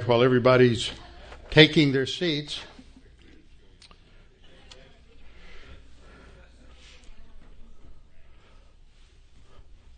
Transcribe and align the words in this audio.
while 0.00 0.22
everybody's 0.22 0.90
taking 1.50 1.92
their 1.92 2.06
seats, 2.06 2.60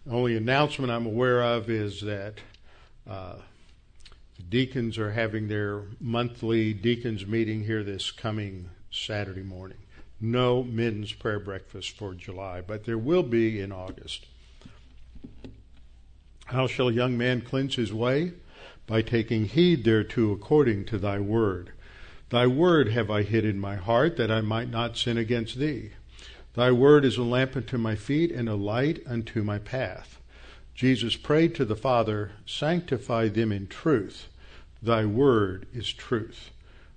the 0.04 0.12
only 0.12 0.36
announcement 0.36 0.90
I'm 0.90 1.06
aware 1.06 1.42
of 1.42 1.70
is 1.70 2.00
that 2.00 2.34
uh, 3.08 3.36
the 4.36 4.42
deacons 4.42 4.98
are 4.98 5.12
having 5.12 5.46
their 5.46 5.82
monthly 6.00 6.74
deacons 6.74 7.24
meeting 7.24 7.62
here 7.62 7.84
this 7.84 8.10
coming 8.10 8.70
Saturday 8.90 9.44
morning. 9.44 9.78
No 10.20 10.64
men's 10.64 11.12
prayer 11.12 11.38
breakfast 11.38 11.96
for 11.96 12.14
July, 12.14 12.62
but 12.62 12.84
there 12.84 12.98
will 12.98 13.22
be 13.22 13.60
in 13.60 13.70
August. 13.70 14.26
How 16.46 16.66
shall 16.66 16.88
a 16.88 16.92
young 16.92 17.16
man 17.16 17.42
cleanse 17.42 17.76
his 17.76 17.92
way? 17.92 18.32
By 18.86 19.02
taking 19.02 19.46
heed 19.46 19.84
thereto 19.84 20.32
according 20.32 20.84
to 20.86 20.98
thy 20.98 21.18
word. 21.18 21.72
Thy 22.30 22.46
word 22.46 22.88
have 22.88 23.10
I 23.10 23.22
hid 23.22 23.44
in 23.44 23.58
my 23.58 23.76
heart 23.76 24.16
that 24.16 24.30
I 24.30 24.40
might 24.40 24.68
not 24.68 24.96
sin 24.96 25.16
against 25.16 25.58
thee. 25.58 25.90
Thy 26.54 26.70
word 26.70 27.04
is 27.04 27.16
a 27.16 27.22
lamp 27.22 27.56
unto 27.56 27.78
my 27.78 27.96
feet 27.96 28.30
and 28.30 28.48
a 28.48 28.54
light 28.54 29.02
unto 29.06 29.42
my 29.42 29.58
path. 29.58 30.20
Jesus 30.74 31.16
prayed 31.16 31.54
to 31.54 31.64
the 31.64 31.76
Father, 31.76 32.32
Sanctify 32.46 33.28
them 33.28 33.52
in 33.52 33.66
truth. 33.68 34.28
Thy 34.82 35.04
word 35.04 35.66
is 35.72 35.92
truth. 35.92 36.50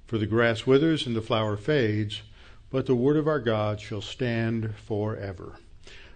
For 0.07 0.17
the 0.17 0.25
grass 0.25 0.65
withers 0.65 1.05
and 1.05 1.15
the 1.15 1.21
flower 1.21 1.57
fades, 1.57 2.21
but 2.69 2.85
the 2.85 2.95
word 2.95 3.17
of 3.17 3.27
our 3.27 3.39
God 3.39 3.79
shall 3.79 4.01
stand 4.01 4.75
forever. 4.75 5.59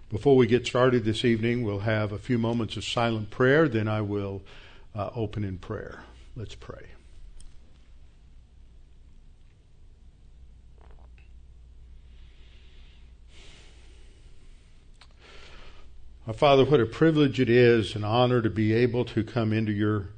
Before 0.09 0.35
we 0.35 0.47
get 0.47 0.67
started 0.67 1.05
this 1.05 1.23
evening, 1.23 1.63
we'll 1.63 1.79
have 1.79 2.11
a 2.11 2.17
few 2.17 2.37
moments 2.37 2.75
of 2.77 2.83
silent 2.83 3.29
prayer, 3.29 3.69
then 3.69 3.87
I 3.87 4.01
will 4.01 4.41
uh, 4.95 5.09
open 5.15 5.43
in 5.43 5.57
prayer. 5.57 6.03
Let's 6.35 6.55
pray. 6.55 6.87
Our 16.27 16.33
Father, 16.33 16.63
what 16.63 16.79
a 16.79 16.85
privilege 16.85 17.39
it 17.39 17.49
is, 17.49 17.95
an 17.95 18.03
honor 18.03 18.41
to 18.41 18.49
be 18.49 18.73
able 18.73 19.05
to 19.05 19.23
come 19.23 19.51
into 19.51 19.71
your 19.71 20.09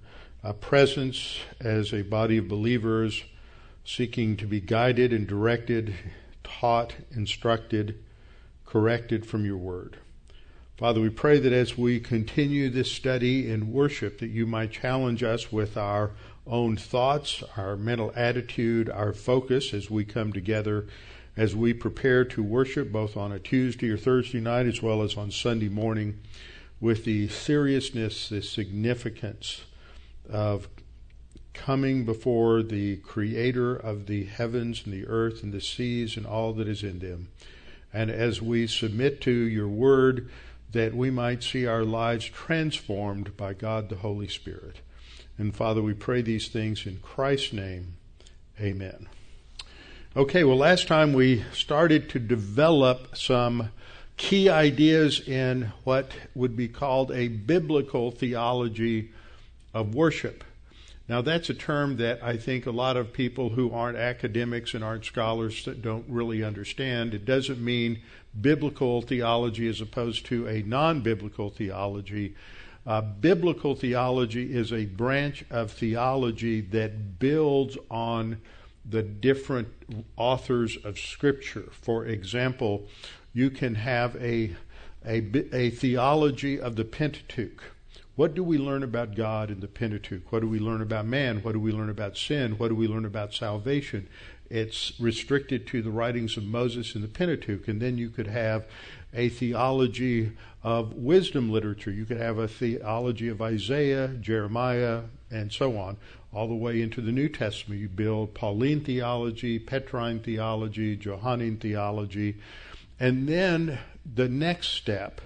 uh, 0.44 0.54
presence 0.54 1.40
as 1.62 1.94
a 1.94 2.02
body 2.02 2.38
of 2.38 2.48
believers 2.48 3.24
seeking 3.86 4.38
to 4.38 4.46
be 4.46 4.60
guided 4.60 5.14
and 5.14 5.26
directed, 5.26 5.96
taught, 6.44 6.94
instructed, 7.12 8.04
corrected 8.66 9.26
from 9.26 9.46
your 9.46 9.58
word. 9.58 9.98
Father, 10.76 11.00
we 11.00 11.10
pray 11.10 11.38
that 11.38 11.54
as 11.54 11.78
we 11.78 12.00
continue 12.00 12.68
this 12.68 12.92
study 12.92 13.48
in 13.48 13.72
worship, 13.72 14.18
that 14.18 14.32
you 14.32 14.48
might 14.48 14.72
challenge 14.72 15.22
us 15.22 15.52
with 15.52 15.78
our 15.78 16.12
own 16.48 16.78
thoughts, 16.78 17.44
our 17.56 17.78
mental 17.78 18.12
attitude, 18.16 18.90
our 18.90 19.14
focus 19.14 19.72
as 19.72 19.92
we 19.92 20.04
come 20.04 20.34
together, 20.34 20.88
as 21.38 21.56
we 21.56 21.76
prepare 21.76 22.26
to 22.26 22.42
worship 22.42 22.92
both 22.92 23.16
on 23.16 23.32
a 23.32 23.38
Tuesday 23.38 23.88
or 23.88 23.98
Thursday 23.98 24.40
night 24.40 24.66
as 24.66 24.82
well 24.82 25.04
as 25.04 25.16
on 25.16 25.30
Sunday 25.30 25.70
morning, 25.70 26.20
with 26.82 27.06
the 27.06 27.28
seriousness, 27.28 28.30
the 28.30 28.42
significance 28.42 29.62
of 30.28 30.68
coming 31.54 32.04
before 32.04 32.64
the 32.64 32.98
Creator 32.98 33.76
of 33.76 34.08
the 34.08 34.24
heavens 34.26 34.82
and 34.86 34.94
the 34.94 35.06
earth 35.06 35.44
and 35.44 35.54
the 35.54 35.62
seas 35.62 36.18
and 36.18 36.26
all 36.26 36.52
that 36.54 36.68
is 36.68 36.82
in 36.82 36.98
them. 36.98 37.28
And 37.94 38.10
as 38.10 38.42
we 38.42 38.66
submit 38.66 39.22
to 39.22 39.32
your 39.32 39.68
word, 39.68 40.32
that 40.74 40.94
we 40.94 41.10
might 41.10 41.42
see 41.42 41.66
our 41.66 41.84
lives 41.84 42.26
transformed 42.26 43.36
by 43.38 43.54
God 43.54 43.90
the 43.90 43.96
Holy 43.96 44.28
Spirit. 44.28 44.82
And 45.38 45.56
Father, 45.56 45.82
we 45.82 45.94
pray 45.94 46.22
these 46.22 46.48
things 46.48 46.86
in 46.86 47.00
Christ's 47.02 47.54
name. 47.54 47.96
Amen. 48.60 49.08
Okay, 50.16 50.44
well, 50.44 50.58
last 50.58 50.88
time 50.88 51.14
we 51.14 51.44
started 51.54 52.10
to 52.10 52.20
develop 52.20 53.16
some 53.16 53.70
key 54.18 54.50
ideas 54.50 55.28
in 55.28 55.72
what 55.84 56.12
would 56.36 56.56
be 56.56 56.68
called 56.68 57.12
a 57.12 57.28
biblical 57.30 58.12
theology 58.12 59.12
of 59.74 59.96
worship. 59.96 60.44
Now, 61.10 61.22
that's 61.22 61.50
a 61.50 61.54
term 61.54 61.98
that 61.98 62.24
I 62.24 62.38
think 62.38 62.66
a 62.66 62.72
lot 62.72 62.96
of 62.96 63.12
people 63.12 63.50
who 63.50 63.72
aren't 63.72 63.98
academics 63.98 64.74
and 64.74 64.84
aren't 64.84 65.04
scholars 65.04 65.68
don't 65.82 66.06
really 66.08 66.44
understand. 66.44 67.14
It 67.14 67.26
doesn't 67.26 67.64
mean 67.64 68.02
biblical 68.40 69.02
theology 69.02 69.68
as 69.68 69.82
opposed 69.82 70.26
to 70.28 70.48
a 70.48 70.64
non 70.64 71.02
biblical 71.02 71.50
theology. 71.50 72.36
Uh, 72.86 73.02
biblical 73.02 73.76
theology 73.76 74.54
is 74.54 74.72
a 74.72 74.86
branch 74.86 75.44
of 75.50 75.72
theology 75.72 76.62
that 76.62 77.20
builds 77.20 77.78
on 77.90 78.42
the 78.90 79.04
different 79.04 79.70
authors 80.18 80.78
of 80.84 81.00
Scripture. 81.00 81.70
For 81.72 82.06
example, 82.06 82.88
you 83.34 83.50
can 83.50 83.76
have 83.76 84.16
a, 84.18 84.56
a, 85.06 85.24
a 85.54 85.70
theology 85.70 86.60
of 86.60 86.76
the 86.76 86.84
Pentateuch 86.84 87.73
what 88.16 88.36
do 88.36 88.44
we 88.44 88.58
learn 88.58 88.84
about 88.84 89.16
God 89.16 89.50
in 89.50 89.60
the 89.60 89.68
Pentateuch? 89.68 90.32
What 90.32 90.42
do 90.42 90.48
we 90.48 90.60
learn 90.60 90.82
about 90.82 91.08
man? 91.08 91.40
What 91.40 91.54
do 91.54 91.60
we 91.60 91.72
learn 91.72 91.90
about 91.90 92.16
sin? 92.16 92.58
What 92.60 92.68
do 92.68 92.76
we 92.76 92.88
learn 92.88 93.06
about 93.06 93.34
salvation? 93.34 94.08
It's 94.50 94.94
restricted 95.00 95.66
to 95.68 95.82
the 95.82 95.90
writings 95.90 96.38
of 96.38 96.44
Moses 96.44 96.94
in 96.94 97.02
the 97.02 97.08
Pentateuch. 97.08 97.68
And 97.68 97.82
then 97.82 97.98
you 97.98 98.10
could 98.10 98.28
have 98.28 98.68
a 99.14 99.30
theology 99.30 100.34
of 100.62 100.94
wisdom 100.94 101.52
literature. 101.52 101.90
You 101.90 102.06
could 102.06 102.18
have 102.20 102.38
a 102.38 102.48
theology 102.48 103.30
of 103.30 103.42
Isaiah, 103.42 104.10
Jeremiah, 104.10 105.04
and 105.32 105.52
so 105.52 105.78
on, 105.78 105.98
all 106.32 106.48
the 106.48 106.54
way 106.54 106.82
into 106.84 107.02
the 107.02 107.12
New 107.12 107.30
Testament. 107.30 107.82
You 107.82 107.90
build 107.90 108.36
Pauline 108.36 108.82
theology, 108.82 109.58
Petrine 109.58 110.20
theology, 110.20 110.96
Johannine 110.96 111.58
theology. 111.58 112.36
And 113.00 113.28
then 113.28 113.80
the 114.06 114.30
next 114.30 114.70
step 114.70 115.20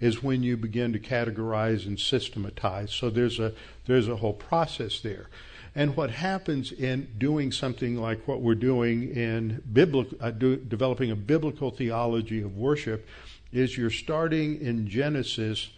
is 0.00 0.22
when 0.22 0.42
you 0.42 0.56
begin 0.56 0.92
to 0.92 0.98
categorize 0.98 1.86
and 1.86 1.98
systematize. 1.98 2.92
So 2.92 3.10
there's 3.10 3.38
a 3.38 3.52
there's 3.86 4.08
a 4.08 4.16
whole 4.16 4.32
process 4.32 5.00
there. 5.00 5.28
And 5.74 5.96
what 5.96 6.10
happens 6.10 6.72
in 6.72 7.08
doing 7.16 7.52
something 7.52 7.96
like 7.96 8.26
what 8.26 8.40
we're 8.40 8.56
doing 8.56 9.14
in 9.14 9.62
biblical, 9.72 10.18
uh, 10.20 10.32
do, 10.32 10.56
developing 10.56 11.12
a 11.12 11.16
biblical 11.16 11.70
theology 11.70 12.42
of 12.42 12.56
worship 12.56 13.06
is 13.52 13.78
you're 13.78 13.90
starting 13.90 14.60
in 14.60 14.88
Genesis 14.88 15.70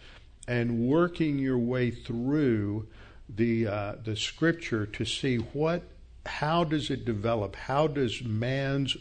and 0.47 0.87
working 0.87 1.37
your 1.37 1.57
way 1.57 1.91
through 1.91 2.87
the 3.29 3.67
uh, 3.67 3.95
the 4.03 4.15
scripture 4.15 4.85
to 4.85 5.05
see 5.05 5.37
what 5.37 5.83
how 6.25 6.63
does 6.63 6.89
it 6.89 7.05
develop 7.05 7.55
how 7.55 7.87
does 7.87 8.23
man's 8.23 8.95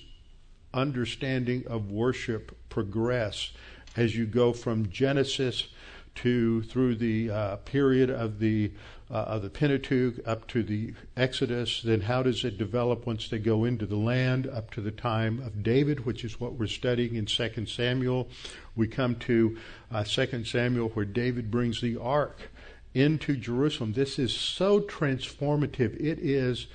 understanding 0.72 1.64
of 1.66 1.90
worship 1.90 2.56
progress 2.68 3.52
as 3.96 4.16
you 4.16 4.26
go 4.26 4.52
from 4.52 4.88
Genesis 4.90 5.68
to 6.14 6.62
through 6.62 6.94
the 6.96 7.30
uh, 7.30 7.56
period 7.56 8.10
of 8.10 8.38
the 8.38 8.70
uh, 9.10 9.14
of 9.14 9.42
the 9.42 9.50
Pentateuch 9.50 10.26
up 10.26 10.46
to 10.48 10.62
the 10.62 10.94
Exodus. 11.16 11.82
Then 11.82 12.00
how 12.02 12.22
does 12.22 12.44
it 12.44 12.56
develop 12.56 13.06
once 13.06 13.28
they 13.28 13.38
go 13.38 13.64
into 13.64 13.84
the 13.84 13.96
land 13.96 14.46
up 14.46 14.70
to 14.72 14.80
the 14.80 14.90
time 14.90 15.40
of 15.40 15.62
David, 15.62 16.06
which 16.06 16.24
is 16.24 16.40
what 16.40 16.54
we're 16.54 16.66
studying 16.66 17.16
in 17.16 17.26
Second 17.26 17.68
Samuel. 17.68 18.28
We 18.74 18.88
come 18.88 19.16
to 19.16 19.58
uh, 19.90 20.04
Second 20.04 20.46
Samuel 20.46 20.88
where 20.90 21.04
David 21.04 21.50
brings 21.50 21.80
the 21.80 21.98
ark 21.98 22.50
into 22.94 23.36
Jerusalem. 23.36 23.92
This 23.92 24.18
is 24.18 24.34
so 24.34 24.80
transformative. 24.80 25.94
It 26.00 26.18
is 26.18 26.66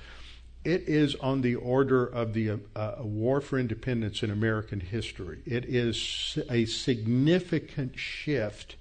it 0.68 0.86
is 0.86 1.14
on 1.16 1.40
the 1.40 1.54
order 1.54 2.04
of 2.04 2.34
the 2.34 2.60
uh, 2.76 2.96
war 2.98 3.40
for 3.40 3.58
independence 3.58 4.22
in 4.22 4.30
American 4.30 4.80
history. 4.80 5.38
It 5.46 5.64
is 5.64 6.38
a 6.50 6.66
significant 6.66 7.98
shift 7.98 8.76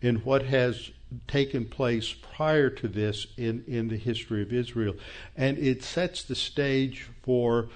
in 0.00 0.16
what 0.18 0.44
has 0.44 0.92
taken 1.26 1.64
place 1.64 2.12
prior 2.12 2.70
to 2.70 2.86
this 2.86 3.26
in, 3.36 3.64
in 3.66 3.88
the 3.88 3.96
history 3.96 4.40
of 4.42 4.52
Israel. 4.52 4.94
And 5.36 5.58
it 5.58 5.82
sets 5.82 6.22
the 6.22 6.36
stage 6.36 7.08
for 7.22 7.68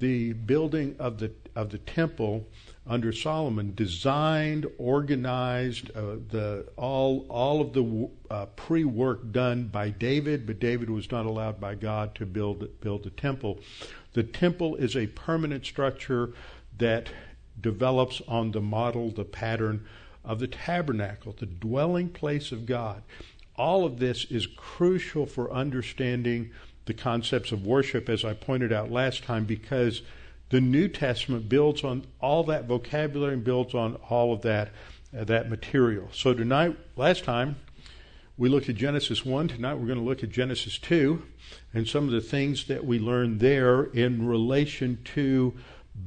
the 0.00 0.34
building 0.34 0.94
of 0.98 1.18
the 1.18 1.32
of 1.56 1.70
the 1.70 1.78
temple 1.78 2.46
under 2.86 3.12
Solomon, 3.12 3.72
designed, 3.74 4.66
organized, 4.76 5.90
uh, 5.96 6.16
the 6.28 6.66
all 6.76 7.26
all 7.30 7.60
of 7.62 7.72
the 7.72 8.10
uh, 8.30 8.46
pre-work 8.56 9.32
done 9.32 9.68
by 9.68 9.88
David, 9.88 10.46
but 10.46 10.60
David 10.60 10.90
was 10.90 11.10
not 11.10 11.24
allowed 11.24 11.58
by 11.58 11.74
God 11.74 12.14
to 12.16 12.26
build 12.26 12.80
build 12.80 13.04
the 13.04 13.10
temple. 13.10 13.58
The 14.12 14.22
temple 14.22 14.76
is 14.76 14.96
a 14.96 15.06
permanent 15.06 15.64
structure 15.64 16.34
that 16.76 17.08
develops 17.60 18.20
on 18.28 18.50
the 18.50 18.60
model, 18.60 19.10
the 19.10 19.24
pattern 19.24 19.86
of 20.24 20.38
the 20.38 20.48
tabernacle, 20.48 21.34
the 21.38 21.46
dwelling 21.46 22.10
place 22.10 22.52
of 22.52 22.66
God. 22.66 23.02
All 23.56 23.84
of 23.84 23.98
this 23.98 24.24
is 24.26 24.46
crucial 24.46 25.26
for 25.26 25.50
understanding 25.52 26.50
the 26.86 26.94
concepts 26.94 27.50
of 27.52 27.66
worship, 27.66 28.08
as 28.08 28.24
I 28.24 28.34
pointed 28.34 28.72
out 28.72 28.90
last 28.90 29.24
time, 29.24 29.44
because 29.44 30.02
the 30.54 30.60
New 30.60 30.86
Testament 30.86 31.48
builds 31.48 31.82
on 31.82 32.06
all 32.20 32.44
that 32.44 32.66
vocabulary 32.66 33.34
and 33.34 33.42
builds 33.42 33.74
on 33.74 33.96
all 34.08 34.32
of 34.32 34.42
that 34.42 34.68
uh, 35.12 35.24
that 35.24 35.50
material. 35.50 36.08
So 36.12 36.32
tonight, 36.32 36.78
last 36.94 37.24
time, 37.24 37.56
We 38.36 38.48
looked 38.48 38.68
at 38.68 38.76
Genesis 38.76 39.24
1. 39.24 39.48
Tonight 39.48 39.74
we're 39.74 39.86
going 39.86 39.98
to 39.98 40.04
look 40.04 40.22
at 40.22 40.30
Genesis 40.30 40.78
2 40.78 41.22
and 41.72 41.88
some 41.88 42.04
of 42.04 42.12
the 42.12 42.20
things 42.20 42.68
that 42.68 42.84
we 42.84 43.00
learned 43.00 43.40
there 43.40 43.84
in 43.84 44.28
relation 44.28 45.00
to 45.14 45.54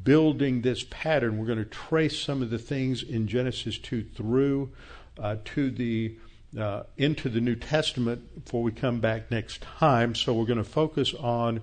building 0.04 0.62
this 0.62 0.86
pattern. 0.90 1.38
We're 1.38 1.46
going 1.46 1.58
to 1.58 1.66
trace 1.66 2.18
some 2.18 2.42
of 2.42 2.50
the 2.50 2.58
things 2.58 3.04
in 3.04 3.28
Genesis 3.28 3.78
2 3.78 4.04
through 4.16 4.72
uh, 5.20 5.38
to 5.44 5.72
the 5.72 6.18
uh, 6.58 6.84
into 6.96 7.28
the 7.28 7.42
New 7.42 7.56
Testament 7.56 8.46
before 8.46 8.64
we 8.64 8.72
come 8.72 9.02
back 9.02 9.30
next 9.30 9.62
time. 9.62 10.16
So 10.16 10.34
we're 10.34 10.46
going 10.46 10.58
to 10.58 10.64
focus 10.64 11.14
on 11.14 11.62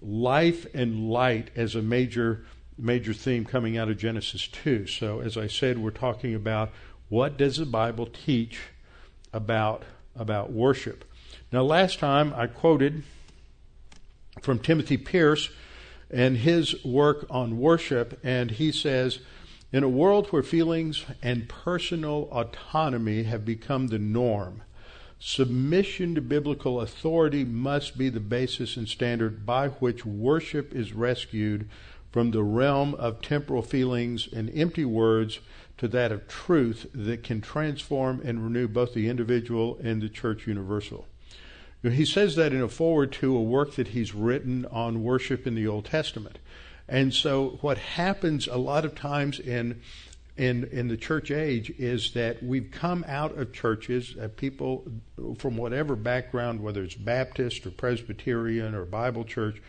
life 0.00 0.66
and 0.74 1.10
light 1.10 1.50
as 1.56 1.74
a 1.74 1.82
major 1.82 2.44
major 2.78 3.14
theme 3.14 3.44
coming 3.44 3.78
out 3.78 3.88
of 3.88 3.96
Genesis 3.96 4.46
2. 4.48 4.86
So 4.86 5.20
as 5.20 5.36
I 5.38 5.46
said, 5.46 5.78
we're 5.78 5.90
talking 5.90 6.34
about 6.34 6.70
what 7.08 7.38
does 7.38 7.56
the 7.56 7.66
Bible 7.66 8.06
teach 8.06 8.58
about 9.32 9.84
about 10.14 10.52
worship. 10.52 11.04
Now 11.52 11.62
last 11.62 11.98
time 11.98 12.34
I 12.34 12.46
quoted 12.46 13.02
from 14.42 14.58
Timothy 14.58 14.96
Pierce 14.96 15.50
and 16.10 16.36
his 16.36 16.84
work 16.84 17.26
on 17.30 17.58
worship 17.58 18.18
and 18.22 18.50
he 18.50 18.72
says 18.72 19.20
in 19.72 19.82
a 19.82 19.88
world 19.88 20.28
where 20.28 20.42
feelings 20.42 21.04
and 21.22 21.48
personal 21.48 22.28
autonomy 22.30 23.24
have 23.24 23.44
become 23.44 23.88
the 23.88 23.98
norm, 23.98 24.62
submission 25.18 26.14
to 26.14 26.20
biblical 26.20 26.80
authority 26.80 27.44
must 27.44 27.96
be 27.96 28.08
the 28.08 28.20
basis 28.20 28.76
and 28.76 28.88
standard 28.88 29.46
by 29.46 29.68
which 29.68 30.04
worship 30.04 30.74
is 30.74 30.92
rescued 30.92 31.68
from 32.12 32.30
the 32.30 32.42
realm 32.42 32.94
of 32.94 33.20
temporal 33.20 33.62
feelings 33.62 34.28
and 34.32 34.50
empty 34.54 34.84
words 34.84 35.40
to 35.78 35.88
that 35.88 36.12
of 36.12 36.26
truth 36.28 36.86
that 36.94 37.22
can 37.22 37.40
transform 37.40 38.20
and 38.24 38.42
renew 38.42 38.66
both 38.66 38.94
the 38.94 39.08
individual 39.08 39.78
and 39.82 40.00
the 40.00 40.08
church 40.08 40.46
universal. 40.46 41.06
He 41.82 42.04
says 42.04 42.34
that 42.36 42.52
in 42.52 42.62
a 42.62 42.68
foreword 42.68 43.12
to 43.12 43.36
a 43.36 43.42
work 43.42 43.74
that 43.74 43.88
he's 43.88 44.14
written 44.14 44.64
on 44.66 45.02
worship 45.02 45.46
in 45.46 45.54
the 45.54 45.66
Old 45.66 45.84
Testament. 45.84 46.38
And 46.88 47.12
so 47.12 47.58
what 47.60 47.78
happens 47.78 48.46
a 48.46 48.56
lot 48.56 48.84
of 48.84 48.94
times 48.94 49.38
in 49.38 49.80
in 50.36 50.64
in 50.64 50.88
the 50.88 50.96
church 50.96 51.30
age 51.30 51.70
is 51.78 52.12
that 52.12 52.42
we've 52.42 52.70
come 52.70 53.04
out 53.08 53.38
of 53.38 53.52
churches, 53.52 54.16
uh, 54.20 54.28
people 54.36 54.86
from 55.38 55.56
whatever 55.56 55.96
background, 55.96 56.62
whether 56.62 56.82
it's 56.82 56.94
Baptist 56.94 57.66
or 57.66 57.70
Presbyterian 57.70 58.74
or 58.74 58.84
Bible 58.84 59.24
church, 59.24 59.62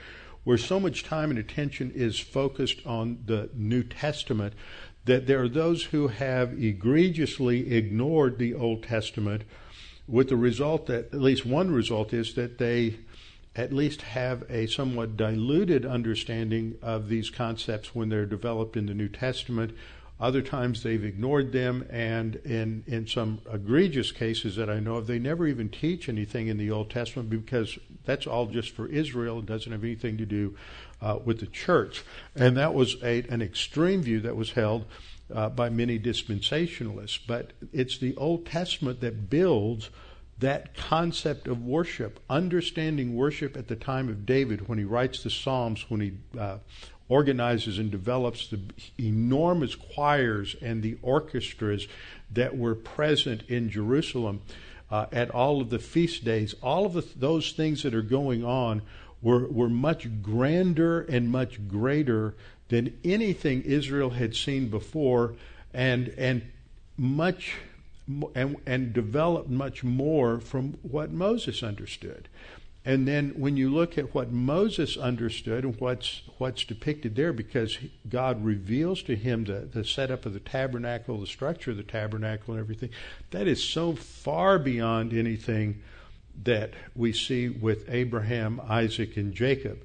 where 0.43 0.57
so 0.57 0.79
much 0.79 1.03
time 1.03 1.29
and 1.29 1.39
attention 1.39 1.91
is 1.95 2.19
focused 2.19 2.85
on 2.85 3.19
the 3.25 3.49
New 3.53 3.83
Testament 3.83 4.53
that 5.05 5.25
there 5.25 5.41
are 5.41 5.49
those 5.49 5.85
who 5.85 6.09
have 6.09 6.61
egregiously 6.61 7.73
ignored 7.73 8.37
the 8.37 8.53
Old 8.53 8.83
Testament, 8.83 9.43
with 10.05 10.27
the 10.27 10.35
result 10.35 10.87
that 10.87 11.13
at 11.13 11.21
least 11.21 11.45
one 11.45 11.71
result 11.71 12.13
is 12.13 12.33
that 12.33 12.57
they 12.57 12.97
at 13.55 13.73
least 13.73 14.03
have 14.03 14.43
a 14.49 14.67
somewhat 14.67 15.17
diluted 15.17 15.85
understanding 15.85 16.77
of 16.81 17.09
these 17.09 17.29
concepts 17.29 17.95
when 17.95 18.09
they're 18.09 18.25
developed 18.25 18.77
in 18.77 18.85
the 18.85 18.93
New 18.93 19.09
Testament. 19.09 19.75
Other 20.19 20.41
times 20.41 20.81
they've 20.81 21.03
ignored 21.03 21.51
them, 21.51 21.85
and 21.91 22.37
in, 22.37 22.83
in 22.87 23.05
some 23.05 23.39
egregious 23.51 24.11
cases 24.11 24.55
that 24.55 24.67
I 24.67 24.79
know 24.79 24.95
of, 24.95 25.05
they 25.05 25.19
never 25.19 25.45
even 25.45 25.69
teach 25.69 26.09
anything 26.09 26.47
in 26.47 26.57
the 26.57 26.71
Old 26.71 26.89
Testament 26.89 27.29
because 27.29 27.77
that's 28.03 28.25
all 28.25 28.47
just 28.47 28.71
for 28.71 28.87
Israel. 28.87 29.39
It 29.39 29.45
doesn't 29.45 29.71
have 29.71 29.83
anything 29.83 30.17
to 30.17 30.25
do 30.25 30.55
uh, 31.01 31.19
with 31.23 31.39
the 31.39 31.45
church. 31.45 32.03
And 32.35 32.57
that 32.57 32.73
was 32.73 32.95
a, 33.03 33.23
an 33.29 33.43
extreme 33.43 34.01
view 34.01 34.19
that 34.21 34.35
was 34.35 34.51
held 34.51 34.85
uh, 35.33 35.49
by 35.49 35.69
many 35.69 35.99
dispensationalists. 35.99 37.19
But 37.27 37.53
it's 37.71 37.99
the 37.99 38.15
Old 38.15 38.47
Testament 38.47 39.01
that 39.01 39.29
builds 39.29 39.91
that 40.39 40.75
concept 40.75 41.47
of 41.47 41.63
worship, 41.63 42.19
understanding 42.29 43.15
worship 43.15 43.57
at 43.57 43.67
the 43.67 43.75
time 43.75 44.07
of 44.07 44.25
David 44.25 44.67
when 44.67 44.77
he 44.77 44.83
writes 44.83 45.23
the 45.23 45.29
Psalms, 45.29 45.85
when 45.89 46.01
he 46.01 46.13
uh, 46.39 46.57
organizes 47.09 47.77
and 47.77 47.91
develops 47.91 48.47
the 48.47 48.59
enormous 48.99 49.75
choirs 49.75 50.55
and 50.61 50.83
the 50.83 50.97
orchestras 51.01 51.87
that 52.33 52.57
were 52.57 52.75
present 52.75 53.43
in 53.47 53.69
Jerusalem 53.69 54.41
uh, 54.89 55.05
at 55.11 55.29
all 55.31 55.61
of 55.61 55.69
the 55.69 55.79
feast 55.79 56.23
days, 56.23 56.55
all 56.61 56.85
of 56.85 56.93
the, 56.93 57.05
those 57.15 57.51
things 57.51 57.83
that 57.83 57.93
are 57.93 58.01
going 58.01 58.43
on 58.43 58.81
were, 59.21 59.47
were 59.47 59.69
much 59.69 60.07
grander 60.21 61.01
and 61.01 61.29
much 61.29 61.67
greater 61.67 62.35
than 62.69 62.97
anything 63.03 63.61
Israel 63.63 64.11
had 64.11 64.35
seen 64.35 64.69
before, 64.69 65.33
and 65.73 66.09
and 66.17 66.41
much 66.97 67.55
and, 68.35 68.57
and 68.65 68.93
developed 68.93 69.49
much 69.49 69.83
more 69.83 70.39
from 70.39 70.77
what 70.81 71.11
Moses 71.11 71.63
understood. 71.63 72.27
And 72.85 73.05
then 73.05 73.33
when 73.35 73.57
you 73.57 73.69
look 73.69 73.97
at 73.97 74.15
what 74.15 74.31
Moses 74.31 74.95
understood 74.95 75.65
and 75.65 75.79
what's 75.79 76.21
what's 76.37 76.63
depicted 76.63 77.15
there, 77.15 77.33
because 77.33 77.77
God 78.07 78.45
reveals 78.45 79.03
to 79.03 79.15
him 79.15 79.43
the, 79.43 79.67
the 79.71 79.83
setup 79.83 80.25
of 80.25 80.33
the 80.33 80.39
tabernacle, 80.39 81.19
the 81.19 81.27
structure 81.27 81.71
of 81.71 81.77
the 81.77 81.83
tabernacle 81.83 82.53
and 82.53 82.63
everything, 82.63 82.89
that 83.31 83.47
is 83.47 83.61
so 83.61 83.93
far 83.93 84.57
beyond 84.57 85.13
anything 85.13 85.81
that 86.43 86.73
we 86.95 87.11
see 87.11 87.49
with 87.49 87.89
Abraham, 87.89 88.61
Isaac, 88.69 89.17
and 89.17 89.33
Jacob. 89.33 89.79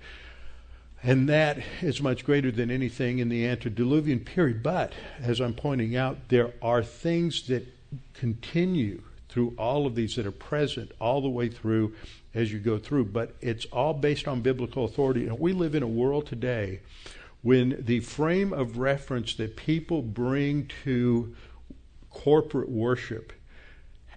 And 1.03 1.29
that 1.29 1.59
is 1.81 2.01
much 2.01 2.25
greater 2.25 2.53
than 2.53 2.71
anything 2.71 3.19
in 3.19 3.29
the 3.29 3.47
antediluvian 3.47 4.21
period. 4.21 4.63
But, 4.63 4.93
as 5.21 5.41
I'm 5.41 5.55
pointing 5.55 5.97
out, 5.97 6.29
there 6.29 6.53
are 6.63 6.85
things 6.85 7.49
that 7.49 7.67
continue 8.15 9.03
through 9.33 9.55
all 9.57 9.87
of 9.87 9.95
these 9.95 10.17
that 10.17 10.27
are 10.27 10.31
present 10.31 10.93
all 11.01 11.23
the 11.23 11.29
way 11.29 11.49
through 11.49 11.95
as 12.35 12.53
you 12.53 12.59
go 12.59 12.79
through. 12.79 13.07
But 13.07 13.35
it's 13.41 13.65
all 13.67 13.95
based 13.95 14.29
on 14.29 14.43
biblical 14.43 14.85
authority. 14.85 15.27
And 15.27 15.39
we 15.39 15.53
live 15.53 15.75
in 15.75 15.83
a 15.83 15.89
world 15.89 16.27
today 16.27 16.81
when 17.41 17.83
the 17.87 18.01
frame 18.01 18.53
of 18.53 18.77
reference 18.77 19.35
that 19.37 19.57
people 19.57 20.03
bring 20.03 20.71
to 20.85 21.35
corporate 22.11 22.69
worship 22.69 23.33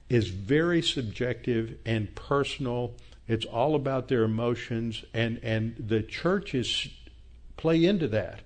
is 0.10 0.28
very 0.28 0.82
subjective 0.82 1.78
and 1.86 2.14
personal. 2.14 2.94
It's 3.28 3.46
all 3.46 3.74
about 3.74 4.10
their 4.10 4.24
emotions, 4.24 5.04
and, 5.14 5.40
and 5.42 5.76
the 5.80 6.04
churches 6.04 6.90
play 7.58 7.86
into 7.86 8.08
that. 8.10 8.42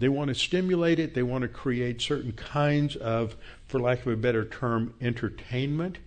They 0.00 0.08
want 0.08 0.28
to 0.28 0.34
stimulate 0.34 0.98
it, 0.98 1.14
they 1.14 1.22
want 1.22 1.42
to 1.42 1.48
create 1.48 2.02
certain 2.02 2.32
kinds 2.32 2.96
of 2.96 3.36
for 3.66 3.78
lack 3.78 4.00
of 4.00 4.08
a 4.08 4.16
better 4.16 4.44
term, 4.44 4.94
entertainment 5.00 5.98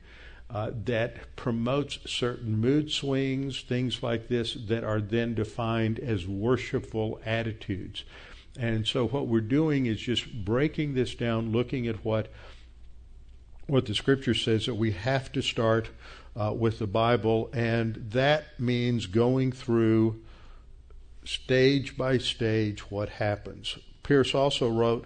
uh, 0.53 0.71
that 0.85 1.35
promotes 1.37 1.99
certain 2.05 2.57
mood 2.57 2.91
swings, 2.91 3.61
things 3.61 4.03
like 4.03 4.27
this, 4.27 4.53
that 4.67 4.83
are 4.83 4.99
then 4.99 5.33
defined 5.33 5.97
as 5.99 6.27
worshipful 6.27 7.21
attitudes. 7.25 8.03
And 8.59 8.85
so, 8.85 9.07
what 9.07 9.27
we're 9.27 9.39
doing 9.39 9.85
is 9.85 9.99
just 9.99 10.43
breaking 10.43 10.93
this 10.93 11.15
down, 11.15 11.53
looking 11.53 11.87
at 11.87 12.03
what 12.03 12.27
what 13.67 13.85
the 13.85 13.95
Scripture 13.95 14.33
says 14.33 14.65
that 14.65 14.75
we 14.75 14.91
have 14.91 15.31
to 15.31 15.41
start 15.41 15.89
uh, 16.35 16.53
with 16.53 16.79
the 16.79 16.87
Bible, 16.87 17.49
and 17.53 17.95
that 18.11 18.59
means 18.59 19.05
going 19.05 19.53
through 19.53 20.21
stage 21.23 21.95
by 21.95 22.17
stage 22.17 22.91
what 22.91 23.07
happens. 23.07 23.77
Pierce 24.03 24.35
also 24.35 24.69
wrote 24.69 25.05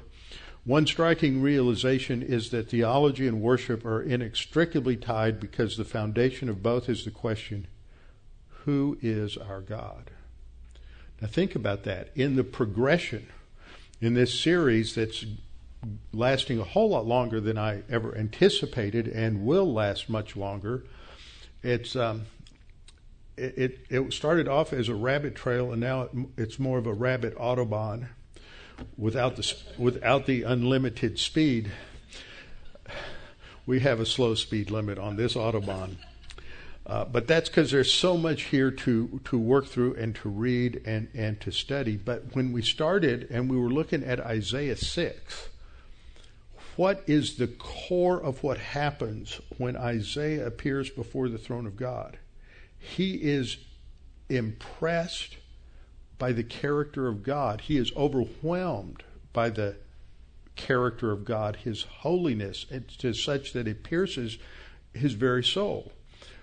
one 0.66 0.88
striking 0.88 1.44
realization 1.44 2.24
is 2.24 2.50
that 2.50 2.70
theology 2.70 3.28
and 3.28 3.40
worship 3.40 3.86
are 3.86 4.02
inextricably 4.02 4.98
tied 4.98 5.40
because 5.40 5.78
the 5.78 5.86
foundation 5.86 6.50
of 6.50 6.64
both 6.64 6.90
is 6.90 7.06
the 7.06 7.12
question 7.12 7.68
who 8.66 8.98
is 9.00 9.38
our 9.38 9.62
God? 9.62 10.10
Now, 11.22 11.28
think 11.28 11.54
about 11.54 11.84
that. 11.84 12.10
In 12.16 12.36
the 12.36 12.44
progression 12.44 13.28
in 14.02 14.16
this 14.16 14.38
series 14.38 14.96
that's 14.96 15.24
lasting 16.12 16.60
a 16.60 16.64
whole 16.64 16.90
lot 16.90 17.06
longer 17.06 17.40
than 17.40 17.60
I 17.60 17.84
ever 17.88 18.18
anticipated 18.18 19.08
and 19.08 19.46
will 19.46 19.72
last 19.72 20.10
much 20.10 20.36
longer, 20.36 20.84
it's. 21.64 21.96
Um, 21.96 22.26
it, 23.38 23.80
it, 23.90 24.14
started 24.14 24.48
off 24.48 24.72
as 24.72 24.88
a 24.88 24.96
rabbit 24.96 25.36
trail 25.36 25.74
and 25.74 25.82
now 25.82 26.04
it, 26.04 26.12
it's 26.38 26.58
more 26.58 26.78
of 26.78 26.88
a 26.88 26.94
rabbit 26.94 27.38
autobahn 27.38 28.08
without 28.98 29.36
the 29.36 29.56
without 29.78 30.26
the 30.26 30.44
unlimited 30.44 31.20
speed, 31.20 31.72
we 33.66 33.80
have 33.80 34.00
a 34.00 34.06
slow 34.06 34.36
speed 34.36 34.72
limit 34.72 34.98
on 34.98 35.16
this 35.16 35.36
autobahn. 35.36 35.96
Uh, 36.86 37.04
but 37.04 37.26
that's 37.26 37.50
because 37.50 37.72
there's 37.72 37.92
so 37.92 38.16
much 38.16 38.44
here 38.44 38.70
to, 38.70 39.20
to 39.26 39.40
work 39.40 39.66
through 39.66 39.96
and 39.96 40.14
to 40.16 40.30
read 40.30 40.80
and, 40.86 41.08
and 41.16 41.42
to 41.42 41.52
study. 41.52 41.98
But 41.98 42.36
when 42.36 42.52
we 42.52 42.62
started 42.62 43.28
and 43.32 43.50
we 43.50 43.58
were 43.58 43.72
looking 43.72 44.04
at 44.04 44.20
Isaiah 44.20 44.76
6, 44.76 45.50
what 46.76 47.04
is 47.08 47.38
the 47.38 47.48
core 47.48 48.22
of 48.22 48.44
what 48.44 48.60
happens 48.60 49.42
when 49.58 49.76
Isaiah 49.76 50.46
appears 50.46 50.92
before 50.92 51.28
the 51.28 51.40
throne 51.40 51.66
of 51.66 51.76
God? 51.76 52.20
He 52.78 53.16
is 53.16 53.58
impressed 54.30 55.38
by 56.18 56.32
the 56.32 56.44
character 56.44 57.08
of 57.08 57.24
God. 57.24 57.62
He 57.62 57.78
is 57.78 57.92
overwhelmed 57.96 59.04
by 59.34 59.50
the 59.50 59.76
character 60.56 61.12
of 61.12 61.26
God, 61.26 61.58
His 61.58 61.84
holiness, 61.84 62.66
to 63.00 63.14
such 63.14 63.54
that 63.54 63.68
it 63.68 63.84
pierces 63.84 64.38
his 64.96 65.14
very 65.14 65.44
soul. 65.44 65.92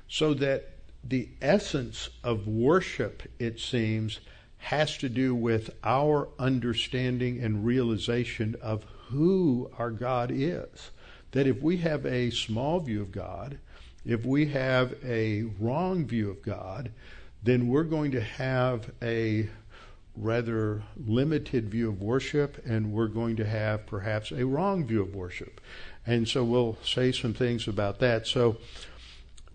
So 0.09 0.35
that 0.35 0.69
the 1.03 1.29
essence 1.41 2.11
of 2.23 2.47
worship, 2.47 3.23
it 3.39 3.59
seems, 3.59 4.21
has 4.59 4.97
to 4.99 5.09
do 5.09 5.35
with 5.35 5.71
our 5.83 6.29
understanding 6.39 7.43
and 7.43 7.65
realization 7.65 8.55
of 8.63 8.85
who 9.09 9.71
our 9.79 9.91
God 9.91 10.31
is. 10.33 10.91
That 11.33 11.47
if 11.47 11.61
we 11.61 11.79
have 11.79 12.07
a 12.07 12.31
small 12.31 12.79
view 12.79 13.01
of 13.01 13.11
God, 13.11 13.59
if 14.05 14.25
we 14.25 14.47
have 14.47 14.95
a 15.05 15.45
wrong 15.59 16.05
view 16.07 16.31
of 16.31 16.43
God, 16.43 16.93
then 17.43 17.69
we're 17.69 17.83
going 17.83 18.13
to 18.13 18.21
have 18.21 18.91
a 19.03 19.49
rather 20.17 20.83
limited 20.97 21.71
view 21.71 21.89
of 21.89 22.03
worship 22.03 22.63
and 22.67 22.93
we're 22.93 23.07
going 23.09 23.37
to 23.37 23.47
have 23.47 23.87
perhaps 23.87 24.31
a 24.31 24.45
wrong 24.45 24.85
view 24.87 25.01
of 25.03 25.15
worship. 25.15 25.61
And 26.07 26.29
so 26.29 26.45
we'll 26.45 26.77
say 26.85 27.13
some 27.13 27.33
things 27.33 27.67
about 27.67 27.99
that. 28.01 28.27
So 28.27 28.59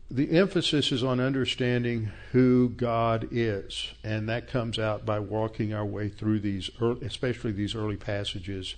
the 0.10 0.32
emphasis 0.32 0.92
is 0.92 1.04
on 1.04 1.20
understanding 1.20 2.12
who 2.32 2.70
God 2.70 3.28
is, 3.32 3.94
and 4.04 4.30
that 4.30 4.48
comes 4.48 4.80
out 4.80 5.06
by 5.06 5.20
walking 5.20 5.74
our 5.74 5.86
way 5.86 6.08
through 6.08 6.40
these, 6.40 6.70
early, 6.82 7.06
especially 7.06 7.52
these 7.52 7.76
early 7.76 7.98
passages 7.98 8.76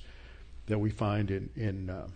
that 0.65 0.79
we 0.79 0.89
find 0.89 1.29
in 1.29 1.49
in 1.55 1.89
uh, 1.91 2.07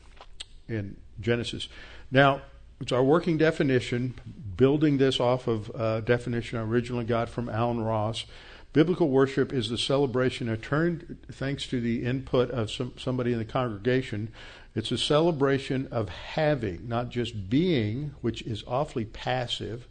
in 0.67 0.97
Genesis. 1.19 1.67
Now, 2.09 2.41
it's 2.81 2.91
our 2.91 3.03
working 3.03 3.37
definition, 3.37 4.15
building 4.57 4.97
this 4.97 5.19
off 5.19 5.47
of 5.47 5.69
a 5.69 6.01
definition 6.01 6.57
I 6.57 6.63
originally 6.63 7.05
got 7.05 7.29
from 7.29 7.49
Allen 7.49 7.81
Ross. 7.81 8.25
Biblical 8.73 9.09
worship 9.09 9.53
is 9.53 9.69
the 9.69 9.77
celebration, 9.77 10.49
a 10.49 10.57
turn 10.57 11.19
thanks 11.31 11.67
to 11.67 11.79
the 11.79 12.03
input 12.03 12.49
of 12.49 12.71
some, 12.71 12.93
somebody 12.97 13.31
in 13.31 13.37
the 13.37 13.45
congregation. 13.45 14.29
It's 14.75 14.91
a 14.91 14.97
celebration 14.97 15.87
of 15.91 16.09
having, 16.09 16.87
not 16.87 17.09
just 17.09 17.51
being, 17.51 18.15
which 18.21 18.41
is 18.41 18.63
awfully 18.67 19.05
passive, 19.05 19.87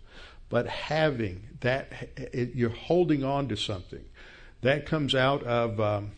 but 0.48 0.66
having 0.66 1.48
that 1.60 1.92
it, 2.16 2.56
you're 2.56 2.70
holding 2.70 3.22
on 3.22 3.48
to 3.48 3.56
something. 3.56 4.04
That 4.62 4.84
comes 4.84 5.14
out 5.14 5.44
of 5.44 5.80
um, 5.80 6.10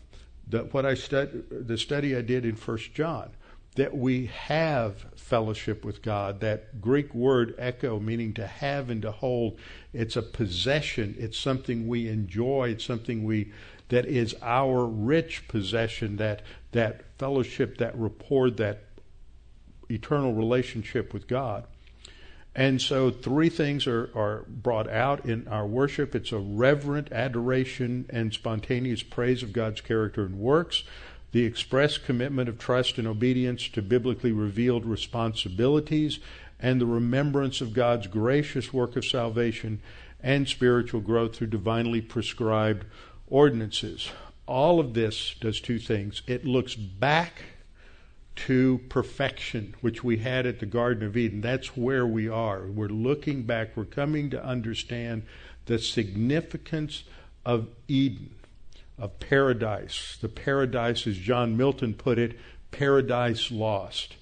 the, 0.47 0.63
what 0.63 0.87
I 0.87 0.95
stud, 0.95 1.43
the 1.51 1.77
study 1.77 2.15
I 2.15 2.21
did 2.21 2.45
in 2.45 2.55
First 2.55 2.95
John 2.95 3.29
that 3.75 3.95
we 3.95 4.27
have 4.27 5.05
fellowship 5.15 5.83
with 5.83 6.01
God. 6.01 6.39
That 6.39 6.81
Greek 6.81 7.13
word 7.13 7.55
echo, 7.57 7.99
meaning 7.99 8.33
to 8.35 8.47
have 8.47 8.89
and 8.89 9.01
to 9.01 9.11
hold, 9.11 9.59
it's 9.93 10.15
a 10.15 10.21
possession. 10.21 11.15
It's 11.19 11.37
something 11.37 11.87
we 11.87 12.07
enjoy. 12.07 12.69
It's 12.69 12.85
something 12.85 13.23
we 13.23 13.51
that 13.89 14.05
is 14.05 14.35
our 14.41 14.85
rich 14.85 15.47
possession. 15.47 16.17
That 16.17 16.41
that 16.71 17.03
fellowship, 17.17 17.77
that 17.77 17.97
rapport, 17.97 18.49
that 18.51 18.83
eternal 19.89 20.33
relationship 20.33 21.13
with 21.13 21.27
God. 21.27 21.65
And 22.55 22.81
so, 22.81 23.11
three 23.11 23.49
things 23.49 23.85
are, 23.85 24.09
are 24.15 24.45
brought 24.47 24.89
out 24.89 25.25
in 25.25 25.45
our 25.49 25.67
worship 25.67 26.15
it's 26.15 26.31
a 26.31 26.37
reverent 26.39 27.11
adoration 27.11 28.05
and 28.09 28.33
spontaneous 28.33 29.03
praise 29.03 29.43
of 29.43 29.51
God's 29.51 29.81
character 29.81 30.23
and 30.23 30.39
works 30.39 30.83
the 31.35 31.43
express 31.43 31.97
commitment 31.97 32.47
of 32.47 32.57
trust 32.57 32.97
and 32.97 33.05
obedience 33.05 33.67
to 33.67 33.81
biblically 33.81 34.31
revealed 34.31 34.85
responsibilities, 34.85 36.19
and 36.61 36.79
the 36.79 36.85
remembrance 36.85 37.59
of 37.59 37.73
God's 37.73 38.07
gracious 38.07 38.71
work 38.71 38.95
of 38.95 39.03
salvation 39.03 39.81
and 40.23 40.47
spiritual 40.47 41.01
growth 41.01 41.35
through 41.35 41.47
divinely 41.47 41.99
prescribed 41.99 42.85
ordinances. 43.27 44.09
All 44.45 44.79
of 44.79 44.93
this 44.93 45.35
does 45.41 45.59
two 45.59 45.77
things. 45.77 46.21
It 46.25 46.45
looks 46.45 46.73
back 46.73 47.43
to 48.37 48.79
perfection, 48.87 49.75
which 49.81 50.05
we 50.05 50.19
had 50.19 50.45
at 50.45 50.61
the 50.61 50.65
Garden 50.65 51.05
of 51.05 51.17
Eden. 51.17 51.41
That's 51.41 51.75
where 51.75 52.07
we 52.07 52.29
are. 52.29 52.65
We're 52.65 52.87
looking 52.87 53.43
back. 53.43 53.75
We're 53.75 53.83
coming 53.83 54.29
to 54.29 54.41
understand 54.41 55.23
the 55.65 55.79
significance 55.79 57.03
of 57.45 57.67
Eden 57.89 58.35
of 58.97 59.19
paradise. 59.19 60.17
The 60.21 60.29
paradise, 60.29 61.05
as 61.07 61.17
John 61.17 61.57
Milton 61.57 61.93
put 61.93 62.17
it, 62.17 62.39
paradise 62.71 63.51
lost. 63.51 64.15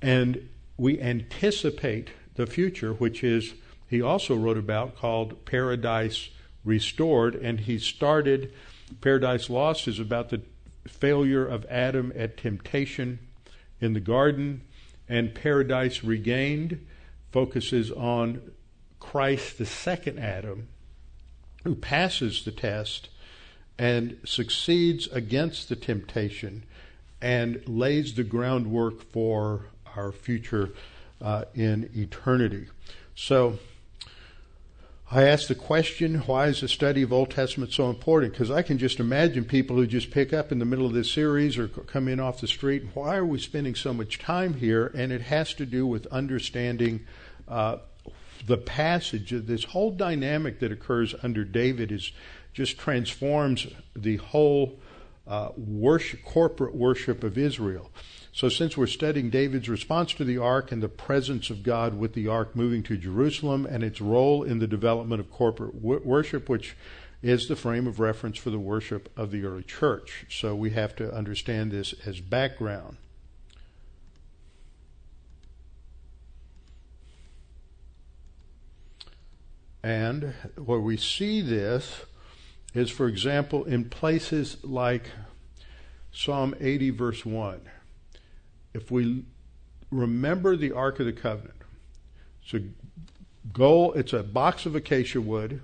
And 0.00 0.48
we 0.76 1.00
anticipate 1.00 2.10
the 2.34 2.46
future, 2.46 2.92
which 2.92 3.24
is, 3.24 3.54
he 3.88 4.02
also 4.02 4.34
wrote 4.34 4.58
about, 4.58 4.96
called 4.96 5.44
Paradise 5.44 6.30
Restored. 6.64 7.34
And 7.34 7.60
he 7.60 7.78
started, 7.78 8.52
Paradise 9.00 9.48
Lost 9.48 9.88
is 9.88 9.98
about 9.98 10.30
the 10.30 10.42
failure 10.86 11.46
of 11.46 11.64
Adam 11.66 12.12
at 12.14 12.36
temptation 12.36 13.18
in 13.80 13.92
the 13.92 14.00
garden, 14.00 14.62
and 15.08 15.34
Paradise 15.34 16.02
Regained 16.02 16.86
focuses 17.30 17.90
on 17.90 18.40
Christ, 18.98 19.58
the 19.58 19.66
second 19.66 20.18
Adam, 20.18 20.68
who 21.64 21.74
passes 21.74 22.44
the 22.44 22.50
test 22.50 23.08
and 23.78 24.18
succeeds 24.24 25.06
against 25.08 25.68
the 25.68 25.76
temptation 25.76 26.62
and 27.20 27.66
lays 27.68 28.14
the 28.14 28.24
groundwork 28.24 29.02
for 29.10 29.66
our 29.96 30.12
future 30.12 30.70
uh, 31.20 31.44
in 31.54 31.90
eternity. 31.94 32.66
So, 33.14 33.58
I 35.08 35.22
ask 35.22 35.46
the 35.46 35.54
question, 35.54 36.16
why 36.22 36.48
is 36.48 36.62
the 36.62 36.68
study 36.68 37.02
of 37.02 37.12
Old 37.12 37.30
Testament 37.30 37.72
so 37.72 37.88
important? 37.88 38.32
Because 38.32 38.50
I 38.50 38.62
can 38.62 38.76
just 38.76 38.98
imagine 38.98 39.44
people 39.44 39.76
who 39.76 39.86
just 39.86 40.10
pick 40.10 40.32
up 40.32 40.50
in 40.50 40.58
the 40.58 40.64
middle 40.64 40.84
of 40.84 40.94
this 40.94 41.12
series 41.12 41.56
or 41.56 41.68
come 41.68 42.08
in 42.08 42.18
off 42.18 42.40
the 42.40 42.48
street. 42.48 42.82
Why 42.94 43.16
are 43.16 43.24
we 43.24 43.38
spending 43.38 43.76
so 43.76 43.94
much 43.94 44.18
time 44.18 44.54
here? 44.54 44.90
And 44.96 45.12
it 45.12 45.22
has 45.22 45.54
to 45.54 45.66
do 45.66 45.86
with 45.86 46.08
understanding 46.08 47.06
uh, 47.46 47.76
the 48.44 48.56
passage. 48.56 49.30
This 49.30 49.62
whole 49.62 49.92
dynamic 49.92 50.58
that 50.58 50.72
occurs 50.72 51.14
under 51.22 51.44
David 51.44 51.92
is 51.92 52.10
just 52.56 52.78
transforms 52.78 53.66
the 53.94 54.16
whole 54.16 54.80
uh, 55.26 55.50
worship, 55.58 56.24
corporate 56.24 56.74
worship 56.74 57.22
of 57.22 57.36
Israel. 57.36 57.90
So, 58.32 58.48
since 58.48 58.78
we're 58.78 58.86
studying 58.86 59.28
David's 59.28 59.68
response 59.68 60.14
to 60.14 60.24
the 60.24 60.38
ark 60.38 60.72
and 60.72 60.82
the 60.82 60.88
presence 60.88 61.50
of 61.50 61.62
God 61.62 61.98
with 61.98 62.14
the 62.14 62.28
ark 62.28 62.56
moving 62.56 62.82
to 62.84 62.96
Jerusalem 62.96 63.66
and 63.66 63.84
its 63.84 64.00
role 64.00 64.42
in 64.42 64.58
the 64.58 64.66
development 64.66 65.20
of 65.20 65.30
corporate 65.30 65.74
worship, 65.74 66.48
which 66.48 66.74
is 67.22 67.46
the 67.46 67.56
frame 67.56 67.86
of 67.86 68.00
reference 68.00 68.38
for 68.38 68.48
the 68.48 68.58
worship 68.58 69.10
of 69.18 69.30
the 69.30 69.44
early 69.44 69.62
church. 69.62 70.24
So, 70.30 70.54
we 70.54 70.70
have 70.70 70.96
to 70.96 71.12
understand 71.12 71.72
this 71.72 71.94
as 72.06 72.20
background. 72.20 72.96
And 79.82 80.32
where 80.56 80.80
we 80.80 80.96
see 80.96 81.42
this 81.42 82.06
is, 82.76 82.90
for 82.90 83.08
example, 83.08 83.64
in 83.64 83.88
places 83.88 84.58
like 84.62 85.10
Psalm 86.12 86.54
80, 86.60 86.90
verse 86.90 87.24
1. 87.24 87.60
If 88.74 88.90
we 88.90 89.24
remember 89.90 90.56
the 90.56 90.72
Ark 90.72 91.00
of 91.00 91.06
the 91.06 91.12
Covenant, 91.12 91.56
it's 92.42 92.54
a 92.54 92.62
gold, 93.52 93.96
it's 93.96 94.12
a 94.12 94.22
box 94.22 94.66
of 94.66 94.74
acacia 94.74 95.20
wood 95.20 95.62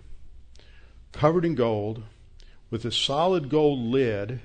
covered 1.13 1.45
in 1.45 1.55
gold 1.55 2.03
with 2.71 2.85
a 2.87 2.93
solid 2.93 3.51
gold 3.51 3.81
lid, 3.81 4.41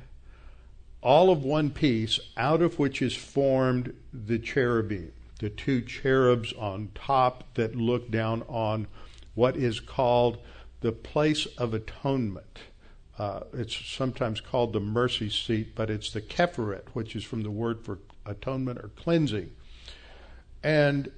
all 1.01 1.29
of 1.29 1.43
one 1.43 1.69
piece, 1.69 2.19
out 2.35 2.61
of 2.61 2.77
which 2.77 3.01
is 3.01 3.15
formed 3.15 3.93
the 4.11 4.37
cherubim, 4.37 5.13
the 5.39 5.49
two 5.49 5.81
cherubs 5.81 6.51
on 6.53 6.89
top 6.93 7.45
that 7.53 7.75
look 7.75 8.11
down 8.11 8.43
on 8.49 8.87
what 9.35 9.55
is 9.55 9.79
called 9.79 10.39
the 10.81 10.91
place 10.91 11.45
of 11.57 11.73
atonement. 11.73 12.59
Uh, 13.17 13.41
it's 13.53 13.75
sometimes 13.75 14.39
called 14.39 14.73
the 14.73 14.79
mercy 14.79 15.29
seat, 15.29 15.73
but 15.75 15.89
it's 15.89 16.11
the 16.11 16.21
keferet, 16.21 16.89
which 16.93 17.15
is 17.15 17.23
from 17.23 17.41
the 17.41 17.51
word 17.51 17.83
for 17.83 17.99
atonement 18.25 18.79
or 18.79 18.89
cleansing. 18.89 19.51
And 20.63 21.11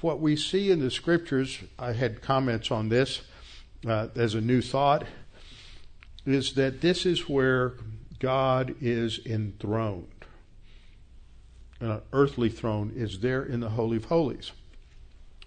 what 0.00 0.20
we 0.20 0.36
see 0.36 0.70
in 0.70 0.80
the 0.80 0.90
scriptures, 0.90 1.60
I 1.78 1.92
had 1.92 2.20
comments 2.20 2.70
on 2.70 2.90
this 2.90 3.22
uh, 3.86 4.08
as 4.14 4.34
a 4.34 4.40
new 4.40 4.60
thought, 4.60 5.04
is 6.26 6.54
that 6.54 6.80
this 6.80 7.06
is 7.06 7.28
where 7.28 7.74
God 8.18 8.74
is 8.80 9.20
enthroned. 9.24 10.08
An 11.80 12.00
earthly 12.12 12.48
throne 12.48 12.92
is 12.94 13.20
there 13.20 13.42
in 13.42 13.60
the 13.60 13.70
Holy 13.70 13.98
of 13.98 14.06
Holies. 14.06 14.52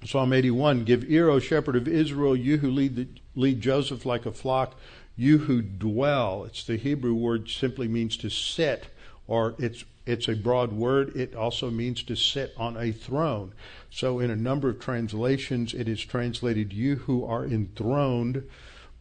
Psalm 0.06 0.32
81 0.34 0.86
Give 0.86 1.10
ear, 1.10 1.29
O 1.29 1.39
shepherd 1.39 1.75
of 1.75 1.88
Israel, 1.88 2.36
you 2.36 2.58
who 2.58 2.72
lead, 2.72 2.96
the, 2.96 3.08
lead 3.36 3.62
Joseph 3.62 4.06
like 4.06 4.25
a 4.25 4.32
flock, 4.32 4.75
you 5.15 5.39
who 5.39 5.62
dwell. 5.62 6.46
It's 6.46 6.63
the 6.63 6.77
Hebrew 6.77 7.13
word 7.13 7.50
simply 7.50 7.88
means 7.88 8.15
to 8.18 8.29
sit, 8.29 8.88
or 9.27 9.56
it's 9.60 9.84
it's 10.06 10.27
a 10.27 10.36
broad 10.36 10.72
word. 10.72 11.15
It 11.15 11.36
also 11.36 11.70
means 11.70 12.01
to 12.03 12.15
sit 12.15 12.53
on 12.58 12.75
a 12.77 12.91
throne. 12.91 13.53
So, 13.91 14.18
in 14.18 14.32
a 14.32 14.36
number 14.36 14.68
of 14.68 14.79
translations, 14.79 15.74
it 15.74 15.88
is 15.88 16.03
translated, 16.03 16.74
You 16.74 16.96
who 16.96 17.24
are 17.24 17.46
enthroned 17.46 18.50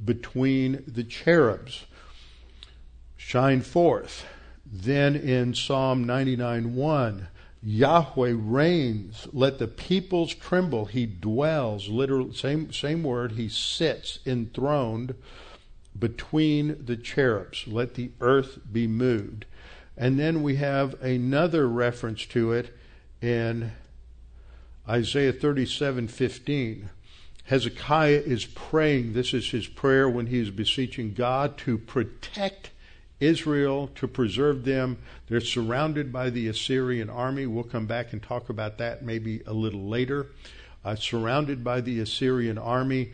between 0.05 0.85
the 0.87 1.05
cherubs. 1.05 1.87
Shine 3.17 3.63
forth. 3.63 4.27
Then 4.71 5.17
in 5.17 5.55
Psalm 5.55 6.05
99 6.05 6.75
1, 6.75 7.29
Yahweh 7.63 8.35
reigns. 8.37 9.27
Let 9.33 9.59
the 9.59 9.67
peoples 9.67 10.35
tremble. 10.35 10.87
He 10.87 11.07
dwells. 11.07 11.89
Literal 11.89 12.33
same 12.33 12.73
same 12.73 13.03
word. 13.03 13.33
He 13.33 13.49
sits 13.49 14.21
enthroned 14.25 15.15
between 15.99 16.85
the 16.85 16.97
cherubs. 16.97 17.67
Let 17.67 17.95
the 17.95 18.11
earth 18.21 18.59
be 18.71 18.87
moved. 18.87 19.45
And 19.97 20.19
then 20.19 20.43
we 20.43 20.57
have 20.57 21.01
another 21.03 21.69
reference 21.69 22.25
to 22.27 22.53
it 22.53 22.77
in 23.21 23.73
Isaiah 24.89 25.33
37:15. 25.33 26.91
Hezekiah 27.45 28.23
is 28.25 28.45
praying. 28.45 29.15
This 29.15 29.35
is 29.35 29.51
his 29.51 29.67
prayer 29.67 30.09
when 30.09 30.27
he 30.27 30.39
is 30.39 30.51
beseeching 30.51 31.15
God 31.15 31.59
to 31.59 31.79
protect 31.79 32.71
Israel, 33.21 33.89
to 33.97 34.07
preserve 34.07 34.65
them. 34.65 34.99
They're 35.29 35.41
surrounded 35.41 36.13
by 36.13 36.31
the 36.31 36.49
Assyrian 36.49 37.11
army. 37.11 37.47
We'll 37.47 37.65
come 37.65 37.87
back 37.87 38.13
and 38.13 38.23
talk 38.23 38.49
about 38.49 38.79
that 38.79 39.05
maybe 39.05 39.43
a 39.47 39.53
little 39.53 39.89
later. 39.89 40.29
Uh, 40.85 40.95
surrounded 40.95 41.65
by 41.65 41.81
the 41.81 42.01
Assyrian 42.01 42.57
army 42.57 43.13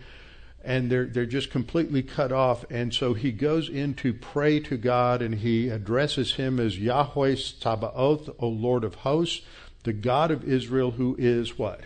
and 0.64 0.90
they're 0.90 1.04
they're 1.04 1.26
just 1.26 1.50
completely 1.50 2.02
cut 2.02 2.32
off. 2.32 2.64
And 2.70 2.92
so 2.92 3.14
he 3.14 3.30
goes 3.30 3.68
in 3.68 3.94
to 3.94 4.14
pray 4.14 4.60
to 4.60 4.76
God, 4.76 5.20
and 5.20 5.36
he 5.36 5.68
addresses 5.68 6.34
him 6.34 6.58
as 6.58 6.78
Yahweh 6.78 7.36
Sabaoth, 7.36 8.30
O 8.38 8.48
Lord 8.48 8.82
of 8.82 8.96
hosts, 8.96 9.44
the 9.82 9.92
God 9.92 10.30
of 10.30 10.44
Israel, 10.44 10.92
who 10.92 11.14
is 11.18 11.58
what 11.58 11.80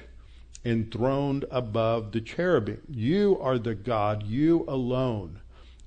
enthroned 0.65 1.45
above 1.51 2.13
the 2.13 2.21
cherubim. 2.21 2.81
You 2.89 3.39
are 3.41 3.59
the 3.59 3.75
God, 3.75 4.23
you 4.25 4.65
alone, 4.69 5.41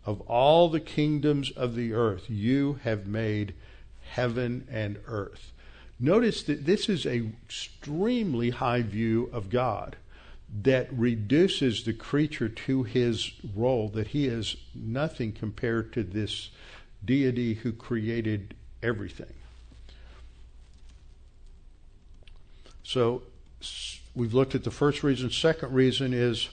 of 0.05 0.21
all 0.21 0.69
the 0.69 0.79
kingdoms 0.79 1.51
of 1.51 1.75
the 1.75 1.93
earth. 1.93 2.29
You 2.29 2.79
have 2.83 3.07
made 3.07 3.53
heaven 4.01 4.67
and 4.69 4.99
earth. 5.07 5.51
Notice 5.99 6.43
that 6.43 6.65
this 6.65 6.89
is 6.89 7.05
an 7.05 7.37
extremely 7.45 8.49
high 8.49 8.81
view 8.81 9.29
of 9.31 9.49
God 9.49 9.95
that 10.63 10.91
reduces 10.91 11.83
the 11.83 11.93
creature 11.93 12.49
to 12.49 12.83
his 12.83 13.31
role, 13.55 13.87
that 13.89 14.07
he 14.07 14.25
is 14.25 14.57
nothing 14.75 15.31
compared 15.31 15.93
to 15.93 16.03
this 16.03 16.49
deity 17.05 17.53
who 17.53 17.71
created 17.71 18.53
everything. 18.83 19.33
So 22.83 23.21
we've 24.15 24.33
looked 24.33 24.55
at 24.55 24.63
the 24.63 24.71
first 24.71 25.03
reason. 25.03 25.29
Second 25.29 25.73
reason 25.73 26.13
is 26.13 26.49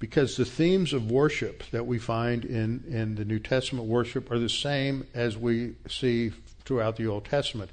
because 0.00 0.36
the 0.36 0.44
themes 0.44 0.92
of 0.92 1.12
worship 1.12 1.62
that 1.70 1.86
we 1.86 1.98
find 2.00 2.44
in, 2.44 2.82
in 2.88 3.14
the 3.14 3.24
New 3.24 3.38
Testament 3.38 3.86
worship 3.86 4.28
are 4.32 4.38
the 4.40 4.48
same 4.48 5.06
as 5.14 5.38
we 5.38 5.74
see 5.88 6.32
throughout 6.64 6.96
the 6.96 7.06
Old 7.06 7.26
Testament. 7.26 7.70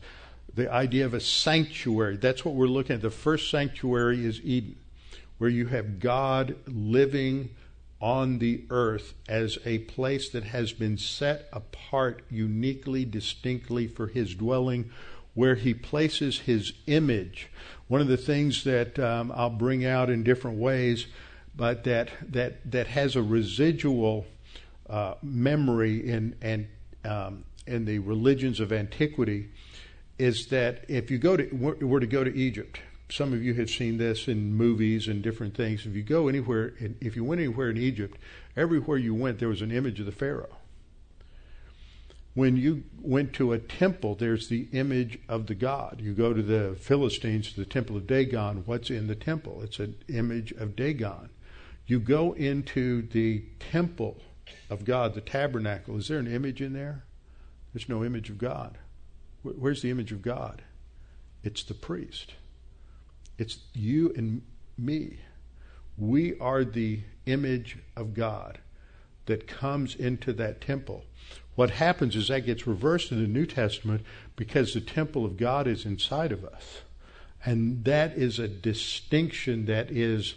The 0.54 0.72
idea 0.72 1.06
of 1.06 1.16
a 1.16 1.20
sanctuary, 1.20 2.18
that's 2.18 2.46
what 2.46 2.54
we're 2.54 2.68
looking 2.68 2.98
at. 2.98 3.02
The 3.02 3.10
first 3.10 3.50
sanctuary 3.50 4.24
is 4.24 4.40
Eden 4.44 4.76
where 5.38 5.50
you 5.50 5.68
have 5.68 6.00
God 6.00 6.56
living 6.66 7.50
on 8.00 8.40
the 8.40 8.64
earth 8.70 9.14
as 9.28 9.58
a 9.66 9.80
place 9.80 10.30
that 10.30 10.44
has 10.44 10.74
been 10.74 10.98
set 10.98 11.48
apart 11.52 12.24
uniquely, 12.30 13.06
distinctly 13.06 13.88
for 13.88 14.08
his 14.08 14.36
dwelling, 14.36 14.92
where 15.34 15.56
he 15.56 15.74
places 15.74 16.40
his 16.40 16.74
image. 16.88 17.50
One 17.88 18.02
of 18.02 18.08
the 18.08 18.18
things 18.18 18.64
that 18.64 19.00
um, 19.00 19.32
I'll 19.36 19.50
bring 19.50 19.86
out 19.86 20.10
in 20.10 20.24
different 20.24 20.58
ways, 20.58 21.08
but 21.58 21.84
that 21.84 22.10
that 22.32 22.72
that 22.72 22.88
has 22.88 23.18
a 23.18 23.22
residual 23.22 24.26
uh, 24.90 25.16
memory 25.22 26.08
in 26.08 26.36
and 26.42 26.68
um, 27.04 27.44
in 27.66 27.84
the 27.84 28.00
religions 28.00 28.62
of 28.62 28.72
antiquity, 28.72 29.50
is 30.18 30.48
that 30.48 30.86
if 30.88 31.12
you 31.12 31.18
go 31.18 31.36
to 31.36 31.50
were 31.54 32.00
to 32.00 32.08
go 32.08 32.24
to 32.24 32.34
Egypt 32.34 32.80
some 33.10 33.34
of 33.34 33.44
you 33.44 33.54
have 33.54 33.70
seen 33.70 33.98
this 33.98 34.28
in 34.28 34.54
movies 34.54 35.08
and 35.08 35.22
different 35.22 35.56
things. 35.56 35.86
If 35.86 35.96
you 35.96 36.04
go 36.04 36.28
anywhere, 36.28 36.74
if 37.00 37.16
you 37.16 37.24
went 37.24 37.40
anywhere 37.40 37.70
in 37.70 37.78
Egypt, 37.78 38.18
everywhere 38.56 38.98
you 38.98 39.14
went, 39.14 39.40
there 39.40 39.48
was 39.48 39.62
an 39.62 39.72
image 39.72 40.00
of 40.00 40.06
the 40.06 40.12
Pharaoh. 40.12 40.58
When 42.34 42.58
you 42.58 42.84
went 43.02 43.34
to 43.34 43.54
a 43.54 43.60
temple, 43.60 44.16
there's 44.16 44.50
the 44.50 44.68
image 44.72 45.20
of 45.28 45.48
the 45.48 45.56
god. 45.56 46.02
You 46.02 46.14
go 46.14 46.34
to 46.34 46.44
the 46.44 46.76
Philistines, 46.80 47.54
to 47.54 47.60
the 47.62 47.66
temple 47.66 47.98
of 47.98 48.06
Dagon. 48.06 48.64
What's 48.66 48.92
in 48.92 49.08
the 49.08 49.16
temple? 49.16 49.62
It's 49.64 49.80
an 49.80 49.96
image 50.08 50.52
of 50.52 50.76
Dagon. 50.76 51.30
You 51.88 52.00
go 52.00 52.34
into 52.34 53.02
the 53.02 53.44
temple 53.60 54.18
of 54.70 54.84
God, 54.84 55.14
the 55.14 55.22
tabernacle. 55.22 55.98
Is 55.98 56.10
there 56.10 56.20
an 56.20 56.28
image 56.28 56.62
in 56.62 56.74
there? 56.74 57.06
There's 57.74 57.90
no 57.90 58.04
image 58.04 58.30
of 58.30 58.38
God. 58.38 58.78
Where's 59.42 59.82
the 59.82 59.90
image 59.90 60.12
of 60.12 60.22
God? 60.22 60.62
It's 61.44 61.64
the 61.64 61.74
priest. 61.74 62.34
It's 63.38 63.60
you 63.74 64.14
and 64.18 64.42
me. 64.78 65.20
We 65.98 66.38
are 66.40 66.66
the 66.66 67.02
image 67.26 67.78
of 67.96 68.14
God 68.14 68.60
that 69.26 69.48
comes 69.48 69.96
into 69.96 70.34
that 70.34 70.60
temple. 70.60 71.06
What 71.56 71.72
happens 71.72 72.16
is 72.16 72.28
that 72.28 72.46
gets 72.46 72.68
reversed 72.68 73.12
in 73.12 73.22
the 73.22 73.28
New 73.28 73.46
Testament 73.46 74.04
because 74.36 74.74
the 74.74 74.82
temple 74.82 75.26
of 75.26 75.38
God 75.38 75.68
is 75.68 75.86
inside 75.86 76.32
of 76.32 76.44
us. 76.44 76.82
And 77.46 77.86
that 77.86 78.18
is 78.18 78.40
a 78.40 78.48
distinction 78.48 79.66
that 79.66 79.90
is 79.90 80.36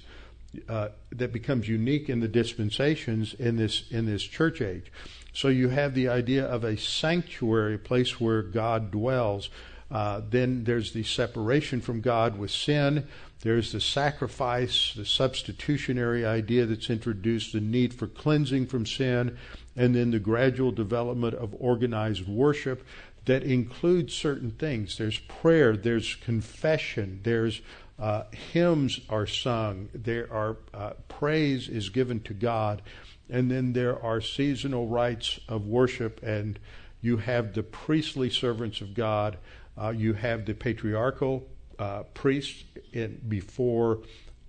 uh, 0.69 0.89
that 1.13 1.33
becomes 1.33 1.69
unique 1.69 2.09
in 2.09 2.21
the 2.21 2.29
dispensations 2.29 3.35
in 3.35 3.57
this 3.57 3.85
in 3.91 4.07
this 4.07 4.23
church 4.23 4.61
age. 4.61 4.93
So 5.33 5.49
you 5.49 5.69
have 5.69 5.95
the 5.95 6.09
idea 6.09 6.45
of 6.45 6.65
a 6.65 6.77
sanctuary, 6.77 7.75
a 7.75 7.79
place 7.79 8.21
where 8.21 8.43
God 8.43 8.91
dwells, 8.91 9.49
uh, 9.91 10.23
then 10.29 10.65
there's 10.65 10.93
the 10.93 11.03
separation 11.03 11.81
from 11.81 12.01
God 12.01 12.39
with 12.39 12.51
sin. 12.51 13.07
There's 13.43 13.73
the 13.73 13.81
sacrifice, 13.81 14.93
the 14.95 15.07
substitutionary 15.07 16.27
idea 16.27 16.67
that's 16.67 16.91
introduced, 16.91 17.53
the 17.53 17.61
need 17.61 17.95
for 17.95 18.07
cleansing 18.07 18.67
from 18.67 18.87
sin, 18.87 19.39
and 19.77 19.95
then 19.95 20.11
the 20.11 20.19
gradual 20.19 20.73
development 20.73 21.35
of 21.35 21.57
organized 21.59 22.29
worship 22.29 22.85
that 23.25 23.43
includes 23.43 24.15
certain 24.15 24.51
things. 24.51 24.99
There's 24.99 25.19
prayer, 25.19 25.77
there's 25.77 26.15
confession, 26.17 27.21
there's 27.23 27.63
uh, 28.01 28.25
hymns 28.53 29.01
are 29.09 29.27
sung, 29.27 29.89
there 29.95 30.33
are 30.33 30.57
uh, 30.73 30.93
praise 31.09 31.69
is 31.69 31.91
given 31.91 32.21
to 32.21 32.35
God, 32.35 32.83
and 33.29 33.51
then 33.51 33.73
there 33.73 34.03
are 34.03 34.21
seasonal 34.21 34.87
rites 34.87 35.39
of 35.49 35.67
worship, 35.67 36.23
and 36.23 36.59
you 37.03 37.19
have 37.19 37.55
the 37.55 37.63
priestly 37.63 38.31
servants 38.31 38.81
of 38.81 38.95
God. 38.95 39.37
Uh, 39.81 39.91
you 39.91 40.15
have 40.15 40.47
the 40.47 40.55
patriarchal 40.55 41.47
uh, 41.79 42.03
priests 42.15 42.65
in, 42.93 43.21
before 43.29 44.01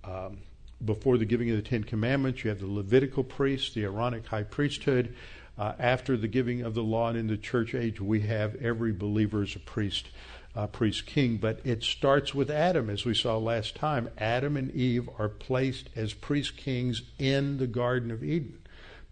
um, 0.04 0.38
before 0.84 1.16
the 1.16 1.24
giving 1.24 1.50
of 1.50 1.56
the 1.56 1.62
Ten 1.62 1.84
Commandments. 1.84 2.42
You 2.42 2.50
have 2.50 2.60
the 2.60 2.66
Levitical 2.66 3.22
priests, 3.22 3.74
the 3.74 3.84
Aaronic 3.84 4.26
high 4.26 4.42
priesthood. 4.42 5.14
Uh, 5.58 5.74
after 5.78 6.16
the 6.16 6.26
giving 6.28 6.62
of 6.62 6.74
the 6.74 6.82
law 6.82 7.08
and 7.08 7.18
in 7.18 7.26
the 7.26 7.36
church 7.36 7.74
age, 7.74 8.00
we 8.00 8.20
have 8.20 8.56
every 8.56 8.92
believer 8.92 9.42
as 9.42 9.54
a 9.54 9.58
priest, 9.58 10.08
uh, 10.54 10.66
priest 10.66 11.06
king. 11.06 11.36
But 11.36 11.60
it 11.64 11.82
starts 11.82 12.34
with 12.34 12.50
Adam, 12.50 12.90
as 12.90 13.04
we 13.04 13.14
saw 13.14 13.36
last 13.38 13.74
time. 13.74 14.10
Adam 14.18 14.56
and 14.56 14.70
Eve 14.72 15.08
are 15.18 15.28
placed 15.28 15.88
as 15.96 16.12
priest 16.12 16.56
kings 16.56 17.02
in 17.18 17.58
the 17.58 17.66
Garden 17.66 18.10
of 18.10 18.22
Eden 18.22 18.58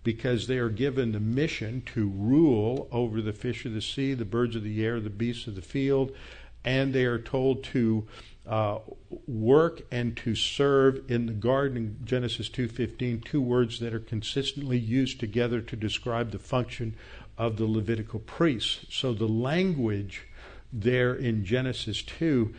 because 0.03 0.47
they 0.47 0.59
are 0.59 0.71
given 0.71 1.13
the 1.13 1.21
mission 1.21 1.83
to 1.95 2.09
rule 2.09 2.89
over 2.91 3.21
the 3.21 3.33
fish 3.33 3.67
of 3.67 3.75
the 3.75 3.83
sea, 3.83 4.15
the 4.15 4.25
birds 4.25 4.57
of 4.57 4.63
the 4.63 4.85
air, 4.85 4.99
the 4.99 5.11
beasts 5.11 5.47
of 5.47 5.55
the 5.55 5.63
field, 5.63 6.13
and 6.65 6.93
they 6.93 7.05
are 7.05 7.19
told 7.19 7.63
to 7.65 8.07
uh, 8.47 8.79
work 9.27 9.83
and 9.91 10.17
to 10.17 10.35
serve 10.35 11.11
in 11.11 11.27
the 11.27 11.33
garden 11.33 11.99
Genesis 12.05 12.49
2:15 12.49 13.25
two 13.25 13.41
words 13.41 13.79
that 13.81 13.95
are 13.95 14.01
consistently 14.01 14.79
used 14.79 15.21
together 15.21 15.61
to 15.61 15.77
describe 15.77 16.31
the 16.31 16.39
function 16.39 16.95
of 17.37 17.57
the 17.57 17.67
Levitical 17.67 18.19
priests 18.21 18.87
so 18.91 19.13
the 19.13 19.29
language 19.29 20.27
there 20.73 21.15
in 21.15 21.45
Genesis 21.45 22.03
2 22.03 22.55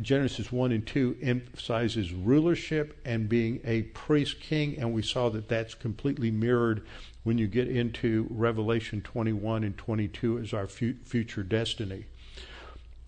Genesis 0.00 0.52
1 0.52 0.70
and 0.70 0.86
2 0.86 1.16
emphasizes 1.20 2.12
rulership 2.12 3.00
and 3.04 3.28
being 3.28 3.60
a 3.64 3.82
priest 3.82 4.40
king, 4.40 4.78
and 4.78 4.92
we 4.92 5.02
saw 5.02 5.28
that 5.30 5.48
that's 5.48 5.74
completely 5.74 6.30
mirrored 6.30 6.86
when 7.24 7.36
you 7.36 7.48
get 7.48 7.66
into 7.66 8.28
Revelation 8.30 9.00
21 9.00 9.64
and 9.64 9.76
22 9.76 10.38
as 10.38 10.52
our 10.52 10.68
fu- 10.68 10.94
future 11.04 11.42
destiny. 11.42 12.04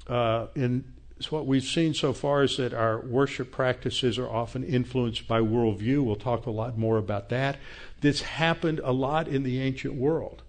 Uh, 0.09 0.46
and 0.57 0.92
so 1.20 1.29
what 1.31 1.46
we've 1.46 1.62
seen 1.62 1.94
so 1.94 2.12
far 2.12 2.42
is 2.42 2.57
that 2.57 2.74
our 2.74 3.01
worship 3.01 3.53
practices 3.53 4.18
are 4.18 4.29
often 4.29 4.64
influenced 4.64 5.29
by 5.29 5.40
worldview. 5.40 6.03
We'll 6.03 6.16
talk 6.16 6.46
a 6.46 6.51
lot 6.51 6.77
more 6.77 6.98
about 6.98 7.29
that. 7.29 7.59
This 8.01 8.22
happened 8.22 8.81
a 8.83 8.92
lot 8.92 9.29
in 9.29 9.44
the 9.44 9.61
ancient 9.61 9.94
world. 9.94 10.42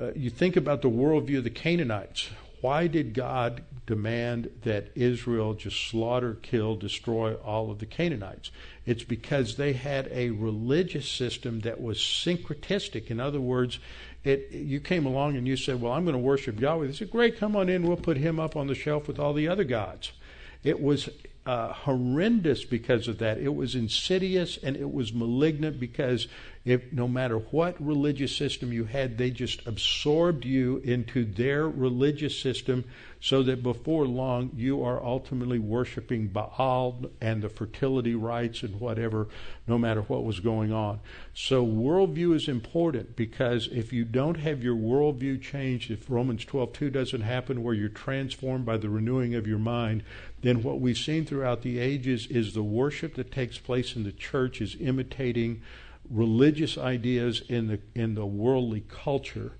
Uh, 0.00 0.12
you 0.14 0.30
think 0.30 0.56
about 0.56 0.80
the 0.80 0.88
worldview 0.88 1.38
of 1.38 1.44
the 1.44 1.50
Canaanites. 1.50 2.30
Why 2.62 2.86
did 2.86 3.12
God 3.12 3.62
demand 3.86 4.48
that 4.62 4.90
Israel 4.94 5.54
just 5.54 5.88
slaughter, 5.88 6.34
kill, 6.40 6.76
destroy 6.76 7.34
all 7.34 7.70
of 7.70 7.78
the 7.78 7.86
Canaanites. 7.86 8.50
It's 8.86 9.02
because 9.02 9.56
they 9.56 9.72
had 9.72 10.08
a 10.12 10.30
religious 10.30 11.08
system 11.08 11.60
that 11.60 11.80
was 11.80 11.98
syncretistic. 11.98 13.10
In 13.10 13.18
other 13.18 13.40
words, 13.40 13.80
it, 14.24 14.50
you 14.52 14.78
came 14.80 15.04
along 15.04 15.36
and 15.36 15.46
you 15.46 15.56
said, 15.56 15.80
Well, 15.80 15.92
I'm 15.92 16.04
going 16.04 16.14
to 16.14 16.18
worship 16.18 16.60
Yahweh. 16.60 16.86
They 16.86 16.92
said, 16.92 17.10
Great, 17.10 17.38
come 17.38 17.56
on 17.56 17.68
in. 17.68 17.82
We'll 17.82 17.96
put 17.96 18.16
him 18.16 18.38
up 18.38 18.56
on 18.56 18.68
the 18.68 18.74
shelf 18.74 19.08
with 19.08 19.18
all 19.18 19.32
the 19.32 19.48
other 19.48 19.64
gods. 19.64 20.12
It 20.62 20.80
was 20.80 21.08
uh, 21.44 21.72
horrendous 21.72 22.64
because 22.64 23.08
of 23.08 23.18
that. 23.18 23.38
It 23.38 23.54
was 23.54 23.74
insidious 23.74 24.58
and 24.62 24.76
it 24.76 24.92
was 24.92 25.12
malignant 25.12 25.80
because 25.80 26.28
if 26.64 26.92
no 26.92 27.08
matter 27.08 27.38
what 27.38 27.84
religious 27.84 28.34
system 28.36 28.72
you 28.72 28.84
had, 28.84 29.18
they 29.18 29.30
just 29.30 29.66
absorbed 29.66 30.44
you 30.44 30.76
into 30.84 31.24
their 31.24 31.68
religious 31.68 32.38
system 32.38 32.84
so 33.20 33.42
that 33.42 33.64
before 33.64 34.06
long 34.06 34.50
you 34.54 34.82
are 34.82 35.02
ultimately 35.02 35.58
worshiping 35.58 36.28
Baal 36.28 37.06
and 37.20 37.42
the 37.42 37.48
fertility 37.48 38.14
rites 38.14 38.62
and 38.62 38.78
whatever, 38.78 39.28
no 39.66 39.76
matter 39.76 40.02
what 40.02 40.24
was 40.24 40.38
going 40.38 40.72
on. 40.72 41.00
So 41.34 41.66
worldview 41.66 42.34
is 42.34 42.46
important 42.46 43.16
because 43.16 43.68
if 43.72 43.92
you 43.92 44.04
don't 44.04 44.36
have 44.36 44.62
your 44.62 44.76
worldview 44.76 45.42
changed, 45.42 45.90
if 45.90 46.08
Romans 46.08 46.44
12:2 46.44 46.92
doesn't 46.92 47.22
happen 47.22 47.64
where 47.64 47.74
you're 47.74 47.88
transformed 47.88 48.64
by 48.64 48.76
the 48.76 48.90
renewing 48.90 49.34
of 49.34 49.48
your 49.48 49.58
mind, 49.58 50.04
then 50.42 50.62
what 50.62 50.80
we've 50.80 50.98
seen 50.98 51.24
throughout 51.24 51.62
the 51.62 51.80
ages 51.80 52.28
is 52.28 52.54
the 52.54 52.62
worship 52.62 53.14
that 53.14 53.32
takes 53.32 53.58
place 53.58 53.96
in 53.96 54.04
the 54.04 54.12
church 54.12 54.60
is 54.60 54.76
imitating 54.80 55.60
religious 56.12 56.76
ideas 56.76 57.42
in 57.48 57.68
the 57.68 57.80
in 57.94 58.14
the 58.14 58.26
worldly 58.26 58.84
culture 58.88 59.52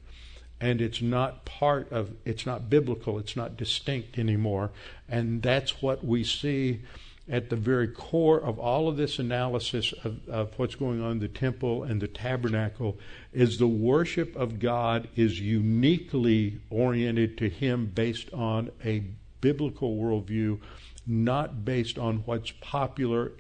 and 0.61 0.81
it's 0.81 1.03
not 1.03 1.45
part 1.45 1.91
of 1.91 2.13
it's 2.25 2.47
not 2.47 2.71
biblical 2.71 3.19
it's 3.19 3.35
not 3.37 3.57
distinct 3.57 4.19
anymore. 4.19 4.71
And 5.09 5.43
that's 5.43 5.83
what 5.83 6.05
we 6.05 6.23
see 6.23 6.83
at 7.29 7.51
the 7.51 7.57
very 7.57 7.89
core 7.89 8.41
of 8.41 8.59
all 8.59 8.89
of 8.89 8.97
this 8.97 9.19
analysis 9.19 9.93
of, 10.05 10.29
of 10.29 10.59
what's 10.59 10.75
going 10.75 11.01
on 11.01 11.13
in 11.13 11.19
the 11.21 11.29
temple 11.29 11.83
and 11.83 12.01
the 12.01 12.09
tabernacle 12.09 12.99
is 13.33 13.59
the 13.59 13.67
worship 13.67 14.35
of 14.37 14.59
God 14.59 15.09
is 15.17 15.41
uniquely 15.41 16.61
oriented 16.71 17.39
to 17.39 17.49
him 17.49 17.87
based 17.87 18.33
on 18.33 18.71
a 18.85 19.05
biblical 19.41 19.97
worldview, 19.97 20.61
not 21.07 21.65
based 21.65 21.99
on 21.99 22.19
what's 22.19 22.53
popular 22.61 23.33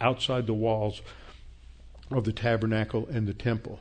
outside 0.00 0.46
the 0.46 0.54
walls 0.54 1.02
of 2.10 2.24
the 2.24 2.32
tabernacle 2.32 3.08
and 3.10 3.26
the 3.26 3.34
temple. 3.34 3.80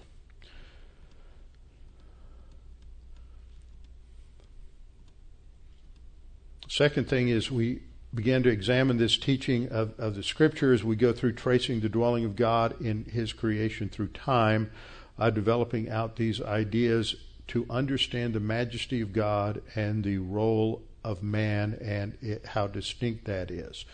Second 6.67 7.09
thing 7.09 7.29
is 7.29 7.51
we 7.51 7.81
began 8.13 8.43
to 8.43 8.49
examine 8.49 8.97
this 8.97 9.17
teaching 9.17 9.69
of, 9.69 9.99
of 9.99 10.15
the 10.15 10.23
scriptures. 10.23 10.83
We 10.83 10.95
go 10.95 11.13
through 11.13 11.33
tracing 11.33 11.79
the 11.79 11.89
dwelling 11.89 12.25
of 12.25 12.35
God 12.35 12.79
in 12.81 13.05
his 13.05 13.33
creation 13.33 13.89
through 13.89 14.09
time, 14.09 14.71
uh, 15.17 15.29
developing 15.31 15.89
out 15.89 16.15
these 16.15 16.41
ideas 16.41 17.15
to 17.47 17.65
understand 17.69 18.33
the 18.33 18.39
majesty 18.39 19.01
of 19.01 19.13
God 19.13 19.61
and 19.75 20.03
the 20.03 20.19
role 20.19 20.83
of 21.03 21.23
man 21.23 21.77
and 21.81 22.17
it, 22.21 22.45
how 22.45 22.67
distinct 22.67 23.25
that 23.25 23.49
is. 23.49 23.85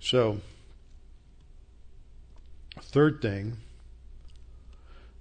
So, 0.00 0.40
third 2.80 3.20
thing 3.20 3.58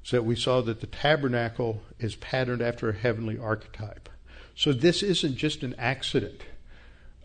is 0.04 0.12
that 0.12 0.26
we 0.26 0.36
saw 0.36 0.62
that 0.62 0.82
the 0.82 0.88
tabernacle 0.88 1.82
is 2.00 2.16
patterned 2.16 2.62
after 2.62 2.90
a 2.90 2.94
heavenly 2.94 3.38
archetype. 3.38 4.10
So 4.56 4.74
this 4.74 5.04
isn't 5.04 5.36
just 5.36 5.64
an 5.64 5.76
accident. 5.78 6.42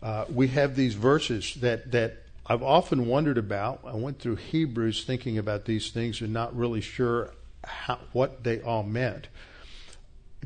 Uh, 0.01 0.25
we 0.29 0.47
have 0.49 0.75
these 0.75 0.93
verses 0.93 1.55
that, 1.55 1.91
that 1.91 2.23
I've 2.45 2.63
often 2.63 3.07
wondered 3.07 3.37
about. 3.37 3.81
I 3.85 3.95
went 3.95 4.19
through 4.19 4.37
Hebrews 4.37 5.03
thinking 5.03 5.37
about 5.37 5.65
these 5.65 5.91
things 5.91 6.21
and 6.21 6.31
not 6.31 6.55
really 6.55 6.81
sure 6.81 7.31
how, 7.63 7.99
what 8.13 8.43
they 8.43 8.61
all 8.61 8.83
meant. 8.83 9.27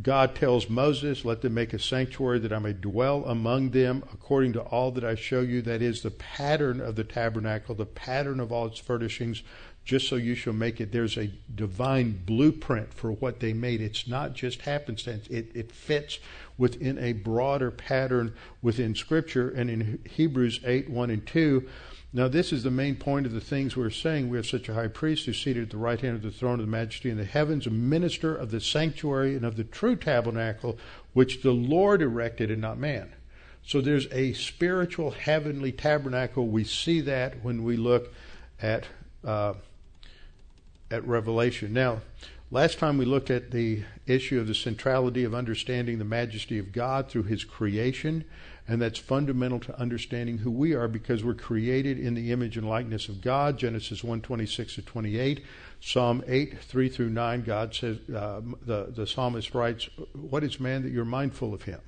God 0.02 0.36
tells 0.36 0.70
Moses, 0.70 1.26
Let 1.26 1.42
them 1.42 1.54
make 1.54 1.74
a 1.74 1.80
sanctuary 1.80 2.40
that 2.40 2.54
I 2.54 2.60
may 2.60 2.74
dwell 2.74 3.26
among 3.26 3.72
them 3.72 4.04
according 4.14 4.54
to 4.54 4.62
all 4.62 4.92
that 4.92 5.04
I 5.04 5.16
show 5.16 5.42
you. 5.42 5.62
That 5.62 5.82
is 5.82 6.02
the 6.02 6.12
pattern 6.12 6.80
of 6.80 6.96
the 6.96 7.04
tabernacle, 7.04 7.76
the 7.76 7.86
pattern 7.86 8.40
of 8.40 8.52
all 8.52 8.68
its 8.68 8.80
furnishings, 8.80 9.44
just 9.84 10.08
so 10.08 10.16
you 10.16 10.36
shall 10.36 10.54
make 10.54 10.80
it. 10.80 10.92
There's 10.92 11.18
a 11.18 11.32
divine 11.54 12.22
blueprint 12.26 12.94
for 12.94 13.12
what 13.12 13.40
they 13.40 13.54
made. 13.54 13.82
It's 13.82 14.08
not 14.08 14.34
just 14.34 14.62
happenstance, 14.62 15.28
it, 15.28 15.52
it 15.56 15.72
fits 15.72 16.20
within 16.58 16.98
a 17.00 17.14
broader 17.14 17.72
pattern 17.72 18.36
within 18.62 18.94
Scripture. 18.94 19.50
And 19.50 19.70
in 19.70 20.00
Hebrews 20.10 20.60
8 20.64 20.90
1 20.90 21.10
and 21.10 21.26
2, 21.26 21.68
now 22.14 22.28
this 22.28 22.52
is 22.52 22.64
the 22.64 22.72
main 22.72 22.96
point 22.96 23.26
of 23.26 23.32
the 23.32 23.42
things 23.42 23.76
we're 23.76 23.90
saying. 23.90 24.30
We 24.30 24.38
have 24.38 24.46
such 24.46 24.70
a 24.70 24.74
high 24.74 24.90
priest 24.90 25.26
who's 25.26 25.42
seated 25.42 25.64
at 25.64 25.70
the 25.72 25.78
right 25.78 26.00
hand 26.00 26.16
of 26.16 26.22
the 26.22 26.32
throne 26.32 26.60
of 26.60 26.66
the 26.66 26.72
majesty 26.72 27.10
in 27.10 27.18
the 27.18 27.26
heavens, 27.26 27.66
a 27.66 27.72
minister 27.72 28.36
of 28.36 28.52
the 28.52 28.60
sanctuary 28.60 29.36
and 29.36 29.46
of 29.46 29.56
the 29.56 29.64
true 29.64 29.96
tabernacle, 29.96 30.78
which 31.14 31.42
the 31.42 31.54
Lord 31.54 32.02
erected 32.02 32.52
and 32.52 32.62
not 32.62 32.78
man. 32.78 33.14
So 33.64 33.82
there's 33.82 34.08
a 34.12 34.34
spiritual 34.34 35.12
heavenly 35.12 35.72
tabernacle. 35.72 36.48
We 36.48 36.66
see 36.66 37.02
that 37.02 37.44
when 37.44 37.64
we 37.64 37.78
look 37.78 38.14
at. 38.62 38.86
Uh, 39.24 39.54
at 40.92 41.08
Revelation. 41.08 41.74
Now, 41.74 42.02
last 42.52 42.78
time 42.78 42.98
we 42.98 43.06
looked 43.06 43.32
at 43.32 43.52
the 43.52 43.84
issue 44.06 44.40
of 44.40 44.48
the 44.48 44.56
centrality 44.56 45.24
of 45.24 45.34
understanding 45.34 45.98
the 45.98 46.06
majesty 46.06 46.60
of 46.60 46.72
God 46.72 47.10
through 47.10 47.24
His 47.24 47.44
creation, 47.44 48.26
and 48.68 48.82
that's 48.82 49.00
fundamental 49.00 49.60
to 49.62 49.80
understanding 49.80 50.40
who 50.40 50.52
we 50.52 50.74
are 50.74 50.88
because 50.88 51.24
we're 51.24 51.34
created 51.34 51.98
in 51.98 52.14
the 52.14 52.32
image 52.32 52.58
and 52.58 52.68
likeness 52.68 53.10
of 53.10 53.22
God. 53.22 53.58
Genesis 53.58 54.04
1 54.04 54.22
26 54.22 54.76
to 54.76 54.82
28. 54.82 55.44
Psalm 55.84 56.24
8, 56.28 56.60
3 56.60 56.90
through 56.90 57.10
9, 57.10 57.42
God 57.42 57.74
says, 57.74 57.98
uh, 58.16 58.42
the, 58.62 58.92
the 58.96 59.08
psalmist 59.08 59.56
writes, 59.56 59.90
What 60.14 60.44
is 60.44 60.60
man 60.60 60.84
that 60.84 60.92
you're 60.92 61.06
mindful 61.06 61.56
of 61.56 61.64
him? 61.64 61.82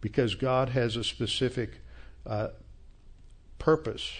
Because 0.00 0.36
God 0.36 0.68
has 0.68 0.94
a 0.94 1.02
specific 1.02 1.80
uh, 2.24 2.48
purpose 3.58 4.12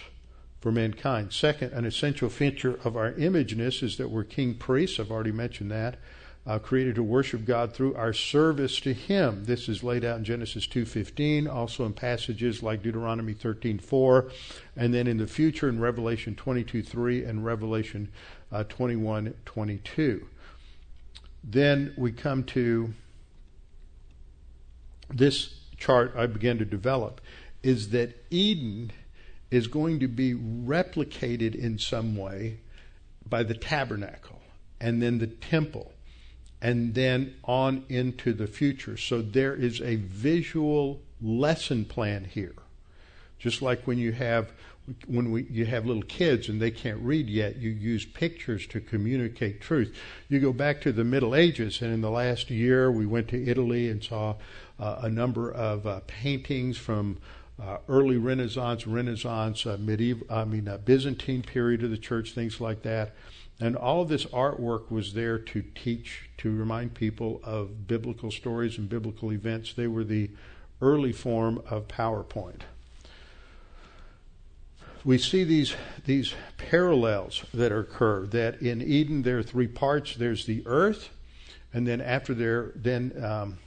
for 0.59 0.71
mankind. 0.71 1.31
Second, 1.31 1.73
an 1.73 1.85
essential 1.85 2.29
feature 2.29 2.79
of 2.83 2.97
our 2.97 3.11
imageness 3.13 3.83
is 3.83 3.97
that 3.97 4.09
we're 4.09 4.23
king 4.23 4.55
priests. 4.55 4.99
I've 4.99 5.11
already 5.11 5.31
mentioned 5.31 5.71
that. 5.71 5.97
Uh, 6.47 6.59
created 6.59 6.93
to 6.93 7.01
worship 7.01 7.43
God 7.43 7.73
through 7.73 7.95
our 7.95 8.13
service 8.13 8.79
to 8.81 8.93
Him. 8.93 9.45
This 9.45 9.67
is 9.67 9.83
laid 9.83 10.05
out 10.05 10.19
in 10.19 10.23
Genesis 10.23 10.67
2:15, 10.67 11.47
also 11.47 11.85
in 11.85 11.93
passages 11.93 12.61
like 12.61 12.83
Deuteronomy 12.83 13.33
13:4, 13.33 14.31
and 14.75 14.93
then 14.93 15.07
in 15.07 15.17
the 15.17 15.25
future 15.25 15.67
in 15.67 15.79
Revelation 15.79 16.35
22:3 16.35 17.27
and 17.27 17.43
Revelation 17.43 18.09
uh, 18.51 18.63
21:22. 18.63 20.27
Then 21.43 21.93
we 21.97 22.11
come 22.11 22.43
to 22.43 22.93
this 25.09 25.59
chart 25.77 26.13
I 26.15 26.27
began 26.27 26.57
to 26.57 26.65
develop 26.65 27.21
is 27.63 27.89
that 27.89 28.23
Eden 28.29 28.91
is 29.51 29.67
going 29.67 29.99
to 29.99 30.07
be 30.07 30.33
replicated 30.33 31.55
in 31.55 31.77
some 31.77 32.15
way 32.15 32.59
by 33.27 33.43
the 33.43 33.53
tabernacle 33.53 34.41
and 34.79 35.01
then 35.01 35.19
the 35.19 35.27
temple 35.27 35.91
and 36.61 36.93
then 36.95 37.35
on 37.43 37.83
into 37.89 38.33
the 38.33 38.47
future. 38.47 38.97
So 38.97 39.21
there 39.21 39.53
is 39.53 39.81
a 39.81 39.95
visual 39.95 41.01
lesson 41.21 41.85
plan 41.85 42.25
here. 42.25 42.55
Just 43.37 43.61
like 43.61 43.85
when 43.85 43.97
you 43.97 44.13
have 44.13 44.51
when 45.07 45.31
we, 45.31 45.43
you 45.43 45.65
have 45.65 45.85
little 45.85 46.03
kids 46.03 46.47
and 46.47 46.61
they 46.61 46.69
can't 46.69 46.99
read 47.01 47.27
yet, 47.27 47.57
you 47.57 47.71
use 47.71 48.05
pictures 48.05 48.67
to 48.67 48.79
communicate 48.79 49.59
truth. 49.59 49.95
You 50.29 50.39
go 50.39 50.53
back 50.53 50.79
to 50.81 50.91
the 50.91 51.03
Middle 51.03 51.33
Ages, 51.33 51.81
and 51.81 51.91
in 51.91 52.01
the 52.01 52.11
last 52.11 52.51
year, 52.51 52.91
we 52.91 53.07
went 53.07 53.27
to 53.29 53.47
Italy 53.47 53.89
and 53.89 54.03
saw 54.03 54.35
uh, 54.79 54.99
a 55.01 55.09
number 55.09 55.51
of 55.51 55.87
uh, 55.87 56.01
paintings 56.05 56.77
from 56.77 57.17
uh, 57.61 57.77
early 57.87 58.17
Renaissance, 58.17 58.85
Renaissance, 58.85 59.65
uh, 59.65 59.77
medieval, 59.79 60.27
I 60.29 60.43
mean, 60.45 60.67
uh, 60.67 60.77
Byzantine 60.77 61.41
period 61.41 61.83
of 61.83 61.89
the 61.89 61.97
church, 61.97 62.33
things 62.33 62.59
like 62.59 62.81
that. 62.83 63.13
And 63.59 63.77
all 63.77 64.01
of 64.01 64.09
this 64.09 64.25
artwork 64.25 64.91
was 64.91 65.13
there 65.13 65.39
to 65.39 65.63
teach, 65.75 66.29
to 66.37 66.53
remind 66.53 66.93
people 66.93 67.39
of 67.43 67.87
biblical 67.87 68.29
stories 68.29 68.77
and 68.77 68.89
biblical 68.89 69.31
events. 69.31 69.73
They 69.73 69.87
were 69.87 70.03
the 70.03 70.29
early 70.81 71.13
form 71.13 71.61
of 71.69 71.87
PowerPoint. 71.87 72.61
We 75.05 75.19
see 75.19 75.43
these 75.43 75.75
these 76.05 76.33
parallels 76.57 77.45
that 77.53 77.71
occur. 77.71 78.25
That 78.25 78.61
in 78.61 78.81
Eden 78.81 79.21
there 79.21 79.37
are 79.37 79.43
three 79.43 79.67
parts. 79.67 80.15
There's 80.15 80.47
the 80.47 80.63
earth, 80.65 81.09
and 81.71 81.87
then 81.87 82.01
after 82.01 82.33
there, 82.33 82.71
then 82.75 83.13
um, 83.23 83.59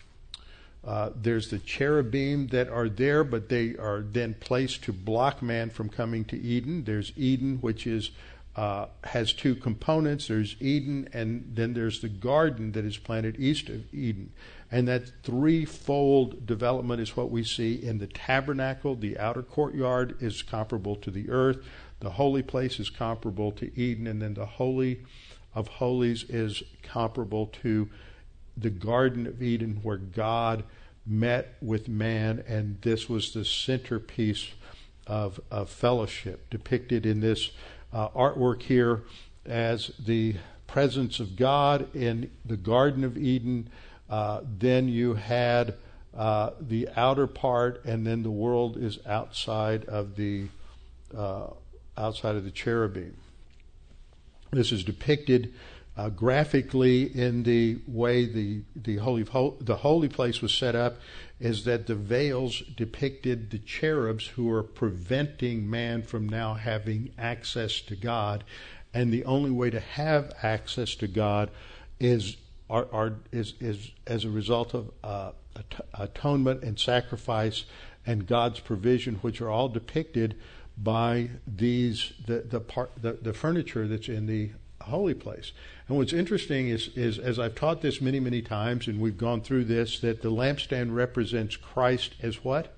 uh, 0.88 1.10
there's 1.14 1.50
the 1.50 1.58
cherubim 1.58 2.46
that 2.46 2.66
are 2.70 2.88
there, 2.88 3.22
but 3.22 3.50
they 3.50 3.76
are 3.76 4.00
then 4.00 4.32
placed 4.40 4.82
to 4.84 4.90
block 4.90 5.42
man 5.42 5.68
from 5.68 5.90
coming 5.90 6.24
to 6.24 6.40
Eden. 6.40 6.84
There's 6.84 7.12
Eden, 7.14 7.58
which 7.58 7.86
is 7.86 8.10
uh, 8.56 8.86
has 9.04 9.34
two 9.34 9.54
components. 9.54 10.28
There's 10.28 10.56
Eden, 10.60 11.10
and 11.12 11.52
then 11.54 11.74
there's 11.74 12.00
the 12.00 12.08
garden 12.08 12.72
that 12.72 12.86
is 12.86 12.96
planted 12.96 13.38
east 13.38 13.68
of 13.68 13.92
Eden. 13.92 14.32
And 14.72 14.88
that 14.88 15.12
threefold 15.22 16.46
development 16.46 17.02
is 17.02 17.14
what 17.14 17.30
we 17.30 17.44
see 17.44 17.74
in 17.74 17.98
the 17.98 18.06
tabernacle. 18.06 18.96
The 18.96 19.18
outer 19.18 19.42
courtyard 19.42 20.16
is 20.22 20.40
comparable 20.40 20.96
to 20.96 21.10
the 21.10 21.28
earth. 21.28 21.58
The 22.00 22.12
holy 22.12 22.42
place 22.42 22.80
is 22.80 22.88
comparable 22.88 23.52
to 23.52 23.78
Eden, 23.78 24.06
and 24.06 24.22
then 24.22 24.32
the 24.32 24.46
holy 24.46 25.04
of 25.54 25.68
holies 25.68 26.24
is 26.30 26.62
comparable 26.82 27.48
to 27.62 27.90
the 28.60 28.70
Garden 28.70 29.26
of 29.26 29.42
Eden 29.42 29.80
where 29.82 29.96
God 29.96 30.64
met 31.06 31.54
with 31.60 31.88
man, 31.88 32.44
and 32.46 32.80
this 32.82 33.08
was 33.08 33.32
the 33.32 33.44
centerpiece 33.44 34.48
of, 35.06 35.40
of 35.50 35.70
fellowship, 35.70 36.50
depicted 36.50 37.06
in 37.06 37.20
this 37.20 37.50
uh, 37.92 38.08
artwork 38.10 38.62
here 38.62 39.02
as 39.46 39.90
the 39.98 40.36
presence 40.66 41.18
of 41.18 41.36
God 41.36 41.94
in 41.94 42.30
the 42.44 42.56
Garden 42.56 43.04
of 43.04 43.16
Eden. 43.16 43.70
Uh, 44.10 44.40
then 44.58 44.88
you 44.88 45.14
had 45.14 45.74
uh, 46.16 46.50
the 46.60 46.88
outer 46.96 47.26
part, 47.26 47.84
and 47.84 48.06
then 48.06 48.22
the 48.22 48.30
world 48.30 48.76
is 48.76 48.98
outside 49.06 49.84
of 49.86 50.16
the 50.16 50.48
uh, 51.16 51.46
outside 51.96 52.36
of 52.36 52.44
the 52.44 52.50
cherubim. 52.50 53.16
This 54.50 54.72
is 54.72 54.84
depicted 54.84 55.54
uh, 55.98 56.08
graphically 56.10 57.02
in 57.02 57.42
the 57.42 57.76
way 57.88 58.24
the 58.24 58.62
the 58.76 58.98
holy 58.98 59.24
the 59.60 59.76
holy 59.76 60.08
place 60.08 60.40
was 60.40 60.54
set 60.54 60.76
up, 60.76 60.96
is 61.40 61.64
that 61.64 61.88
the 61.88 61.94
veils 61.96 62.62
depicted 62.76 63.50
the 63.50 63.58
cherubs 63.58 64.28
who 64.28 64.48
are 64.48 64.62
preventing 64.62 65.68
man 65.68 66.02
from 66.02 66.28
now 66.28 66.54
having 66.54 67.10
access 67.18 67.80
to 67.80 67.96
God, 67.96 68.44
and 68.94 69.12
the 69.12 69.24
only 69.24 69.50
way 69.50 69.70
to 69.70 69.80
have 69.80 70.32
access 70.40 70.94
to 70.94 71.08
God 71.08 71.50
is 71.98 72.36
are, 72.70 72.86
are 72.92 73.14
is 73.32 73.54
is 73.58 73.90
as 74.06 74.24
a 74.24 74.30
result 74.30 74.74
of 74.74 74.92
uh, 75.02 75.32
atonement 75.94 76.62
and 76.62 76.78
sacrifice 76.78 77.64
and 78.06 78.24
God's 78.24 78.60
provision, 78.60 79.16
which 79.16 79.40
are 79.40 79.50
all 79.50 79.68
depicted 79.68 80.36
by 80.76 81.30
these 81.44 82.12
the 82.24 82.44
the 82.48 82.60
part 82.60 82.92
the, 83.02 83.14
the 83.20 83.32
furniture 83.32 83.88
that's 83.88 84.08
in 84.08 84.26
the 84.26 84.52
holy 84.88 85.14
place. 85.14 85.52
And 85.86 85.96
what's 85.96 86.12
interesting 86.12 86.68
is, 86.68 86.90
is, 86.96 87.18
as 87.18 87.38
I've 87.38 87.54
taught 87.54 87.80
this 87.80 88.00
many, 88.00 88.20
many 88.20 88.42
times, 88.42 88.86
and 88.86 89.00
we've 89.00 89.16
gone 89.16 89.40
through 89.40 89.64
this, 89.64 90.00
that 90.00 90.22
the 90.22 90.30
lampstand 90.30 90.94
represents 90.94 91.56
Christ 91.56 92.14
as 92.20 92.44
what? 92.44 92.74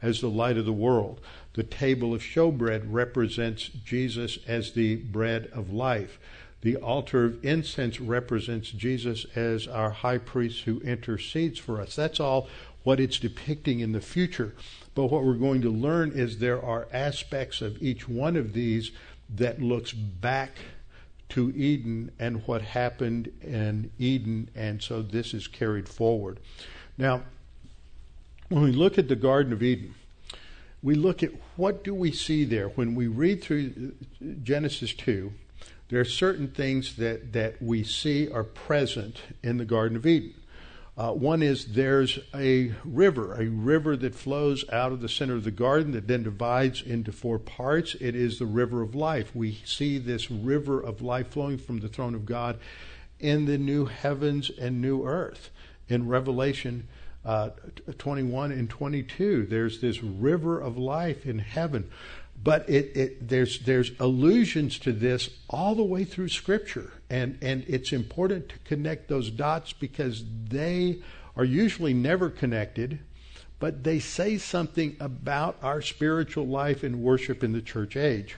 As 0.00 0.20
the 0.20 0.28
light 0.28 0.56
of 0.56 0.64
the 0.66 0.72
world. 0.72 1.20
The 1.54 1.64
table 1.64 2.14
of 2.14 2.22
showbread 2.22 2.82
represents 2.86 3.68
Jesus 3.68 4.38
as 4.46 4.72
the 4.72 4.96
bread 4.96 5.50
of 5.52 5.72
life. 5.72 6.18
The 6.60 6.76
altar 6.76 7.24
of 7.24 7.44
incense 7.44 8.00
represents 8.00 8.70
Jesus 8.70 9.26
as 9.34 9.66
our 9.66 9.90
high 9.90 10.18
priest 10.18 10.64
who 10.64 10.80
intercedes 10.80 11.58
for 11.58 11.80
us. 11.80 11.96
That's 11.96 12.20
all 12.20 12.48
what 12.82 13.00
it's 13.00 13.18
depicting 13.18 13.80
in 13.80 13.92
the 13.92 14.00
future. 14.00 14.54
But 14.94 15.06
what 15.06 15.24
we're 15.24 15.34
going 15.34 15.62
to 15.62 15.70
learn 15.70 16.12
is 16.12 16.38
there 16.38 16.62
are 16.62 16.88
aspects 16.92 17.60
of 17.60 17.80
each 17.82 18.08
one 18.08 18.36
of 18.36 18.52
these 18.52 18.90
that 19.28 19.60
looks 19.60 19.92
back 19.92 20.52
to 21.30 21.50
Eden 21.54 22.10
and 22.18 22.46
what 22.46 22.62
happened 22.62 23.30
in 23.42 23.90
Eden, 23.98 24.50
and 24.54 24.82
so 24.82 25.02
this 25.02 25.34
is 25.34 25.46
carried 25.46 25.88
forward. 25.88 26.40
Now, 26.96 27.22
when 28.48 28.62
we 28.62 28.72
look 28.72 28.98
at 28.98 29.08
the 29.08 29.16
Garden 29.16 29.52
of 29.52 29.62
Eden, 29.62 29.94
we 30.82 30.94
look 30.94 31.22
at 31.22 31.30
what 31.56 31.84
do 31.84 31.94
we 31.94 32.12
see 32.12 32.44
there 32.44 32.68
when 32.68 32.94
we 32.94 33.06
read 33.06 33.42
through 33.42 33.92
Genesis 34.42 34.94
2 34.94 35.32
there 35.88 36.00
are 36.00 36.04
certain 36.04 36.48
things 36.48 36.96
that, 36.96 37.32
that 37.32 37.62
we 37.62 37.82
see 37.82 38.30
are 38.30 38.44
present 38.44 39.20
in 39.42 39.56
the 39.56 39.64
Garden 39.64 39.96
of 39.96 40.06
Eden. 40.06 40.34
Uh, 40.98 41.12
one 41.12 41.44
is 41.44 41.74
there's 41.74 42.18
a 42.34 42.72
river, 42.84 43.40
a 43.40 43.46
river 43.46 43.96
that 43.96 44.16
flows 44.16 44.68
out 44.72 44.90
of 44.90 45.00
the 45.00 45.08
center 45.08 45.34
of 45.34 45.44
the 45.44 45.50
garden 45.52 45.92
that 45.92 46.08
then 46.08 46.24
divides 46.24 46.82
into 46.82 47.12
four 47.12 47.38
parts. 47.38 47.94
It 48.00 48.16
is 48.16 48.40
the 48.40 48.46
river 48.46 48.82
of 48.82 48.96
life. 48.96 49.30
We 49.32 49.60
see 49.64 49.98
this 49.98 50.28
river 50.28 50.80
of 50.80 51.00
life 51.00 51.28
flowing 51.28 51.56
from 51.56 51.78
the 51.78 51.88
throne 51.88 52.16
of 52.16 52.26
God 52.26 52.58
in 53.20 53.44
the 53.44 53.58
new 53.58 53.84
heavens 53.86 54.50
and 54.50 54.82
new 54.82 55.06
earth. 55.06 55.50
In 55.88 56.08
Revelation 56.08 56.88
uh, 57.24 57.50
21 57.98 58.50
and 58.50 58.68
22, 58.68 59.46
there's 59.46 59.80
this 59.80 60.02
river 60.02 60.60
of 60.60 60.76
life 60.76 61.24
in 61.24 61.38
heaven 61.38 61.88
but 62.42 62.68
it, 62.68 62.96
it, 62.96 63.28
there's 63.28 63.60
there's 63.60 63.92
allusions 63.98 64.78
to 64.80 64.92
this 64.92 65.30
all 65.50 65.74
the 65.74 65.82
way 65.82 66.04
through 66.04 66.28
Scripture, 66.28 66.92
and 67.10 67.38
and 67.42 67.64
it's 67.66 67.92
important 67.92 68.48
to 68.50 68.58
connect 68.60 69.08
those 69.08 69.30
dots 69.30 69.72
because 69.72 70.24
they 70.48 71.02
are 71.36 71.44
usually 71.44 71.94
never 71.94 72.30
connected, 72.30 73.00
but 73.58 73.84
they 73.84 73.98
say 73.98 74.38
something 74.38 74.96
about 75.00 75.56
our 75.62 75.82
spiritual 75.82 76.46
life 76.46 76.82
and 76.82 77.00
worship 77.00 77.42
in 77.42 77.52
the 77.52 77.62
church 77.62 77.96
age. 77.96 78.36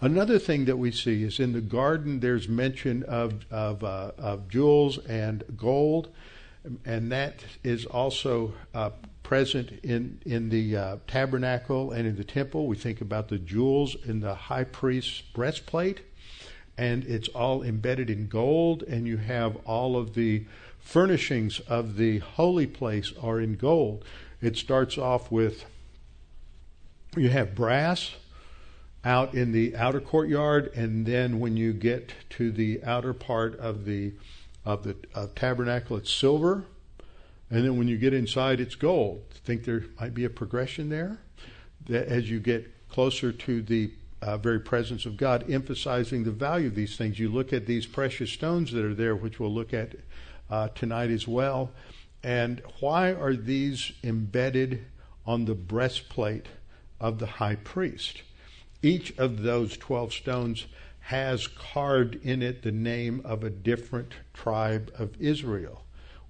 Another 0.00 0.38
thing 0.38 0.64
that 0.66 0.76
we 0.76 0.90
see 0.90 1.22
is 1.22 1.40
in 1.40 1.52
the 1.52 1.60
garden. 1.60 2.20
There's 2.20 2.48
mention 2.48 3.02
of 3.04 3.46
of, 3.50 3.82
uh, 3.82 4.12
of 4.18 4.48
jewels 4.48 4.98
and 5.06 5.44
gold, 5.56 6.08
and 6.84 7.12
that 7.12 7.44
is 7.62 7.86
also 7.86 8.52
uh, 8.74 8.90
present 9.22 9.72
in, 9.82 10.20
in 10.24 10.48
the 10.48 10.76
uh, 10.76 10.96
tabernacle 11.06 11.92
and 11.92 12.06
in 12.06 12.16
the 12.16 12.24
temple. 12.24 12.66
We 12.66 12.76
think 12.76 13.00
about 13.00 13.28
the 13.28 13.38
jewels 13.38 13.96
in 14.04 14.20
the 14.20 14.34
high 14.34 14.64
priest's 14.64 15.20
breastplate, 15.20 16.00
and 16.76 17.04
it's 17.04 17.28
all 17.28 17.62
embedded 17.62 18.10
in 18.10 18.28
gold, 18.28 18.82
and 18.82 19.06
you 19.06 19.18
have 19.18 19.56
all 19.64 19.96
of 19.96 20.14
the 20.14 20.46
furnishings 20.80 21.60
of 21.60 21.96
the 21.96 22.18
holy 22.18 22.66
place 22.66 23.12
are 23.22 23.40
in 23.40 23.56
gold. 23.56 24.04
It 24.40 24.56
starts 24.56 24.96
off 24.96 25.30
with 25.30 25.64
you 27.16 27.30
have 27.30 27.54
brass 27.54 28.12
out 29.04 29.34
in 29.34 29.52
the 29.52 29.76
outer 29.76 30.00
courtyard, 30.00 30.70
and 30.74 31.06
then 31.06 31.40
when 31.40 31.56
you 31.56 31.72
get 31.72 32.12
to 32.30 32.50
the 32.50 32.82
outer 32.84 33.12
part 33.12 33.58
of 33.58 33.84
the 33.84 34.12
of 34.68 34.84
the 34.84 34.96
of 35.14 35.34
tabernacle, 35.34 35.96
it's 35.96 36.12
silver 36.12 36.64
and 37.50 37.64
then 37.64 37.78
when 37.78 37.88
you 37.88 37.96
get 37.96 38.12
inside, 38.12 38.60
it's 38.60 38.74
gold. 38.74 39.22
Think 39.44 39.64
there 39.64 39.84
might 39.98 40.14
be 40.14 40.24
a 40.24 40.30
progression 40.30 40.88
there? 40.88 41.18
That 41.86 42.08
as 42.08 42.30
you 42.30 42.40
get 42.40 42.70
closer 42.88 43.32
to 43.32 43.62
the 43.62 43.90
uh, 44.20 44.36
very 44.36 44.60
presence 44.60 45.06
of 45.06 45.16
God, 45.16 45.50
emphasizing 45.50 46.24
the 46.24 46.30
value 46.30 46.66
of 46.66 46.74
these 46.74 46.96
things. 46.96 47.18
You 47.18 47.28
look 47.28 47.52
at 47.52 47.66
these 47.66 47.86
precious 47.86 48.30
stones 48.30 48.72
that 48.72 48.84
are 48.84 48.94
there, 48.94 49.14
which 49.14 49.38
we'll 49.38 49.54
look 49.54 49.72
at 49.72 49.94
uh, 50.50 50.68
tonight 50.74 51.10
as 51.10 51.26
well. 51.26 51.70
And 52.22 52.60
why 52.80 53.12
are 53.12 53.34
these 53.34 53.92
embedded 54.02 54.84
on 55.24 55.44
the 55.44 55.54
breastplate 55.54 56.46
of 57.00 57.18
the 57.18 57.26
high 57.26 57.54
priest? 57.54 58.22
Each 58.82 59.16
of 59.18 59.42
those 59.42 59.76
12 59.76 60.12
stones 60.12 60.66
has 61.08 61.46
carved 61.46 62.16
in 62.16 62.42
it 62.42 62.60
the 62.60 62.70
name 62.70 63.22
of 63.24 63.42
a 63.42 63.48
different 63.48 64.12
tribe 64.34 64.92
of 64.98 65.18
Israel. 65.18 65.82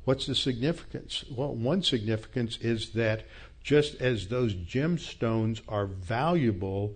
What's 0.04 0.26
the 0.26 0.36
significance? 0.36 1.24
Well, 1.28 1.52
one 1.52 1.82
significance 1.82 2.58
is 2.60 2.90
that 2.90 3.26
just 3.60 4.00
as 4.00 4.28
those 4.28 4.54
gemstones 4.54 5.62
are 5.66 5.86
valuable, 5.86 6.94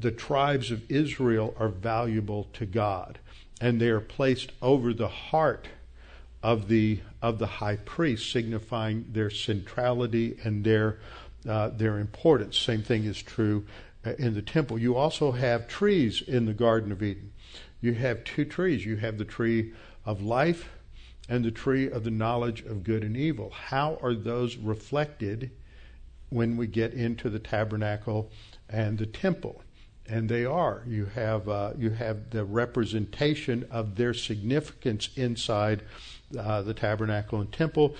the 0.00 0.10
tribes 0.10 0.72
of 0.72 0.82
Israel 0.90 1.54
are 1.60 1.68
valuable 1.68 2.48
to 2.54 2.66
God, 2.66 3.20
and 3.60 3.80
they 3.80 3.88
are 3.90 4.00
placed 4.00 4.50
over 4.60 4.92
the 4.92 5.06
heart 5.06 5.68
of 6.42 6.66
the 6.66 7.02
of 7.22 7.38
the 7.38 7.46
high 7.46 7.76
priest, 7.76 8.32
signifying 8.32 9.06
their 9.12 9.30
centrality 9.30 10.36
and 10.42 10.64
their 10.64 10.98
uh, 11.48 11.68
their 11.68 12.00
importance. 12.00 12.58
Same 12.58 12.82
thing 12.82 13.04
is 13.04 13.22
true 13.22 13.64
in 14.18 14.34
the 14.34 14.42
temple. 14.42 14.78
You 14.78 14.96
also 14.96 15.32
have 15.32 15.68
trees 15.68 16.22
in 16.26 16.46
the 16.46 16.54
Garden 16.54 16.92
of 16.92 17.02
Eden. 17.02 17.32
You 17.80 17.94
have 17.94 18.24
two 18.24 18.44
trees. 18.44 18.84
You 18.84 18.96
have 18.96 19.18
the 19.18 19.24
tree 19.24 19.72
of 20.04 20.22
life 20.22 20.70
and 21.28 21.44
the 21.44 21.50
tree 21.50 21.90
of 21.90 22.04
the 22.04 22.10
knowledge 22.10 22.62
of 22.62 22.84
good 22.84 23.02
and 23.02 23.16
evil. 23.16 23.50
How 23.50 23.98
are 24.02 24.14
those 24.14 24.56
reflected 24.56 25.50
when 26.30 26.56
we 26.56 26.66
get 26.66 26.92
into 26.92 27.30
the 27.30 27.38
tabernacle 27.38 28.30
and 28.68 28.98
the 28.98 29.06
temple? 29.06 29.62
And 30.08 30.28
they 30.28 30.44
are. 30.44 30.84
You 30.86 31.06
have 31.06 31.48
uh, 31.48 31.72
you 31.76 31.90
have 31.90 32.30
the 32.30 32.44
representation 32.44 33.66
of 33.72 33.96
their 33.96 34.14
significance 34.14 35.08
inside 35.16 35.82
uh, 36.38 36.62
the 36.62 36.74
tabernacle 36.74 37.40
and 37.40 37.50
temple. 37.52 37.96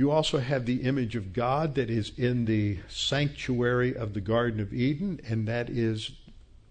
You 0.00 0.10
also 0.10 0.38
have 0.38 0.64
the 0.64 0.80
image 0.84 1.14
of 1.14 1.34
God 1.34 1.74
that 1.74 1.90
is 1.90 2.12
in 2.16 2.46
the 2.46 2.78
sanctuary 2.88 3.94
of 3.94 4.14
the 4.14 4.22
Garden 4.22 4.58
of 4.58 4.72
Eden, 4.72 5.20
and 5.28 5.46
that 5.46 5.68
is 5.68 6.12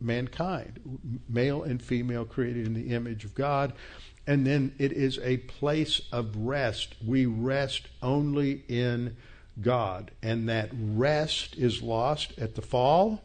mankind, 0.02 0.80
male 1.30 1.62
and 1.62 1.80
female 1.80 2.26
created 2.26 2.66
in 2.66 2.74
the 2.74 2.90
image 2.90 3.26
of 3.26 3.36
God. 3.36 3.74
And 4.26 4.48
then 4.48 4.74
it 4.80 4.92
is 4.92 5.20
a 5.20 5.38
place 5.38 6.02
of 6.12 6.36
rest. 6.38 6.96
We 7.06 7.28
rest 7.28 7.90
only 8.02 8.64
in 8.68 9.16
God. 9.62 10.10
And 10.24 10.50
that 10.50 10.72
rest 10.74 11.56
is 11.56 11.84
lost 11.84 12.34
at 12.40 12.56
the 12.56 12.64
fall, 12.64 13.22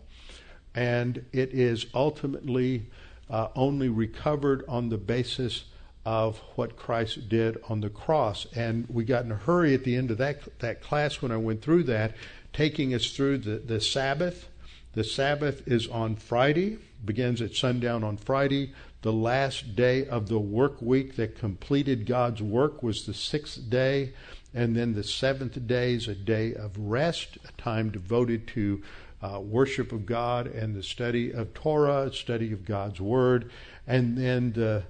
and 0.75 1.25
it 1.33 1.55
is 1.55 1.87
ultimately 1.95 2.91
uh, 3.31 3.49
only 3.57 3.89
recovered 3.89 4.67
on 4.69 4.91
the 4.91 4.99
basis 4.99 5.65
of 6.05 6.39
what 6.55 6.77
Christ 6.77 7.29
did 7.29 7.59
on 7.69 7.81
the 7.81 7.89
cross. 7.89 8.47
And 8.55 8.87
we 8.89 9.05
got 9.05 9.25
in 9.25 9.33
a 9.33 9.37
hurry 9.37 9.75
at 9.75 9.85
the 9.85 9.97
end 9.97 10.11
of 10.11 10.19
that, 10.19 10.59
that 10.59 10.83
class 10.83 11.23
when 11.23 11.33
I 11.33 11.37
went 11.37 11.63
through 11.63 11.85
that, 11.85 12.15
taking 12.53 12.95
us 12.95 13.11
through 13.11 13.39
the, 13.39 13.57
the 13.57 13.81
Sabbath. 13.81 14.49
The 14.93 15.05
Sabbath 15.05 15.67
is 15.67 15.89
on 15.89 16.17
Friday, 16.17 16.79
begins 17.05 17.41
at 17.43 17.55
sundown 17.55 18.05
on 18.05 18.17
Friday. 18.17 18.73
The 19.03 19.13
last 19.13 19.77
day 19.77 20.07
of 20.07 20.29
the 20.29 20.39
work 20.39 20.81
week 20.81 21.17
that 21.17 21.39
completed 21.39 22.07
God's 22.07 22.41
work 22.41 22.83
was 22.83 23.05
the 23.05 23.15
sixth 23.15 23.69
day, 23.69 24.13
and 24.55 24.77
then 24.77 24.95
the 24.95 25.05
seventh 25.05 25.67
day 25.67 25.95
is 25.95 26.09
a 26.09 26.15
day 26.15 26.55
of 26.55 26.79
rest, 26.79 27.39
a 27.47 27.61
time 27.61 27.91
devoted 27.91 28.47
to 28.49 28.83
uh, 29.21 29.41
worship 29.41 29.91
of 29.91 30.07
God 30.07 30.47
and 30.47 30.75
the 30.75 30.83
study 30.83 31.33
of 31.33 31.55
Torah, 31.55 32.13
study 32.13 32.53
of 32.53 32.65
God's 32.65 33.01
Word. 33.01 33.51
And 33.87 34.17
then 34.17 34.53
the 34.53 34.85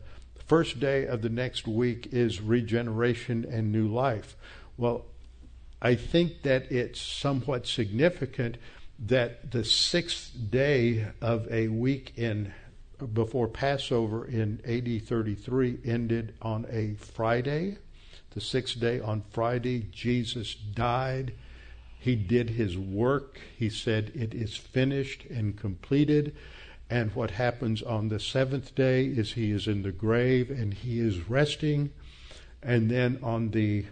first 0.47 0.81
day 0.81 1.07
of 1.07 1.23
the 1.23 1.29
next 1.29 1.67
week 1.67 2.09
is 2.13 2.41
regeneration 2.41 3.47
and 3.51 3.73
new 3.73 3.89
life. 3.89 4.37
Well, 4.77 5.05
I 5.81 5.95
think 5.95 6.43
that 6.43 6.71
it's 6.73 7.01
somewhat 7.01 7.67
significant 7.67 8.57
that 8.99 9.51
the 9.51 9.65
sixth 9.65 10.33
day 10.51 11.09
of 11.21 11.51
a 11.51 11.69
week 11.69 12.13
in 12.17 12.53
before 13.13 13.49
Passover 13.49 14.25
in 14.25 14.61
AD 14.65 15.07
33 15.07 15.79
ended 15.85 16.35
on 16.41 16.67
a 16.71 16.95
Friday. 16.95 17.79
The 18.31 18.41
sixth 18.41 18.81
day 18.81 19.01
on 19.01 19.23
Friday, 19.31 19.87
Jesus 19.93 20.55
died. 20.55 21.35
He 21.99 22.17
did 22.17 22.51
his 22.51 22.77
work. 22.77 23.41
He 23.57 23.69
said, 23.69 24.13
It 24.15 24.35
is 24.35 24.57
finished 24.57 25.25
and 25.25 25.57
completed. 25.57 26.35
And 26.91 27.15
what 27.15 27.33
happens 27.33 27.83
on 27.83 28.09
the 28.09 28.21
seventh 28.21 28.75
day 28.75 29.07
is 29.07 29.33
he 29.33 29.51
is 29.51 29.67
in 29.67 29.83
the 29.83 29.93
grave 29.93 30.51
and 30.51 30.75
he 30.75 31.01
is 31.01 31.29
resting. 31.29 31.91
And 32.63 32.91
then 32.91 33.19
on 33.23 33.51
the 33.51 33.87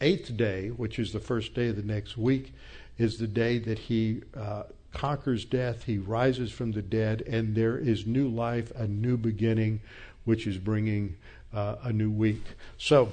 eighth 0.00 0.36
day, 0.36 0.68
which 0.68 0.98
is 0.98 1.12
the 1.12 1.20
first 1.20 1.54
day 1.54 1.68
of 1.68 1.76
the 1.76 1.82
next 1.82 2.16
week, 2.16 2.52
is 2.96 3.18
the 3.18 3.26
day 3.26 3.58
that 3.58 3.78
he 3.78 4.22
uh, 4.36 4.64
conquers 4.92 5.44
death, 5.44 5.84
he 5.84 5.98
rises 5.98 6.50
from 6.50 6.72
the 6.72 6.82
dead, 6.82 7.22
and 7.22 7.54
there 7.54 7.78
is 7.78 8.06
new 8.06 8.28
life, 8.28 8.72
a 8.74 8.86
new 8.86 9.16
beginning, 9.16 9.80
which 10.24 10.46
is 10.46 10.58
bringing 10.58 11.16
uh, 11.52 11.76
a 11.82 11.92
new 11.92 12.10
week. 12.10 12.44
So, 12.76 13.12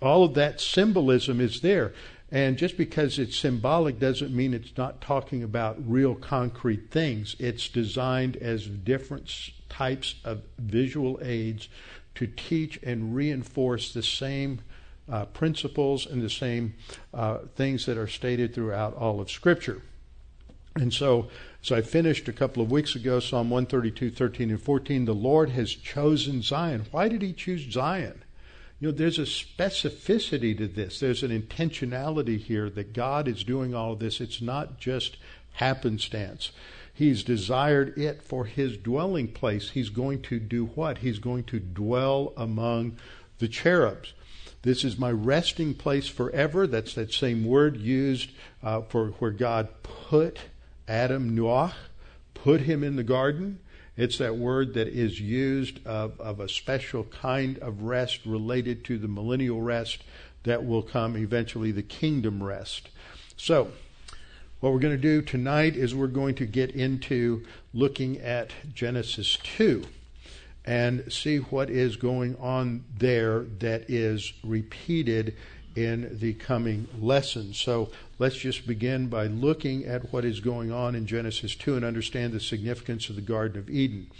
all 0.00 0.24
of 0.24 0.34
that 0.34 0.60
symbolism 0.60 1.40
is 1.40 1.60
there. 1.60 1.92
And 2.32 2.56
just 2.56 2.78
because 2.78 3.18
it's 3.18 3.36
symbolic 3.36 3.98
doesn't 3.98 4.34
mean 4.34 4.54
it's 4.54 4.74
not 4.74 5.02
talking 5.02 5.42
about 5.42 5.76
real 5.86 6.14
concrete 6.14 6.90
things. 6.90 7.36
It's 7.38 7.68
designed 7.68 8.38
as 8.38 8.66
different 8.66 9.50
types 9.68 10.14
of 10.24 10.40
visual 10.58 11.20
aids 11.22 11.68
to 12.14 12.26
teach 12.26 12.80
and 12.82 13.14
reinforce 13.14 13.92
the 13.92 14.02
same 14.02 14.60
uh, 15.10 15.26
principles 15.26 16.06
and 16.06 16.22
the 16.22 16.30
same 16.30 16.72
uh, 17.12 17.38
things 17.54 17.84
that 17.84 17.98
are 17.98 18.08
stated 18.08 18.54
throughout 18.54 18.94
all 18.96 19.20
of 19.20 19.30
Scripture. 19.30 19.82
And 20.74 20.90
so, 20.90 21.28
so 21.60 21.76
I 21.76 21.82
finished 21.82 22.28
a 22.28 22.32
couple 22.32 22.62
of 22.62 22.70
weeks 22.70 22.94
ago, 22.94 23.20
Psalm 23.20 23.50
132, 23.50 24.10
13, 24.10 24.48
and 24.48 24.62
14. 24.62 25.04
The 25.04 25.14
Lord 25.14 25.50
has 25.50 25.74
chosen 25.74 26.40
Zion. 26.40 26.86
Why 26.90 27.08
did 27.08 27.20
he 27.20 27.34
choose 27.34 27.70
Zion? 27.70 28.21
You 28.82 28.88
know, 28.88 28.94
there's 28.96 29.20
a 29.20 29.22
specificity 29.22 30.58
to 30.58 30.66
this. 30.66 30.98
There's 30.98 31.22
an 31.22 31.30
intentionality 31.30 32.36
here 32.36 32.68
that 32.70 32.92
God 32.92 33.28
is 33.28 33.44
doing 33.44 33.76
all 33.76 33.92
of 33.92 34.00
this. 34.00 34.20
It's 34.20 34.42
not 34.42 34.80
just 34.80 35.18
happenstance. 35.52 36.50
He's 36.92 37.22
desired 37.22 37.96
it 37.96 38.24
for 38.24 38.44
his 38.44 38.76
dwelling 38.76 39.28
place. 39.28 39.70
He's 39.70 39.88
going 39.88 40.22
to 40.22 40.40
do 40.40 40.64
what? 40.64 40.98
He's 40.98 41.20
going 41.20 41.44
to 41.44 41.60
dwell 41.60 42.32
among 42.36 42.96
the 43.38 43.46
cherubs. 43.46 44.14
This 44.62 44.82
is 44.82 44.98
my 44.98 45.12
resting 45.12 45.74
place 45.74 46.08
forever. 46.08 46.66
That's 46.66 46.94
that 46.94 47.12
same 47.12 47.44
word 47.44 47.76
used 47.76 48.32
uh, 48.64 48.80
for 48.80 49.10
where 49.20 49.30
God 49.30 49.68
put 49.84 50.40
Adam 50.88 51.36
nuach, 51.36 51.74
put 52.34 52.62
him 52.62 52.82
in 52.82 52.96
the 52.96 53.04
garden. 53.04 53.60
It's 53.96 54.18
that 54.18 54.36
word 54.36 54.74
that 54.74 54.88
is 54.88 55.20
used 55.20 55.86
of, 55.86 56.18
of 56.20 56.40
a 56.40 56.48
special 56.48 57.04
kind 57.04 57.58
of 57.58 57.82
rest 57.82 58.20
related 58.24 58.84
to 58.86 58.98
the 58.98 59.08
millennial 59.08 59.60
rest 59.60 60.02
that 60.44 60.64
will 60.64 60.82
come 60.82 61.16
eventually, 61.16 61.72
the 61.72 61.82
kingdom 61.82 62.42
rest. 62.42 62.88
So, 63.36 63.72
what 64.60 64.72
we're 64.72 64.78
going 64.78 64.96
to 64.96 65.02
do 65.02 65.22
tonight 65.22 65.76
is 65.76 65.94
we're 65.94 66.06
going 66.06 66.36
to 66.36 66.46
get 66.46 66.70
into 66.70 67.44
looking 67.74 68.18
at 68.18 68.52
Genesis 68.72 69.36
2 69.42 69.84
and 70.64 71.12
see 71.12 71.38
what 71.38 71.68
is 71.68 71.96
going 71.96 72.36
on 72.36 72.84
there 72.96 73.40
that 73.58 73.90
is 73.90 74.32
repeated 74.44 75.34
in 75.74 76.18
the 76.18 76.34
coming 76.34 76.88
lessons. 77.00 77.58
So 77.58 77.90
let's 78.18 78.36
just 78.36 78.66
begin 78.66 79.08
by 79.08 79.26
looking 79.26 79.84
at 79.84 80.12
what 80.12 80.24
is 80.24 80.40
going 80.40 80.72
on 80.72 80.94
in 80.94 81.06
Genesis 81.06 81.54
2 81.54 81.76
and 81.76 81.84
understand 81.84 82.32
the 82.32 82.40
significance 82.40 83.08
of 83.08 83.16
the 83.16 83.22
Garden 83.22 83.58
of 83.58 83.70
Eden. 83.70 84.10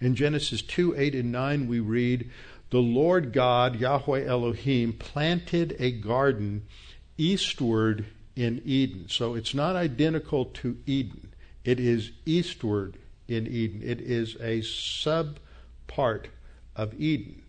In 0.00 0.14
Genesis 0.14 0.62
2 0.62 0.94
8 0.96 1.14
and 1.14 1.32
9, 1.32 1.66
we 1.66 1.80
read, 1.80 2.30
The 2.70 2.78
Lord 2.78 3.32
God, 3.32 3.76
Yahweh 3.76 4.24
Elohim, 4.24 4.92
planted 4.92 5.76
a 5.78 5.92
garden 5.92 6.66
eastward 7.16 8.06
in 8.36 8.62
Eden. 8.64 9.06
So 9.08 9.34
it's 9.34 9.54
not 9.54 9.74
identical 9.74 10.44
to 10.46 10.76
Eden, 10.86 11.32
it 11.64 11.80
is 11.80 12.12
eastward 12.24 12.96
in 13.28 13.46
Eden. 13.46 13.82
It 13.84 14.00
is 14.00 14.36
a 14.40 14.62
sub 14.62 15.38
part 15.86 16.28
of 16.74 16.98
Eden. 16.98 17.42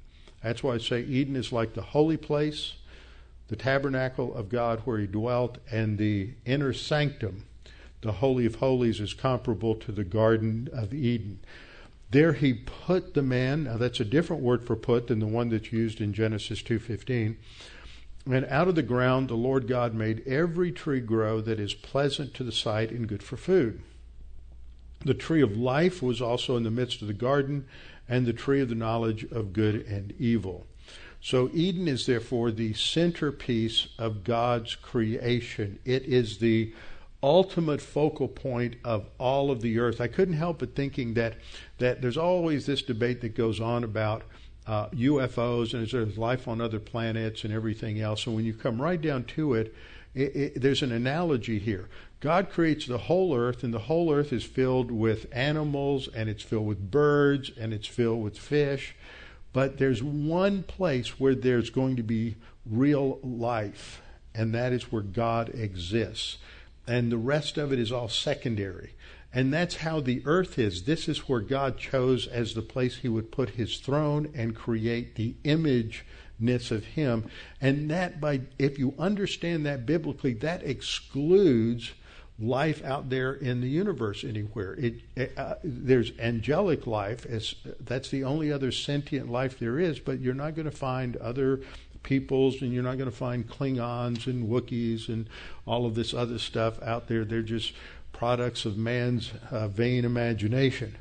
That's 0.43 0.61
why 0.61 0.75
I 0.75 0.77
say 0.77 1.01
Eden 1.01 1.35
is 1.35 1.51
like 1.51 1.73
the 1.73 1.81
holy 1.81 2.17
place, 2.17 2.73
the 3.49 3.55
tabernacle 3.55 4.33
of 4.33 4.47
God 4.47 4.81
where 4.85 4.99
he 4.99 5.07
dwelt, 5.07 5.57
and 5.71 5.97
the 5.97 6.29
inner 6.45 6.71
sanctum, 6.71 7.45
the 8.01 8.13
Holy 8.13 8.45
of 8.45 8.55
Holies, 8.55 8.99
is 8.99 9.13
comparable 9.13 9.75
to 9.75 9.91
the 9.91 10.03
Garden 10.03 10.69
of 10.71 10.93
Eden. 10.93 11.39
There 12.11 12.33
he 12.33 12.53
put 12.53 13.13
the 13.13 13.21
man, 13.21 13.65
now 13.65 13.77
that's 13.77 13.99
a 13.99 14.05
different 14.05 14.41
word 14.41 14.63
for 14.63 14.75
put 14.75 15.07
than 15.07 15.19
the 15.19 15.27
one 15.27 15.49
that's 15.49 15.71
used 15.71 15.99
in 15.99 16.13
Genesis 16.13 16.61
2:15. 16.61 17.37
And 18.25 18.45
out 18.45 18.67
of 18.67 18.75
the 18.75 18.83
ground 18.83 19.29
the 19.29 19.35
Lord 19.35 19.67
God 19.67 19.93
made 19.93 20.27
every 20.27 20.71
tree 20.71 21.01
grow 21.01 21.41
that 21.41 21.59
is 21.59 21.73
pleasant 21.73 22.33
to 22.35 22.43
the 22.43 22.51
sight 22.51 22.91
and 22.91 23.07
good 23.07 23.23
for 23.23 23.37
food. 23.37 23.81
The 25.05 25.13
tree 25.13 25.41
of 25.41 25.55
life 25.55 26.01
was 26.01 26.21
also 26.21 26.57
in 26.57 26.63
the 26.63 26.71
midst 26.71 27.01
of 27.01 27.07
the 27.07 27.13
garden, 27.13 27.65
and 28.07 28.25
the 28.25 28.33
tree 28.33 28.61
of 28.61 28.69
the 28.69 28.75
knowledge 28.75 29.23
of 29.31 29.53
good 29.53 29.75
and 29.87 30.13
evil. 30.19 30.67
So 31.21 31.49
Eden 31.53 31.87
is 31.87 32.05
therefore 32.05 32.51
the 32.51 32.73
centerpiece 32.73 33.87
of 33.97 34.23
God's 34.23 34.75
creation. 34.75 35.79
It 35.85 36.03
is 36.03 36.37
the 36.37 36.73
ultimate 37.21 37.81
focal 37.81 38.29
point 38.29 38.75
of 38.83 39.09
all 39.17 39.51
of 39.51 39.61
the 39.61 39.79
earth. 39.79 39.99
I 39.99 40.07
couldn't 40.07 40.35
help 40.35 40.59
but 40.59 40.75
thinking 40.75 41.15
that 41.15 41.35
that 41.77 42.01
there's 42.01 42.17
always 42.17 42.65
this 42.65 42.81
debate 42.81 43.21
that 43.21 43.35
goes 43.35 43.59
on 43.59 43.83
about 43.83 44.23
uh, 44.65 44.87
UFOs 44.89 45.73
and 45.73 45.83
is 45.83 45.91
there 45.91 46.05
life 46.05 46.47
on 46.47 46.61
other 46.61 46.79
planets 46.79 47.43
and 47.43 47.53
everything 47.53 47.99
else. 47.99 48.25
And 48.25 48.35
when 48.35 48.45
you 48.45 48.53
come 48.53 48.81
right 48.81 49.01
down 49.01 49.25
to 49.25 49.55
it, 49.55 49.73
it, 50.13 50.35
it, 50.35 50.61
there's 50.61 50.81
an 50.81 50.91
analogy 50.91 51.59
here. 51.59 51.89
God 52.19 52.49
creates 52.49 52.85
the 52.85 52.97
whole 52.97 53.35
earth, 53.35 53.63
and 53.63 53.73
the 53.73 53.79
whole 53.79 54.13
earth 54.13 54.33
is 54.33 54.43
filled 54.43 54.91
with 54.91 55.27
animals, 55.31 56.09
and 56.13 56.29
it's 56.29 56.43
filled 56.43 56.67
with 56.67 56.91
birds, 56.91 57.49
and 57.57 57.73
it's 57.73 57.87
filled 57.87 58.21
with 58.21 58.37
fish. 58.37 58.95
But 59.51 59.77
there's 59.77 60.03
one 60.03 60.63
place 60.63 61.19
where 61.19 61.35
there's 61.35 61.69
going 61.69 61.95
to 61.95 62.03
be 62.03 62.35
real 62.65 63.19
life, 63.23 64.01
and 64.33 64.53
that 64.53 64.73
is 64.73 64.91
where 64.91 65.01
God 65.01 65.49
exists. 65.53 66.37
And 66.87 67.11
the 67.11 67.17
rest 67.17 67.57
of 67.57 67.73
it 67.73 67.79
is 67.79 67.91
all 67.91 68.09
secondary. 68.09 68.93
And 69.33 69.53
that's 69.53 69.77
how 69.77 69.99
the 69.99 70.23
earth 70.25 70.57
is. 70.57 70.83
This 70.83 71.07
is 71.07 71.29
where 71.29 71.39
God 71.39 71.77
chose 71.77 72.25
as 72.25 72.53
the 72.53 72.61
place 72.61 72.97
he 72.97 73.09
would 73.09 73.31
put 73.31 73.51
his 73.51 73.77
throne 73.77 74.31
and 74.33 74.55
create 74.55 75.15
the 75.15 75.35
image 75.43 76.05
ness 76.39 76.71
of 76.71 76.85
him 76.85 77.29
and 77.59 77.91
that 77.91 78.21
by 78.21 78.39
if 78.57 78.79
you 78.79 78.93
understand 78.97 79.65
that 79.65 79.85
biblically 79.85 80.33
that 80.33 80.63
excludes 80.63 81.91
life 82.39 82.83
out 82.83 83.09
there 83.09 83.33
in 83.33 83.61
the 83.61 83.67
universe 83.67 84.23
anywhere. 84.23 84.73
It, 84.75 85.37
uh, 85.37 85.55
there's 85.63 86.11
angelic 86.19 86.87
life 86.87 87.25
as 87.25 87.55
that's 87.81 88.09
the 88.09 88.23
only 88.23 88.51
other 88.51 88.71
sentient 88.71 89.29
life 89.29 89.59
there 89.59 89.79
is 89.79 89.99
but 89.99 90.19
you're 90.19 90.33
not 90.33 90.55
going 90.55 90.69
to 90.69 90.75
find 90.75 91.17
other 91.17 91.59
peoples 92.03 92.61
and 92.61 92.73
you're 92.73 92.83
not 92.83 92.97
going 92.97 93.09
to 93.09 93.15
find 93.15 93.47
klingons 93.47 94.27
and 94.27 94.47
wookiees 94.47 95.09
and 95.09 95.27
all 95.65 95.85
of 95.85 95.95
this 95.95 96.13
other 96.13 96.39
stuff 96.39 96.81
out 96.81 97.07
there. 97.07 97.25
They're 97.25 97.41
just 97.41 97.73
products 98.13 98.65
of 98.65 98.77
man's 98.77 99.31
uh, 99.51 99.67
vain 99.67 100.05
imagination. 100.05 100.95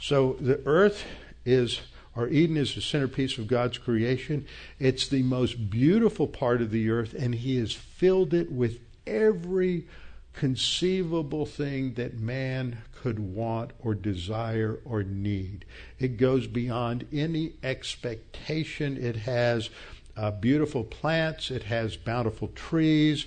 So 0.00 0.36
the 0.40 0.60
earth 0.66 1.04
is 1.44 1.80
or 2.14 2.28
Eden 2.28 2.56
is 2.56 2.74
the 2.74 2.82
centerpiece 2.82 3.38
of 3.38 3.46
God's 3.46 3.78
creation. 3.78 4.44
It's 4.78 5.08
the 5.08 5.22
most 5.22 5.70
beautiful 5.70 6.26
part 6.26 6.60
of 6.60 6.70
the 6.70 6.90
earth, 6.90 7.14
and 7.14 7.34
He 7.34 7.56
has 7.56 7.72
filled 7.72 8.34
it 8.34 8.52
with 8.52 8.80
every 9.06 9.86
conceivable 10.32 11.46
thing 11.46 11.94
that 11.94 12.18
man 12.18 12.78
could 12.94 13.18
want 13.18 13.72
or 13.80 13.94
desire 13.94 14.78
or 14.84 15.02
need. 15.02 15.64
It 15.98 16.16
goes 16.16 16.46
beyond 16.46 17.06
any 17.12 17.52
expectation. 17.62 18.96
It 18.96 19.16
has 19.16 19.70
uh, 20.16 20.30
beautiful 20.30 20.84
plants, 20.84 21.50
it 21.50 21.64
has 21.64 21.96
bountiful 21.96 22.48
trees, 22.48 23.26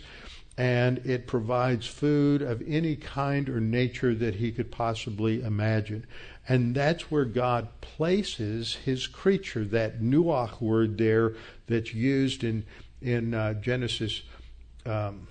and 0.58 0.99
it 0.99 1.28
provides 1.28 1.86
food 1.86 2.41
of 2.41 2.64
any 2.66 2.95
kind 2.95 3.49
or 3.49 3.60
nature 3.60 4.16
that 4.16 4.36
he 4.36 4.51
could 4.51 4.72
possibly 4.72 5.41
imagine. 5.43 6.06
And 6.47 6.76
that's 6.76 7.10
where 7.12 7.26
God 7.26 7.68
places 7.82 8.76
his 8.86 9.08
creature, 9.08 9.66
that 9.66 9.99
nuach 9.99 10.62
word 10.62 10.97
there 10.97 11.36
that's 11.68 11.93
used 11.93 12.43
in, 12.43 12.66
in 13.01 13.34
uh, 13.34 13.56
Genesis 13.56 14.22
um, 14.86 15.28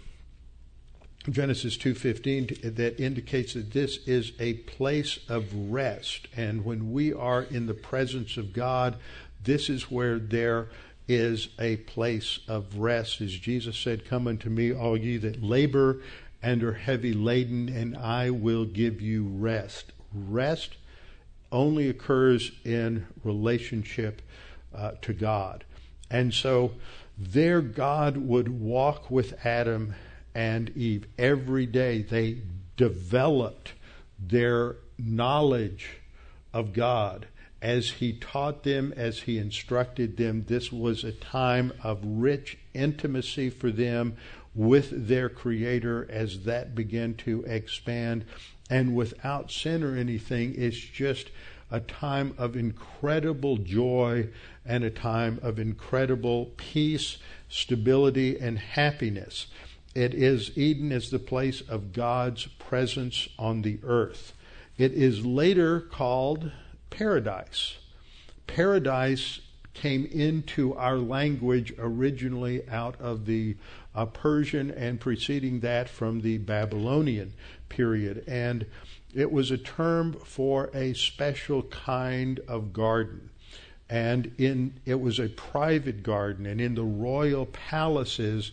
Genesis 1.31 1.79
2:15 1.79 2.75
that 2.75 3.01
indicates 3.01 3.55
that 3.55 3.71
this 3.71 3.99
is 4.07 4.33
a 4.39 4.55
place 4.55 5.19
of 5.29 5.55
rest. 5.55 6.29
And 6.37 6.65
when 6.65 6.93
we 6.93 7.13
are 7.15 7.43
in 7.43 7.67
the 7.67 7.75
presence 7.75 8.37
of 8.37 8.53
God 8.53 8.97
this 9.43 9.69
is 9.69 9.91
where 9.91 10.19
there 10.19 10.69
is 11.07 11.49
a 11.59 11.77
place 11.77 12.41
of 12.49 12.79
rest. 12.79 13.21
As 13.21 13.33
Jesus 13.33 13.77
said 13.77 14.05
come 14.05 14.27
unto 14.27 14.51
me 14.51 14.73
all 14.73 14.97
ye 14.97 15.17
that 15.19 15.43
labor 15.43 16.01
and 16.43 16.63
are 16.63 16.75
heavy 16.75 17.15
laden 17.15 17.69
and 17.69 17.97
I 17.97 18.31
will 18.31 18.67
give 18.67 19.01
you 19.01 19.25
rest. 19.25 19.93
Rest 20.13 20.77
only 21.51 21.89
occurs 21.89 22.53
in 22.65 23.07
relationship 23.23 24.21
uh, 24.75 24.93
to 25.03 25.13
God. 25.15 25.65
And 26.11 26.35
so 26.35 26.73
there 27.17 27.61
God 27.61 28.19
would 28.19 28.61
walk 28.61 29.11
with 29.11 29.45
Adam 29.45 29.95
and 30.35 30.77
Eve. 30.77 31.07
Every 31.19 31.67
day 31.67 32.03
they 32.03 32.39
developed 32.77 33.73
their 34.19 34.77
knowledge 34.99 35.99
of 36.53 36.73
God 36.73 37.27
as 37.63 37.93
He 37.93 38.13
taught 38.13 38.63
them, 38.63 38.93
as 38.97 39.21
He 39.21 39.39
instructed 39.39 40.17
them. 40.17 40.45
This 40.47 40.71
was 40.71 41.03
a 41.05 41.13
time 41.13 41.73
of 41.83 42.01
rich 42.03 42.59
intimacy 42.75 43.51
for 43.51 43.71
them 43.71 44.17
with 44.55 45.09
their 45.09 45.29
Creator 45.29 46.07
as 46.11 46.45
that 46.45 46.75
began 46.75 47.15
to 47.15 47.43
expand. 47.45 48.25
And 48.71 48.95
without 48.95 49.51
sin 49.51 49.83
or 49.83 49.97
anything, 49.97 50.55
it's 50.57 50.79
just 50.79 51.31
a 51.71 51.81
time 51.81 52.35
of 52.39 52.57
incredible 52.57 53.57
joy 53.57 54.29
and 54.65 54.85
a 54.85 54.91
time 54.91 55.41
of 55.43 55.59
incredible 55.59 56.53
peace, 56.57 57.19
stability, 57.49 58.39
and 58.39 58.59
happiness. 58.59 59.49
It 59.95 60.13
is 60.13 60.57
Eden 60.59 60.91
is 60.91 61.11
the 61.11 61.19
place 61.19 61.61
of 61.61 61.93
God's 61.93 62.47
presence 62.47 63.29
on 63.39 63.63
the 63.63 63.79
earth. 63.85 64.33
It 64.77 64.93
is 64.93 65.25
later 65.25 65.81
called 65.81 66.51
paradise. 66.91 67.77
Paradise 68.47 69.41
came 69.73 70.07
into 70.07 70.75
our 70.75 70.97
language 70.97 71.73
originally 71.79 72.69
out 72.69 73.01
of 73.01 73.27
the 73.27 73.57
uh, 73.95 74.07
Persian 74.07 74.71
and 74.71 75.01
preceding 75.01 75.61
that 75.61 75.89
from 75.89 76.21
the 76.21 76.39
Babylonian 76.39 77.35
period. 77.69 78.25
And 78.27 78.67
it 79.15 79.31
was 79.31 79.51
a 79.51 79.59
term 79.59 80.15
for 80.25 80.71
a 80.75 80.95
special 80.95 81.63
kind 81.65 82.41
of 82.49 82.73
garden. 82.73 83.31
And 83.89 84.33
in 84.39 84.81
it 84.87 85.01
was 85.01 85.21
a 85.21 85.29
private 85.29 86.03
garden, 86.03 86.47
and 86.47 86.61
in 86.61 86.75
the 86.75 86.85
royal 86.85 87.47
palaces, 87.47 88.53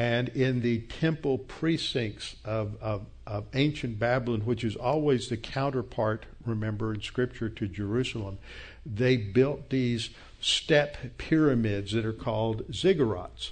and 0.00 0.30
in 0.30 0.62
the 0.62 0.78
temple 0.78 1.36
precincts 1.36 2.36
of, 2.42 2.74
of, 2.80 3.04
of, 3.26 3.44
ancient 3.52 3.98
Babylon, 3.98 4.40
which 4.46 4.64
is 4.64 4.74
always 4.74 5.28
the 5.28 5.36
counterpart, 5.36 6.24
remember, 6.46 6.94
in 6.94 7.02
Scripture 7.02 7.50
to 7.50 7.68
Jerusalem, 7.68 8.38
they 8.86 9.18
built 9.18 9.68
these 9.68 10.08
step 10.40 10.96
pyramids 11.18 11.92
that 11.92 12.06
are 12.06 12.14
called 12.14 12.66
ziggurats. 12.68 13.50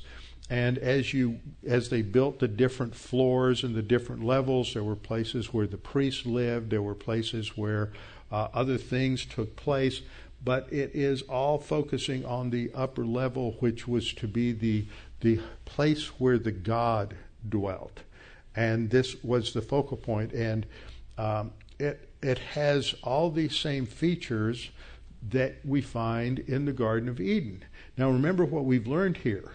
And 0.49 0.79
as 0.79 1.13
you 1.13 1.41
as 1.67 1.91
they 1.91 2.01
built 2.01 2.39
the 2.39 2.49
different 2.49 2.95
floors 2.95 3.63
and 3.63 3.75
the 3.75 3.83
different 3.83 4.25
levels, 4.25 4.73
there 4.73 4.83
were 4.83 4.97
places 4.97 5.53
where 5.53 5.67
the 5.67 5.77
priests 5.77 6.25
lived, 6.25 6.71
there 6.71 6.81
were 6.81 6.95
places 6.95 7.59
where 7.59 7.93
uh, 8.33 8.49
other 8.55 8.79
things 8.79 9.27
took 9.27 9.55
place, 9.55 10.01
but 10.43 10.73
it 10.73 10.93
is 10.95 11.21
all 11.23 11.59
focusing 11.59 12.25
on 12.25 12.49
the 12.49 12.71
upper 12.75 13.05
level, 13.05 13.57
which 13.61 13.87
was 13.87 14.15
to 14.15 14.27
be 14.27 14.53
the 14.53 14.87
the 15.21 15.41
place 15.65 16.07
where 16.19 16.39
the 16.39 16.53
God 16.53 17.15
dwelt. 17.49 18.01
And 18.55 18.91
this 18.91 19.23
was 19.23 19.53
the 19.53 19.63
focal 19.63 19.97
point. 19.97 20.33
And 20.33 20.67
um, 21.17 21.53
it, 21.79 22.09
it 22.23 22.39
has 22.39 22.95
all 23.03 23.31
these 23.31 23.57
same 23.57 23.87
features 23.87 24.71
that 25.31 25.57
we 25.65 25.81
find 25.81 26.39
in 26.41 26.65
the 26.65 26.73
Garden 26.73 27.09
of 27.09 27.21
Eden. 27.21 27.65
Now, 27.97 28.11
remember 28.11 28.45
what 28.45 28.65
we've 28.65 28.87
learned 28.87 29.19
here. 29.19 29.53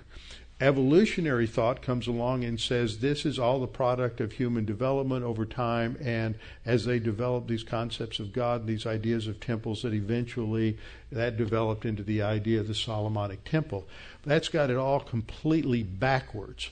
Evolutionary 0.63 1.45
thought 1.45 1.81
comes 1.81 2.07
along 2.07 2.45
and 2.45 2.57
says 2.57 2.99
this 2.99 3.25
is 3.25 3.37
all 3.37 3.59
the 3.59 3.67
product 3.67 4.21
of 4.21 4.31
human 4.31 4.63
development 4.63 5.25
over 5.25 5.45
time, 5.45 5.97
and 6.01 6.35
as 6.65 6.85
they 6.85 6.99
developed 6.99 7.49
these 7.49 7.65
concepts 7.65 8.17
of 8.17 8.31
God 8.31 8.65
these 8.65 8.85
ideas 8.85 9.27
of 9.27 9.41
temples, 9.41 9.81
that 9.81 9.93
eventually 9.93 10.77
that 11.11 11.35
developed 11.35 11.83
into 11.83 12.01
the 12.01 12.21
idea 12.21 12.61
of 12.61 12.69
the 12.69 12.73
Solomonic 12.73 13.43
temple. 13.43 13.85
That's 14.23 14.47
got 14.47 14.69
it 14.69 14.77
all 14.77 15.01
completely 15.01 15.83
backwards. 15.83 16.69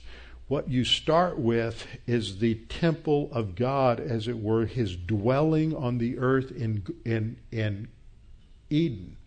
What 0.48 0.70
you 0.70 0.86
start 0.86 1.38
with 1.38 1.86
is 2.06 2.38
the 2.38 2.54
temple 2.70 3.28
of 3.30 3.54
God, 3.54 4.00
as 4.00 4.26
it 4.26 4.38
were, 4.38 4.64
his 4.64 4.96
dwelling 4.96 5.76
on 5.76 5.98
the 5.98 6.16
earth 6.16 6.50
in, 6.50 6.82
in, 7.04 7.36
in 7.50 7.88
Eden. 8.70 9.18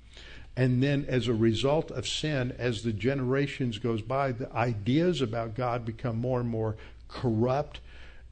And 0.58 0.82
then, 0.82 1.06
as 1.08 1.28
a 1.28 1.34
result 1.34 1.92
of 1.92 2.08
sin, 2.08 2.54
as 2.58 2.84
the 2.84 2.94
generations 2.94 3.78
goes 3.78 4.02
by, 4.02 4.32
the 4.32 4.52
ideas 4.54 5.22
about 5.22 5.56
God 5.56 5.84
become 5.86 6.18
more 6.18 6.40
and 6.40 6.50
more 6.50 6.78
corrupt 7.10 7.82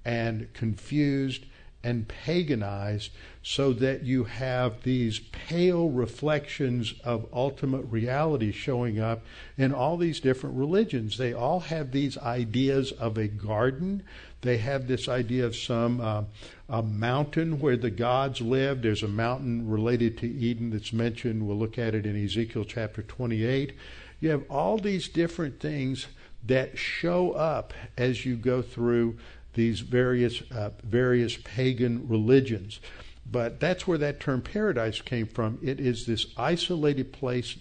and 0.05 0.51
confused 0.53 1.45
and 1.84 2.07
paganized 2.07 3.09
so 3.41 3.74
that 3.74 4.03
you 4.03 4.24
have 4.24 4.84
these 4.84 5.19
pale 5.19 5.89
reflections 5.89 6.93
of 7.03 7.28
ultimate 7.34 7.82
reality 7.82 8.51
showing 8.53 8.99
up 8.99 9.21
in 9.57 9.74
all 9.74 9.97
these 9.97 10.21
different 10.21 10.55
religions. 10.55 11.17
They 11.17 11.34
all 11.34 11.59
have 11.59 11.91
these 11.91 12.17
ideas 12.17 12.93
of 12.93 13.17
a 13.17 13.28
garden. 13.28 14.03
They 14.43 14.57
have 14.57 14.87
this 14.87 15.07
idea 15.07 15.45
of 15.45 15.55
some 15.55 15.99
uh, 16.01 16.23
a 16.69 16.83
mountain 16.83 17.59
where 17.59 17.77
the 17.77 17.89
gods 17.89 18.41
live. 18.41 18.81
There's 18.81 19.03
a 19.03 19.07
mountain 19.07 19.69
related 19.69 20.17
to 20.19 20.27
Eden 20.27 20.69
that's 20.69 20.93
mentioned. 20.93 21.47
We'll 21.47 21.57
look 21.57 21.77
at 21.77 21.95
it 21.95 22.05
in 22.05 22.21
Ezekiel 22.21 22.65
chapter 22.65 23.01
28. 23.01 23.73
You 24.19 24.29
have 24.29 24.43
all 24.49 24.77
these 24.77 25.07
different 25.07 25.59
things 25.59 26.07
that 26.45 26.77
show 26.77 27.31
up 27.31 27.73
as 27.97 28.25
you 28.25 28.35
go 28.35 28.61
through 28.61 29.17
these 29.53 29.79
various 29.79 30.41
uh, 30.51 30.71
various 30.83 31.37
pagan 31.37 32.07
religions. 32.07 32.81
But 33.29 33.61
that's 33.61 33.87
where 33.87 33.97
that 33.99 34.19
term 34.19 34.41
paradise 34.41 34.99
came 34.99 35.27
from. 35.27 35.57
It 35.63 35.79
is 35.79 36.05
this 36.05 36.25
isolated 36.35 37.13
place. 37.13 37.55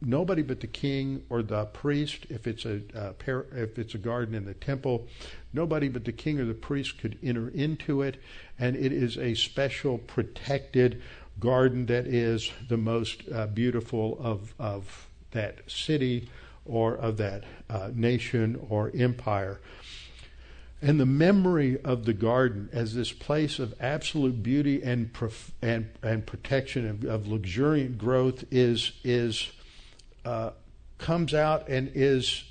Nobody 0.00 0.42
but 0.42 0.60
the 0.60 0.66
king 0.66 1.22
or 1.28 1.42
the 1.42 1.64
priest, 1.66 2.26
if 2.28 2.46
it's 2.46 2.64
a 2.64 2.82
uh, 2.94 3.12
par- 3.12 3.46
if 3.52 3.78
it's 3.78 3.94
a 3.94 3.98
garden 3.98 4.34
in 4.34 4.44
the 4.44 4.54
temple, 4.54 5.06
nobody 5.52 5.88
but 5.88 6.04
the 6.04 6.12
king 6.12 6.40
or 6.40 6.44
the 6.44 6.54
priest 6.54 6.98
could 6.98 7.18
enter 7.22 7.48
into 7.48 8.02
it, 8.02 8.20
and 8.58 8.74
it 8.74 8.92
is 8.92 9.16
a 9.16 9.34
special 9.34 9.98
protected 9.98 11.00
garden 11.38 11.86
that 11.86 12.06
is 12.06 12.50
the 12.68 12.76
most 12.76 13.22
uh, 13.32 13.46
beautiful 13.46 14.18
of 14.20 14.54
of 14.58 15.06
that 15.30 15.70
city 15.70 16.28
or 16.64 16.94
of 16.96 17.16
that 17.16 17.44
uh, 17.70 17.90
nation 17.94 18.60
or 18.68 18.90
empire. 18.94 19.60
And 20.80 21.00
the 21.00 21.06
memory 21.06 21.80
of 21.82 22.04
the 22.04 22.12
garden 22.12 22.68
as 22.72 22.94
this 22.94 23.12
place 23.12 23.58
of 23.58 23.74
absolute 23.80 24.42
beauty 24.42 24.82
and 24.82 25.10
and, 25.60 25.90
and 26.02 26.24
protection 26.24 26.88
of, 26.88 27.04
of, 27.04 27.26
luxuriant 27.26 27.98
growth 27.98 28.44
is 28.52 28.92
is 29.02 29.50
uh, 30.24 30.50
comes 30.98 31.34
out 31.34 31.68
and 31.68 31.90
is 31.94 32.44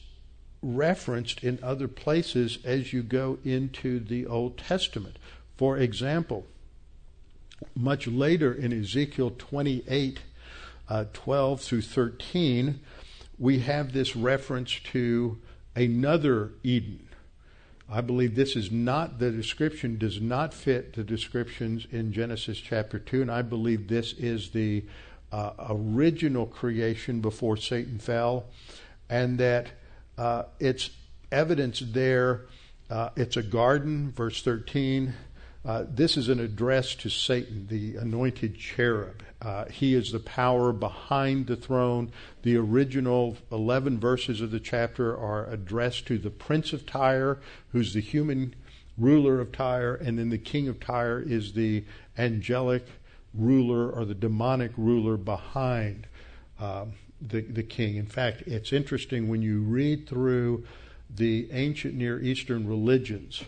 referenced 0.62 1.44
in 1.44 1.60
other 1.64 1.88
places 1.88 2.60
as 2.66 2.92
you 2.92 3.02
go 3.02 3.38
into 3.46 4.00
the 4.00 4.26
Old 4.26 4.58
Testament. 4.58 5.18
For 5.56 5.78
example, 5.78 6.46
much 7.76 8.08
later 8.08 8.54
in 8.54 8.74
Ezekiel 8.74 9.34
28, 9.38 10.20
uh, 10.90 11.06
12 11.14 11.62
through 11.62 11.82
13, 11.82 12.80
we 13.40 13.60
have 13.60 13.94
this 13.94 14.16
reference 14.16 14.80
to 14.92 15.38
another 15.76 16.52
Eden 16.64 17.07
I 17.90 18.02
believe 18.02 18.36
this 18.36 18.56
is 18.56 18.70
not, 18.72 19.20
the 19.20 19.32
description 19.32 19.98
does 19.98 20.20
not 20.20 20.54
fit 20.54 20.94
the 20.94 21.04
descriptions 21.04 21.88
in 21.92 22.12
Genesis 22.12 22.58
chapter 22.58 23.00
2, 23.00 23.22
and 23.22 23.32
I 23.32 23.42
believe 23.42 23.88
this 23.88 24.14
is 24.14 24.50
the 24.50 24.84
uh, 25.32 25.52
original 25.70 26.46
creation 26.46 27.22
before 27.22 27.56
Satan 27.56 27.98
fell, 27.98 28.46
and 29.10 29.38
that 29.38 29.68
uh, 30.18 30.44
it's 30.60 30.90
evidence 31.32 31.80
there. 31.80 32.48
Uh, 32.90 33.10
it's 33.16 33.38
a 33.38 33.44
garden, 33.44 34.12
verse 34.12 34.42
13. 34.44 35.14
Uh, 35.66 35.86
this 35.90 36.18
is 36.18 36.28
an 36.28 36.40
address 36.40 36.94
to 36.96 37.10
Satan, 37.10 37.68
the 37.70 37.96
anointed 37.96 38.58
cherub. 38.58 39.24
Uh, 39.42 39.66
he 39.66 39.94
is 39.94 40.12
the 40.12 40.20
power 40.20 40.74
behind 40.74 41.48
the 41.48 41.56
throne. 41.56 42.12
The 42.42 42.58
original 42.58 43.38
11 43.52 44.00
verses 44.00 44.42
of 44.42 44.52
the 44.52 44.60
chapter 44.60 45.16
are 45.16 45.46
addressed 45.46 46.08
to 46.08 46.18
the 46.18 46.32
prince 46.32 46.74
of 46.74 46.86
Tyre, 46.86 47.40
who's 47.72 47.94
the 47.94 48.02
human 48.02 48.56
ruler 48.98 49.40
of 49.40 49.52
Tyre, 49.52 49.94
and 49.96 50.18
then 50.18 50.30
the 50.30 50.38
king 50.40 50.68
of 50.68 50.80
Tyre 50.80 51.20
is 51.20 51.54
the 51.54 51.84
angelic 52.18 52.88
ruler 53.34 53.92
or 53.92 54.06
the 54.06 54.16
demonic 54.16 54.72
ruler 54.76 55.18
behind 55.18 56.08
um, 56.60 56.94
the, 57.22 57.42
the 57.42 57.64
king. 57.64 57.96
In 57.96 58.08
fact, 58.08 58.42
it's 58.48 58.74
interesting 58.74 59.28
when 59.28 59.44
you 59.44 59.62
read 59.62 60.08
through 60.08 60.66
the 61.16 61.48
ancient 61.52 61.94
Near 61.94 62.20
Eastern 62.22 62.68
religions 62.68 63.44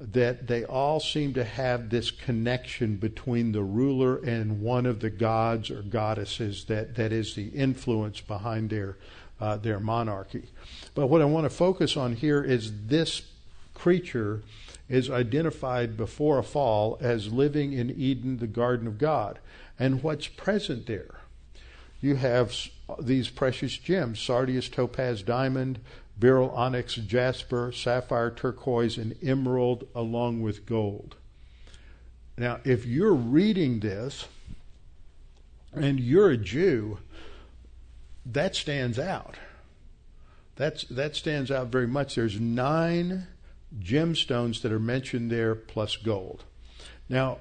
that 0.00 0.46
they 0.46 0.64
all 0.64 1.00
seem 1.00 1.34
to 1.34 1.44
have 1.44 1.90
this 1.90 2.10
connection 2.10 2.96
between 2.96 3.52
the 3.52 3.62
ruler 3.62 4.16
and 4.18 4.60
one 4.60 4.86
of 4.86 5.00
the 5.00 5.10
gods 5.10 5.70
or 5.70 5.82
goddesses 5.82 6.64
that, 6.66 6.94
that 6.94 7.12
is 7.12 7.34
the 7.34 7.48
influence 7.48 8.20
behind 8.20 8.70
their 8.70 8.96
uh, 9.40 9.56
their 9.56 9.80
monarchy. 9.80 10.42
But 10.94 11.06
what 11.06 11.22
I 11.22 11.24
want 11.24 11.44
to 11.44 11.50
focus 11.50 11.96
on 11.96 12.16
here 12.16 12.42
is 12.42 12.86
this 12.86 13.22
creature 13.74 14.42
is 14.88 15.10
identified 15.10 15.96
before 15.96 16.38
a 16.38 16.42
fall 16.42 16.98
as 17.00 17.32
living 17.32 17.72
in 17.72 17.90
Eden, 17.90 18.38
the 18.38 18.46
garden 18.46 18.86
of 18.86 18.98
God, 18.98 19.38
and 19.78 20.02
what's 20.02 20.26
present 20.26 20.86
there. 20.86 21.20
You 22.00 22.16
have 22.16 22.54
these 23.00 23.28
precious 23.28 23.76
gems 23.76 24.18
sardius, 24.18 24.68
topaz, 24.68 25.22
diamond, 25.22 25.78
beryl, 26.18 26.50
onyx, 26.50 26.94
jasper, 26.94 27.72
sapphire, 27.72 28.30
turquoise, 28.30 28.98
and 28.98 29.16
emerald, 29.22 29.86
along 29.94 30.42
with 30.42 30.66
gold. 30.66 31.16
Now, 32.36 32.60
if 32.64 32.86
you're 32.86 33.14
reading 33.14 33.80
this 33.80 34.26
and 35.72 35.98
you're 35.98 36.30
a 36.30 36.36
Jew, 36.36 36.98
that 38.26 38.54
stands 38.54 38.98
out. 38.98 39.36
That's, 40.56 40.84
that 40.84 41.16
stands 41.16 41.50
out 41.50 41.68
very 41.68 41.86
much. 41.86 42.14
There's 42.14 42.40
nine 42.40 43.26
gemstones 43.80 44.62
that 44.62 44.72
are 44.72 44.80
mentioned 44.80 45.30
there 45.30 45.54
plus 45.54 45.96
gold. 45.96 46.44
Now, 47.08 47.38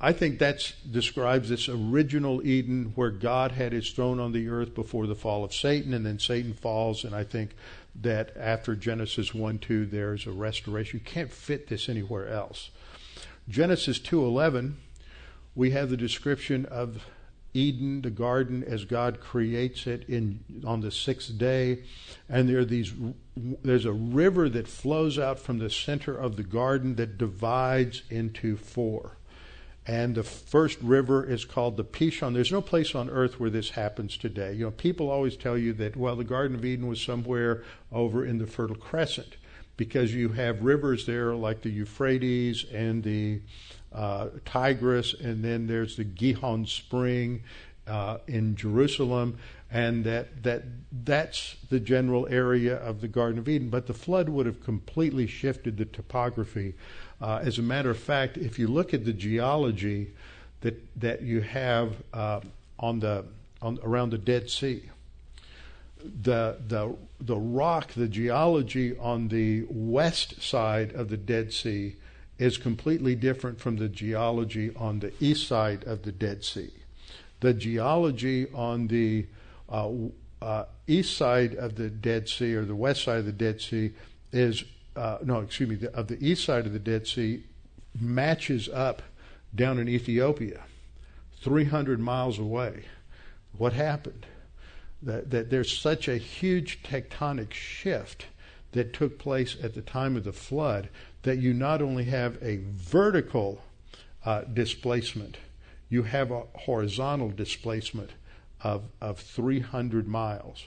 I 0.00 0.12
think 0.12 0.40
that 0.40 0.72
describes 0.90 1.48
this 1.48 1.68
original 1.68 2.44
Eden 2.44 2.92
where 2.96 3.10
God 3.10 3.52
had 3.52 3.72
his 3.72 3.90
throne 3.90 4.18
on 4.18 4.32
the 4.32 4.48
earth 4.48 4.74
before 4.74 5.06
the 5.06 5.14
fall 5.14 5.44
of 5.44 5.54
Satan, 5.54 5.94
and 5.94 6.04
then 6.04 6.18
Satan 6.18 6.54
falls, 6.54 7.04
and 7.04 7.14
I 7.14 7.22
think 7.22 7.54
that 7.94 8.36
after 8.36 8.74
Genesis 8.74 9.34
1 9.34 9.58
2, 9.58 9.86
there's 9.86 10.26
a 10.26 10.32
restoration. 10.32 10.98
You 10.98 11.04
can't 11.04 11.32
fit 11.32 11.68
this 11.68 11.88
anywhere 11.88 12.28
else. 12.28 12.70
Genesis 13.48 13.98
2:11, 13.98 14.76
we 15.54 15.70
have 15.70 15.90
the 15.90 15.96
description 15.96 16.64
of 16.66 17.04
Eden, 17.54 18.00
the 18.00 18.10
garden, 18.10 18.64
as 18.64 18.84
God 18.84 19.20
creates 19.20 19.86
it 19.86 20.08
in 20.08 20.40
on 20.64 20.80
the 20.80 20.90
sixth 20.90 21.36
day, 21.36 21.82
and 22.28 22.48
there 22.48 22.64
these. 22.64 22.94
There's 23.36 23.84
a 23.84 23.92
river 23.92 24.48
that 24.48 24.68
flows 24.68 25.18
out 25.18 25.38
from 25.38 25.58
the 25.58 25.70
center 25.70 26.16
of 26.16 26.36
the 26.36 26.42
garden 26.42 26.96
that 26.96 27.18
divides 27.18 28.02
into 28.10 28.56
four. 28.56 29.16
And 29.84 30.14
the 30.14 30.22
first 30.22 30.80
river 30.80 31.24
is 31.24 31.44
called 31.44 31.76
the 31.76 31.84
Pishon. 31.84 32.34
There's 32.34 32.52
no 32.52 32.62
place 32.62 32.94
on 32.94 33.10
earth 33.10 33.40
where 33.40 33.50
this 33.50 33.70
happens 33.70 34.16
today. 34.16 34.52
You 34.52 34.66
know, 34.66 34.70
people 34.70 35.10
always 35.10 35.36
tell 35.36 35.58
you 35.58 35.72
that, 35.74 35.96
well, 35.96 36.14
the 36.14 36.22
Garden 36.22 36.56
of 36.56 36.64
Eden 36.64 36.86
was 36.86 37.00
somewhere 37.00 37.64
over 37.90 38.24
in 38.24 38.38
the 38.38 38.46
Fertile 38.46 38.76
Crescent 38.76 39.36
because 39.76 40.14
you 40.14 40.28
have 40.28 40.62
rivers 40.62 41.06
there 41.06 41.34
like 41.34 41.62
the 41.62 41.70
Euphrates 41.70 42.64
and 42.72 43.02
the 43.02 43.40
uh, 43.92 44.28
Tigris, 44.44 45.14
and 45.14 45.44
then 45.44 45.66
there's 45.66 45.96
the 45.96 46.04
Gihon 46.04 46.66
Spring 46.66 47.42
uh, 47.86 48.18
in 48.26 48.54
Jerusalem, 48.54 49.38
and 49.70 50.04
that 50.04 50.42
that 50.42 50.62
that's 51.04 51.56
the 51.70 51.80
general 51.80 52.26
area 52.28 52.76
of 52.76 53.00
the 53.00 53.08
Garden 53.08 53.38
of 53.38 53.48
Eden. 53.48 53.70
But 53.70 53.86
the 53.86 53.94
flood 53.94 54.28
would 54.28 54.46
have 54.46 54.62
completely 54.62 55.26
shifted 55.26 55.76
the 55.76 55.84
topography. 55.84 56.74
Uh, 57.22 57.40
as 57.44 57.58
a 57.58 57.62
matter 57.62 57.88
of 57.88 57.98
fact, 57.98 58.36
if 58.36 58.58
you 58.58 58.66
look 58.66 58.92
at 58.92 59.04
the 59.04 59.12
geology 59.12 60.10
that 60.60 60.74
that 60.98 61.22
you 61.22 61.40
have 61.40 61.94
uh, 62.12 62.40
on 62.80 62.98
the 62.98 63.24
on 63.62 63.78
around 63.84 64.10
the 64.10 64.18
Dead 64.18 64.50
Sea, 64.50 64.90
the 66.04 66.56
the 66.66 66.96
the 67.20 67.36
rock, 67.36 67.92
the 67.92 68.08
geology 68.08 68.98
on 68.98 69.28
the 69.28 69.64
west 69.70 70.42
side 70.42 70.92
of 70.94 71.10
the 71.10 71.16
Dead 71.16 71.52
Sea 71.52 71.94
is 72.38 72.58
completely 72.58 73.14
different 73.14 73.60
from 73.60 73.76
the 73.76 73.88
geology 73.88 74.74
on 74.74 74.98
the 74.98 75.12
east 75.20 75.46
side 75.46 75.84
of 75.84 76.02
the 76.02 76.10
Dead 76.10 76.44
Sea. 76.44 76.72
The 77.38 77.54
geology 77.54 78.48
on 78.52 78.88
the 78.88 79.26
uh, 79.68 79.90
uh, 80.40 80.64
east 80.88 81.16
side 81.16 81.54
of 81.54 81.76
the 81.76 81.88
Dead 81.88 82.28
Sea 82.28 82.54
or 82.56 82.64
the 82.64 82.74
west 82.74 83.04
side 83.04 83.18
of 83.18 83.26
the 83.26 83.32
Dead 83.32 83.60
Sea 83.60 83.92
is 84.32 84.64
uh, 84.96 85.18
no, 85.24 85.40
excuse 85.40 85.68
me, 85.68 85.76
the, 85.76 85.94
of 85.94 86.08
the 86.08 86.22
east 86.24 86.44
side 86.44 86.66
of 86.66 86.72
the 86.72 86.78
Dead 86.78 87.06
Sea 87.06 87.42
matches 88.00 88.68
up 88.68 89.02
down 89.54 89.78
in 89.78 89.88
Ethiopia, 89.88 90.62
300 91.40 92.00
miles 92.00 92.38
away. 92.38 92.84
What 93.56 93.72
happened? 93.72 94.26
That, 95.02 95.30
that 95.30 95.50
there's 95.50 95.76
such 95.76 96.06
a 96.08 96.16
huge 96.16 96.82
tectonic 96.82 97.52
shift 97.52 98.26
that 98.72 98.92
took 98.92 99.18
place 99.18 99.56
at 99.62 99.74
the 99.74 99.82
time 99.82 100.16
of 100.16 100.24
the 100.24 100.32
flood 100.32 100.88
that 101.22 101.38
you 101.38 101.52
not 101.52 101.82
only 101.82 102.04
have 102.04 102.38
a 102.42 102.60
vertical 102.64 103.62
uh, 104.24 104.42
displacement, 104.42 105.36
you 105.88 106.04
have 106.04 106.30
a 106.30 106.44
horizontal 106.54 107.30
displacement 107.30 108.10
of, 108.62 108.84
of 109.00 109.18
300 109.18 110.06
miles. 110.06 110.66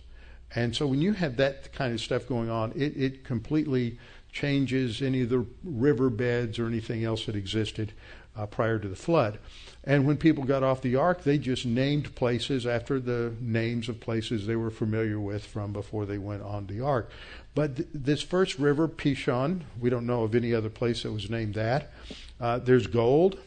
And 0.54 0.76
so 0.76 0.88
when 0.88 1.02
you 1.02 1.14
have 1.14 1.38
that 1.38 1.74
kind 1.74 1.94
of 1.94 2.00
stuff 2.00 2.28
going 2.28 2.50
on, 2.50 2.72
it, 2.76 2.96
it 2.96 3.24
completely 3.24 3.98
changes 4.32 5.02
any 5.02 5.22
of 5.22 5.30
the 5.30 5.46
riverbeds 5.64 6.60
or 6.60 6.68
anything 6.68 7.04
else 7.04 7.26
that 7.26 7.36
existed 7.36 7.94
uh, 8.38 8.46
prior 8.46 8.78
to 8.78 8.88
the 8.88 8.96
flood. 8.96 9.40
And 9.84 10.06
when 10.06 10.18
people 10.18 10.44
got 10.44 10.64
off 10.64 10.82
the 10.82 10.96
ark, 10.96 11.24
they 11.24 11.38
just 11.38 11.66
named 11.66 12.16
places 12.16 12.66
after 12.66 13.00
the 13.00 13.34
names 13.40 13.88
of 13.88 14.00
places 14.00 14.46
they 14.46 14.56
were 14.56 14.72
familiar 14.72 15.20
with 15.20 15.46
from 15.46 15.72
before 15.72 16.06
they 16.06 16.18
went 16.18 16.42
on 16.42 16.68
the 16.68 16.82
ark. 16.82 17.10
But 17.54 17.78
th- 17.78 17.90
this 17.94 18.22
first 18.22 18.60
river, 18.60 18.88
Pishon, 18.88 19.62
we 19.80 19.90
don't 19.90 20.06
know 20.06 20.24
of 20.24 20.36
any 20.36 20.54
other 20.54 20.70
place 20.70 21.04
that 21.04 21.12
was 21.12 21.30
named 21.30 21.54
that. 21.54 21.94
Uh, 22.40 22.60
there's 22.60 22.88
gold. 22.88 23.40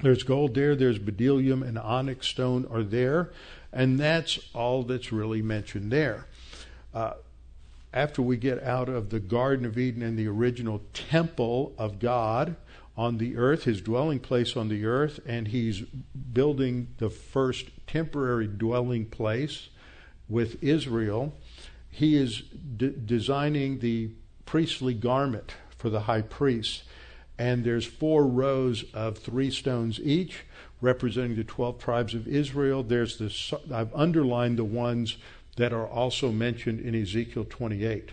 There's 0.00 0.24
gold 0.24 0.54
there. 0.54 0.74
There's 0.74 0.98
bdellium 0.98 1.66
and 1.66 1.78
onyx 1.78 2.26
stone 2.26 2.66
are 2.70 2.82
there. 2.82 3.30
And 3.72 3.98
that's 3.98 4.38
all 4.54 4.82
that's 4.82 5.12
really 5.12 5.42
mentioned 5.42 5.90
there. 5.90 6.26
Uh, 6.92 7.14
after 7.92 8.22
we 8.22 8.36
get 8.36 8.62
out 8.62 8.88
of 8.88 9.10
the 9.10 9.20
Garden 9.20 9.64
of 9.66 9.78
Eden 9.78 10.02
and 10.02 10.18
the 10.18 10.28
original 10.28 10.82
temple 10.92 11.74
of 11.78 11.98
God 11.98 12.56
on 12.96 13.18
the 13.18 13.36
earth, 13.36 13.64
his 13.64 13.80
dwelling 13.80 14.20
place 14.20 14.56
on 14.56 14.68
the 14.68 14.84
earth, 14.84 15.20
and 15.26 15.48
he's 15.48 15.80
building 15.80 16.88
the 16.98 17.10
first 17.10 17.66
temporary 17.86 18.46
dwelling 18.46 19.06
place 19.06 19.68
with 20.28 20.62
Israel 20.62 21.34
he 21.92 22.16
is 22.16 22.40
de- 22.76 22.88
designing 22.88 23.78
the 23.78 24.10
priestly 24.46 24.94
garment 24.94 25.54
for 25.76 25.90
the 25.90 26.00
high 26.00 26.22
priest. 26.22 26.82
And 27.38 27.64
there's 27.64 27.86
four 27.86 28.26
rows 28.26 28.84
of 28.94 29.18
three 29.18 29.50
stones 29.50 30.00
each, 30.00 30.44
representing 30.82 31.36
the 31.36 31.44
12 31.44 31.78
tribes 31.78 32.12
of 32.12 32.28
Israel. 32.28 32.82
There's 32.82 33.16
the, 33.16 33.58
I've 33.74 33.94
underlined 33.94 34.58
the 34.58 34.64
ones 34.64 35.16
that 35.56 35.72
are 35.72 35.86
also 35.86 36.30
mentioned 36.30 36.80
in 36.80 36.94
Ezekiel 36.94 37.46
28. 37.48 38.10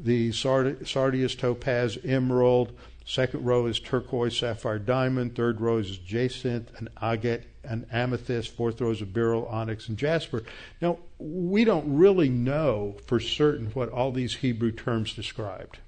The 0.00 0.32
sardius, 0.32 1.34
topaz, 1.34 1.98
emerald, 2.04 2.72
Second 3.08 3.44
row 3.44 3.66
is 3.66 3.78
turquoise, 3.78 4.36
sapphire, 4.36 4.80
diamond. 4.80 5.36
Third 5.36 5.60
row 5.60 5.78
is 5.78 5.96
jacinth, 5.96 6.72
and 6.76 6.88
agate, 7.00 7.44
and 7.62 7.86
amethyst. 7.92 8.50
Fourth 8.50 8.80
row 8.80 8.90
is 8.90 9.00
beryl, 9.00 9.46
onyx, 9.46 9.88
and 9.88 9.96
jasper. 9.96 10.42
Now, 10.82 10.98
we 11.20 11.64
don't 11.64 11.96
really 11.96 12.28
know 12.28 12.96
for 13.06 13.20
certain 13.20 13.66
what 13.66 13.90
all 13.90 14.10
these 14.10 14.34
Hebrew 14.34 14.72
terms 14.72 15.14
described. 15.14 15.78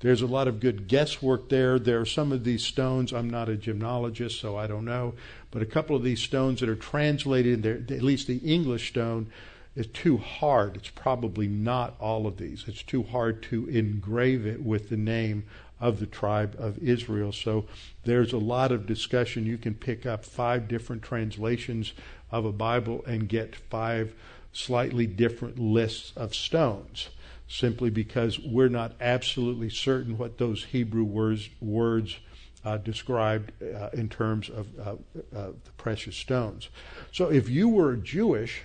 There's 0.00 0.22
a 0.22 0.26
lot 0.26 0.48
of 0.48 0.60
good 0.60 0.88
guesswork 0.88 1.50
there. 1.50 1.78
There 1.78 2.00
are 2.00 2.06
some 2.06 2.32
of 2.32 2.42
these 2.42 2.64
stones, 2.64 3.12
I'm 3.12 3.28
not 3.28 3.50
a 3.50 3.56
gemologist, 3.56 4.40
so 4.40 4.56
I 4.56 4.66
don't 4.66 4.86
know, 4.86 5.14
but 5.50 5.60
a 5.60 5.66
couple 5.66 5.94
of 5.94 6.02
these 6.02 6.22
stones 6.22 6.60
that 6.60 6.70
are 6.70 6.74
translated, 6.74 7.66
at 7.66 8.02
least 8.02 8.26
the 8.26 8.38
English 8.38 8.88
stone, 8.88 9.30
is 9.76 9.86
too 9.88 10.16
hard. 10.16 10.76
It's 10.76 10.88
probably 10.88 11.48
not 11.48 11.96
all 12.00 12.26
of 12.26 12.38
these. 12.38 12.64
It's 12.66 12.82
too 12.82 13.02
hard 13.02 13.42
to 13.44 13.68
engrave 13.68 14.46
it 14.46 14.62
with 14.62 14.88
the 14.88 14.96
name 14.96 15.44
of 15.78 16.00
the 16.00 16.06
tribe 16.06 16.56
of 16.58 16.78
Israel. 16.78 17.32
So 17.32 17.66
there's 18.04 18.32
a 18.32 18.38
lot 18.38 18.72
of 18.72 18.86
discussion. 18.86 19.44
You 19.44 19.58
can 19.58 19.74
pick 19.74 20.06
up 20.06 20.24
five 20.24 20.66
different 20.66 21.02
translations 21.02 21.92
of 22.30 22.46
a 22.46 22.52
Bible 22.52 23.04
and 23.06 23.28
get 23.28 23.54
five 23.54 24.14
slightly 24.52 25.06
different 25.06 25.58
lists 25.58 26.12
of 26.16 26.34
stones 26.34 27.10
simply 27.50 27.90
because 27.90 28.38
we're 28.38 28.68
not 28.68 28.92
absolutely 29.00 29.68
certain 29.68 30.16
what 30.16 30.38
those 30.38 30.64
Hebrew 30.64 31.04
words, 31.04 31.48
words 31.60 32.18
uh, 32.64 32.76
described 32.76 33.52
uh, 33.62 33.88
in 33.92 34.08
terms 34.08 34.48
of 34.48 34.68
uh, 34.78 34.90
uh 35.36 35.50
the 35.64 35.70
precious 35.76 36.16
stones. 36.16 36.68
So 37.10 37.30
if 37.30 37.48
you 37.48 37.68
were 37.68 37.96
Jewish 37.96 38.62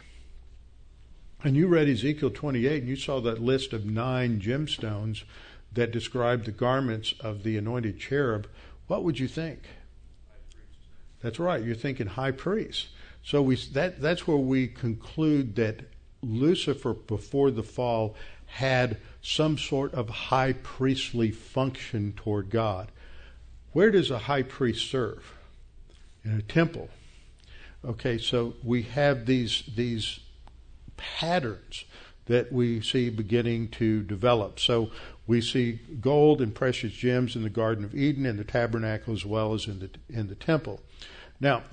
and 1.44 1.56
you 1.56 1.68
read 1.68 1.88
Ezekiel 1.88 2.30
28 2.30 2.82
and 2.82 2.90
you 2.90 2.96
saw 2.96 3.20
that 3.22 3.42
list 3.42 3.74
of 3.74 3.86
nine 3.86 4.40
gemstones, 4.40 5.24
that 5.76 5.92
described 5.92 6.46
the 6.46 6.52
garments 6.52 7.14
of 7.20 7.44
the 7.44 7.58
anointed 7.58 8.00
cherub, 8.00 8.48
what 8.88 9.04
would 9.04 9.20
you 9.20 9.28
think? 9.28 9.60
That's 11.22 11.40
right. 11.40 11.64
You're 11.64 11.76
thinking 11.76 12.08
high 12.08 12.32
priest. 12.32 12.88
So 13.24 13.42
we 13.42 13.56
that 13.74 14.02
that's 14.02 14.28
where 14.28 14.38
we 14.38 14.68
conclude 14.68 15.56
that 15.56 15.82
Lucifer 16.22 16.94
before 16.94 17.52
the 17.52 17.64
fall 17.64 18.16
had 18.46 18.98
some 19.22 19.58
sort 19.58 19.94
of 19.94 20.10
high 20.10 20.54
priestly 20.54 21.32
function 21.32 22.14
toward 22.16 22.50
God. 22.50 22.92
Where 23.72 23.92
does 23.92 24.12
a 24.12 24.20
high 24.20 24.44
priest 24.44 24.90
serve? 24.90 25.34
In 26.24 26.32
a 26.32 26.42
temple. 26.42 26.90
Okay, 27.84 28.18
so 28.18 28.54
we 28.64 28.84
have 28.84 29.26
these 29.26 29.64
these 29.76 30.20
patterns 30.98 31.86
that 32.26 32.52
we 32.52 32.82
see 32.82 33.10
beginning 33.10 33.68
to 33.68 34.02
develop. 34.02 34.60
So 34.60 34.90
we 35.28 35.42
see 35.42 35.80
gold 36.02 36.42
and 36.42 36.54
precious 36.54 36.94
gems 36.94 37.36
in 37.36 37.44
the 37.44 37.50
Garden 37.50 37.84
of 37.84 37.94
Eden 37.94 38.26
and 38.26 38.40
the 38.40 38.44
tabernacle 38.44 39.14
as 39.14 39.26
well 39.26 39.54
as 39.54 39.68
in 39.68 39.80
the 39.80 39.90
in 40.10 40.28
the 40.28 40.36
temple. 40.36 40.82
Now, 41.40 41.64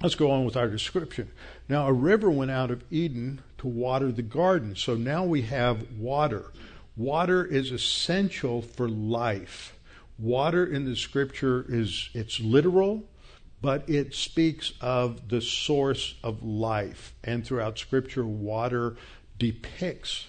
let's 0.00 0.14
go 0.14 0.30
on 0.30 0.44
with 0.44 0.56
our 0.56 0.68
description. 0.68 1.30
Now, 1.68 1.86
a 1.86 1.92
river 1.92 2.30
went 2.30 2.50
out 2.50 2.70
of 2.70 2.84
Eden 2.90 3.42
to 3.62 3.68
water 3.68 4.10
the 4.10 4.22
garden. 4.22 4.74
So 4.74 4.96
now 4.96 5.24
we 5.24 5.42
have 5.42 5.92
water. 5.92 6.50
Water 6.96 7.44
is 7.44 7.70
essential 7.70 8.60
for 8.60 8.88
life. 8.88 9.78
Water 10.18 10.66
in 10.66 10.84
the 10.84 10.96
scripture 10.96 11.64
is 11.68 12.10
it's 12.12 12.40
literal, 12.40 13.04
but 13.60 13.88
it 13.88 14.16
speaks 14.16 14.72
of 14.80 15.28
the 15.28 15.40
source 15.40 16.16
of 16.24 16.42
life. 16.42 17.14
And 17.22 17.46
throughout 17.46 17.78
scripture, 17.78 18.26
water 18.26 18.96
depicts 19.38 20.26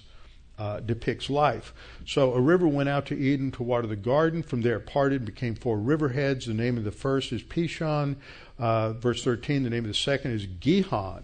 uh, 0.59 0.79
depicts 0.81 1.31
life. 1.31 1.73
So 2.05 2.35
a 2.35 2.39
river 2.39 2.67
went 2.67 2.87
out 2.87 3.07
to 3.07 3.17
Eden 3.17 3.49
to 3.53 3.63
water 3.63 3.87
the 3.87 3.95
garden. 3.95 4.43
From 4.43 4.61
there 4.61 4.77
it 4.77 4.85
parted, 4.85 5.21
and 5.21 5.25
became 5.25 5.55
four 5.55 5.79
riverheads. 5.79 6.45
The 6.45 6.53
name 6.53 6.77
of 6.77 6.83
the 6.83 6.91
first 6.91 7.31
is 7.31 7.41
Pishon. 7.41 8.17
Uh, 8.59 8.93
verse 8.93 9.23
13, 9.23 9.63
the 9.63 9.71
name 9.71 9.85
of 9.85 9.87
the 9.87 9.95
second 9.95 10.31
is 10.31 10.45
Gihon. 10.45 11.23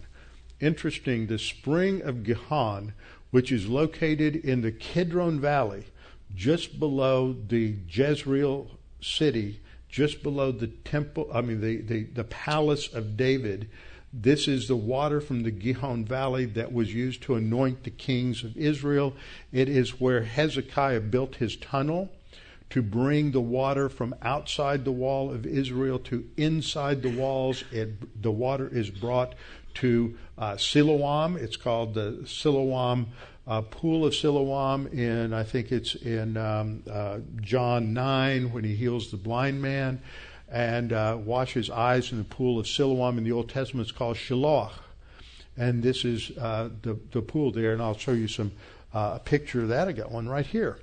Interesting, 0.60 1.26
the 1.26 1.38
spring 1.38 2.02
of 2.02 2.22
Gihon, 2.24 2.92
which 3.30 3.50
is 3.50 3.66
located 3.68 4.36
in 4.36 4.60
the 4.60 4.72
Kidron 4.72 5.40
Valley, 5.40 5.84
just 6.34 6.78
below 6.78 7.34
the 7.48 7.76
Jebusite 7.88 8.68
city, 9.00 9.60
just 9.88 10.22
below 10.22 10.52
the 10.52 10.68
temple, 10.68 11.28
I 11.32 11.40
mean, 11.40 11.60
the, 11.60 11.80
the, 11.80 12.04
the 12.04 12.24
palace 12.24 12.92
of 12.92 13.16
David 13.16 13.68
this 14.12 14.48
is 14.48 14.66
the 14.66 14.76
water 14.76 15.20
from 15.20 15.44
the 15.44 15.52
Gihon 15.52 16.04
Valley 16.04 16.44
that 16.46 16.72
was 16.72 16.92
used 16.92 17.22
to 17.22 17.36
anoint 17.36 17.84
the 17.84 17.90
kings 17.90 18.42
of 18.42 18.56
Israel. 18.56 19.14
It 19.52 19.68
is 19.68 20.00
where 20.00 20.24
Hezekiah 20.24 21.00
built 21.02 21.36
his 21.36 21.54
tunnel 21.56 22.10
to 22.70 22.82
bring 22.82 23.30
the 23.30 23.40
water 23.40 23.88
from 23.88 24.14
outside 24.22 24.84
the 24.84 24.92
wall 24.92 25.32
of 25.32 25.46
Israel 25.46 25.98
to 26.00 26.28
inside 26.36 27.02
the 27.02 27.10
walls. 27.10 27.62
It, 27.70 28.20
the 28.20 28.32
water 28.32 28.68
is 28.68 28.90
brought 28.90 29.34
to 29.80 30.16
uh, 30.36 30.56
Siloam. 30.56 31.36
It's 31.36 31.56
called 31.56 31.94
the 31.94 32.22
Siloam 32.26 33.08
uh, 33.46 33.62
pool 33.62 34.06
of 34.06 34.14
Siloam 34.14 34.86
in, 34.88 35.32
I 35.32 35.42
think 35.42 35.72
it's 35.72 35.94
in 35.94 36.36
um, 36.36 36.82
uh, 36.90 37.18
John 37.40 37.92
9 37.92 38.52
when 38.52 38.64
he 38.64 38.76
heals 38.76 39.10
the 39.10 39.16
blind 39.16 39.60
man 39.62 40.00
and 40.50 40.92
uh, 40.92 41.16
wash 41.18 41.54
his 41.54 41.70
eyes 41.70 42.12
in 42.12 42.18
the 42.18 42.24
pool 42.24 42.58
of 42.58 42.68
Siloam 42.68 43.18
in 43.18 43.24
the 43.24 43.32
Old 43.32 43.48
Testament. 43.48 43.88
It's 43.88 43.96
called 43.96 44.16
Shiloh. 44.16 44.70
And 45.56 45.82
this 45.82 46.04
is 46.04 46.30
uh, 46.38 46.68
the, 46.82 46.98
the 47.12 47.22
pool 47.22 47.50
there, 47.50 47.72
and 47.72 47.82
I'll 47.82 47.96
show 47.96 48.12
you 48.12 48.28
some 48.28 48.52
uh, 48.94 49.12
a 49.16 49.18
picture 49.18 49.62
of 49.62 49.68
that. 49.68 49.88
I 49.88 49.92
got 49.92 50.10
one 50.10 50.28
right 50.28 50.46
here. 50.46 50.78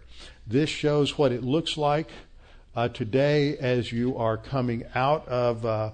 This 0.46 0.70
shows 0.70 1.18
what 1.18 1.32
it 1.32 1.44
looks 1.44 1.78
like 1.78 2.10
uh, 2.76 2.88
today 2.90 3.58
as 3.58 3.92
you 3.92 4.18
are 4.18 4.38
coming 4.38 4.86
out 4.96 5.28
of. 5.28 5.94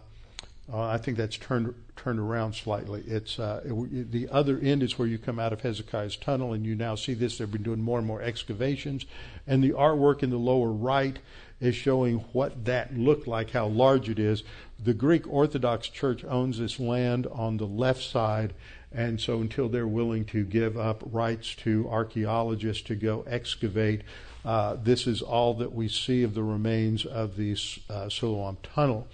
Uh, 0.71 0.77
uh, 0.77 0.87
I 0.87 0.97
think 0.97 1.17
that's 1.17 1.37
turned 1.37 1.73
turned 1.95 2.19
around 2.19 2.53
slightly. 2.53 3.03
It's 3.07 3.39
it, 3.39 4.11
the 4.11 4.27
other 4.29 4.59
end 4.59 4.83
is 4.83 4.97
where 4.97 5.07
you 5.07 5.17
come 5.17 5.39
out 5.39 5.53
of 5.53 5.61
Hezekiah's 5.61 6.15
tunnel, 6.15 6.53
and 6.53 6.65
you 6.65 6.75
now 6.75 6.95
see 6.95 7.13
this. 7.13 7.37
They've 7.37 7.51
been 7.51 7.63
doing 7.63 7.81
more 7.81 7.97
and 7.97 8.07
more 8.07 8.21
excavations, 8.21 9.05
and 9.47 9.63
the 9.63 9.71
artwork 9.71 10.23
in 10.23 10.29
the 10.29 10.37
lower 10.37 10.71
right 10.71 11.19
is 11.59 11.75
showing 11.75 12.17
what 12.33 12.65
that 12.65 12.97
looked 12.97 13.27
like, 13.27 13.51
how 13.51 13.67
large 13.67 14.09
it 14.09 14.19
is. 14.19 14.43
The 14.83 14.93
Greek 14.93 15.25
Orthodox 15.31 15.87
Church 15.87 16.25
owns 16.25 16.59
this 16.59 16.79
land 16.79 17.27
on 17.27 17.57
the 17.57 17.67
left 17.67 18.03
side, 18.03 18.53
and 18.91 19.19
so 19.21 19.39
until 19.39 19.69
they're 19.69 19.87
willing 19.87 20.25
to 20.25 20.43
give 20.43 20.77
up 20.77 21.03
rights 21.05 21.55
to 21.55 21.87
archaeologists 21.89 22.83
to 22.83 22.95
go 22.95 23.23
excavate, 23.27 24.01
uh, 24.43 24.75
this 24.83 25.07
is 25.07 25.21
all 25.21 25.53
that 25.53 25.73
we 25.73 25.87
see 25.87 26.23
of 26.23 26.33
the 26.33 26.43
remains 26.43 27.05
of 27.05 27.37
the 27.37 27.55
uh, 27.89 28.09
Siloam 28.09 28.57
Tunnel. 28.61 29.07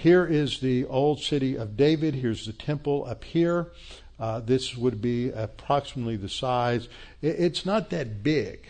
Here 0.00 0.24
is 0.24 0.60
the 0.60 0.86
old 0.86 1.20
city 1.20 1.56
of 1.56 1.76
David. 1.76 2.14
Here's 2.14 2.46
the 2.46 2.54
temple 2.54 3.04
up 3.06 3.22
here. 3.22 3.66
Uh, 4.18 4.40
this 4.40 4.74
would 4.74 5.02
be 5.02 5.28
approximately 5.28 6.16
the 6.16 6.26
size. 6.26 6.88
It, 7.20 7.36
it's 7.38 7.66
not 7.66 7.90
that 7.90 8.22
big. 8.22 8.66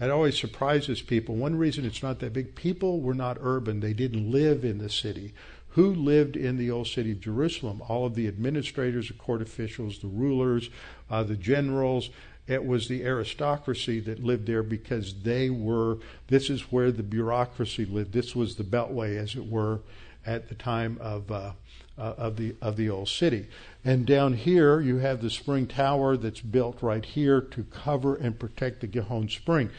It 0.00 0.10
always 0.10 0.36
surprises 0.36 1.02
people. 1.02 1.36
One 1.36 1.54
reason 1.54 1.84
it's 1.84 2.02
not 2.02 2.18
that 2.18 2.32
big, 2.32 2.56
people 2.56 3.00
were 3.00 3.14
not 3.14 3.38
urban. 3.40 3.78
They 3.78 3.92
didn't 3.92 4.28
live 4.28 4.64
in 4.64 4.78
the 4.78 4.90
city. 4.90 5.34
Who 5.74 5.94
lived 5.94 6.34
in 6.34 6.56
the 6.56 6.68
old 6.68 6.88
city 6.88 7.12
of 7.12 7.20
Jerusalem? 7.20 7.80
All 7.86 8.04
of 8.04 8.16
the 8.16 8.26
administrators, 8.26 9.06
the 9.06 9.14
court 9.14 9.42
officials, 9.42 10.00
the 10.00 10.08
rulers, 10.08 10.68
uh, 11.08 11.22
the 11.22 11.36
generals. 11.36 12.10
It 12.48 12.66
was 12.66 12.88
the 12.88 13.04
aristocracy 13.04 14.00
that 14.00 14.24
lived 14.24 14.48
there 14.48 14.64
because 14.64 15.22
they 15.22 15.48
were, 15.48 15.98
this 16.26 16.50
is 16.50 16.72
where 16.72 16.90
the 16.90 17.04
bureaucracy 17.04 17.84
lived. 17.84 18.12
This 18.12 18.34
was 18.34 18.56
the 18.56 18.64
beltway, 18.64 19.16
as 19.16 19.36
it 19.36 19.46
were, 19.46 19.82
at 20.26 20.48
the 20.48 20.54
time 20.54 20.98
of, 21.00 21.30
uh, 21.30 21.52
uh, 21.98 22.14
of, 22.16 22.36
the, 22.36 22.54
of 22.60 22.76
the 22.76 22.90
old 22.90 23.08
city. 23.08 23.46
And 23.84 24.06
down 24.06 24.34
here, 24.34 24.80
you 24.80 24.98
have 24.98 25.22
the 25.22 25.30
spring 25.30 25.66
tower 25.66 26.16
that's 26.16 26.40
built 26.40 26.82
right 26.82 27.04
here 27.04 27.40
to 27.40 27.64
cover 27.64 28.14
and 28.16 28.38
protect 28.38 28.80
the 28.80 28.86
Gihon 28.86 29.28
Spring. 29.28 29.70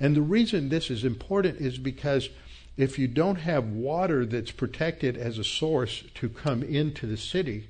And 0.00 0.14
the 0.14 0.22
reason 0.22 0.68
this 0.68 0.90
is 0.90 1.04
important 1.04 1.60
is 1.60 1.78
because 1.78 2.28
if 2.76 2.98
you 2.98 3.08
don't 3.08 3.40
have 3.40 3.64
water 3.66 4.24
that's 4.24 4.52
protected 4.52 5.16
as 5.16 5.38
a 5.38 5.44
source 5.44 6.04
to 6.14 6.28
come 6.28 6.62
into 6.62 7.06
the 7.06 7.16
city, 7.16 7.68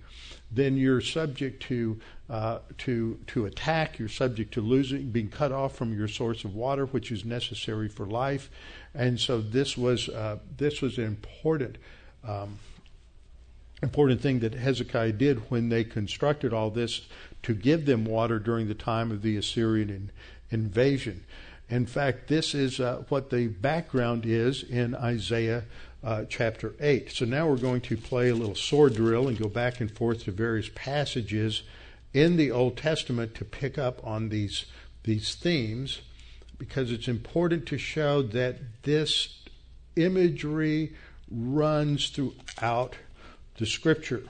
then 0.50 0.76
you're 0.76 1.00
subject 1.00 1.62
to 1.64 1.98
uh, 2.28 2.58
to 2.76 3.18
to 3.26 3.46
attack. 3.46 3.98
You're 3.98 4.08
subject 4.08 4.52
to 4.54 4.60
losing, 4.60 5.10
being 5.10 5.30
cut 5.30 5.50
off 5.50 5.74
from 5.74 5.96
your 5.96 6.08
source 6.08 6.44
of 6.44 6.54
water, 6.54 6.84
which 6.84 7.10
is 7.10 7.24
necessary 7.24 7.88
for 7.88 8.06
life. 8.06 8.50
And 8.94 9.18
so 9.18 9.40
this 9.40 9.78
was 9.78 10.08
uh, 10.10 10.38
this 10.56 10.82
was 10.82 10.98
important 10.98 11.78
um, 12.26 12.58
important 13.82 14.20
thing 14.20 14.40
that 14.40 14.54
Hezekiah 14.54 15.12
did 15.12 15.50
when 15.50 15.68
they 15.68 15.84
constructed 15.84 16.52
all 16.52 16.70
this 16.70 17.02
to 17.44 17.54
give 17.54 17.86
them 17.86 18.04
water 18.04 18.38
during 18.38 18.68
the 18.68 18.74
time 18.74 19.10
of 19.10 19.22
the 19.22 19.36
Assyrian 19.36 19.90
in, 19.90 20.10
invasion. 20.50 21.24
In 21.68 21.86
fact, 21.86 22.28
this 22.28 22.54
is 22.54 22.80
uh, 22.80 23.04
what 23.08 23.30
the 23.30 23.48
background 23.48 24.24
is 24.24 24.62
in 24.62 24.94
Isaiah 24.94 25.64
uh, 26.02 26.24
chapter 26.28 26.74
8. 26.80 27.10
So 27.10 27.24
now 27.24 27.46
we're 27.46 27.56
going 27.56 27.82
to 27.82 27.96
play 27.96 28.30
a 28.30 28.34
little 28.34 28.54
sword 28.54 28.94
drill 28.94 29.28
and 29.28 29.38
go 29.38 29.48
back 29.48 29.80
and 29.80 29.90
forth 29.90 30.24
to 30.24 30.32
various 30.32 30.70
passages 30.74 31.62
in 32.14 32.36
the 32.36 32.50
Old 32.50 32.76
Testament 32.76 33.34
to 33.34 33.44
pick 33.44 33.76
up 33.76 34.04
on 34.04 34.30
these, 34.30 34.64
these 35.04 35.34
themes 35.34 36.00
because 36.56 36.90
it's 36.90 37.08
important 37.08 37.66
to 37.66 37.78
show 37.78 38.22
that 38.22 38.56
this 38.82 39.44
imagery 39.96 40.94
runs 41.30 42.10
throughout 42.10 42.94
the 43.56 43.66
scripture. 43.66 44.24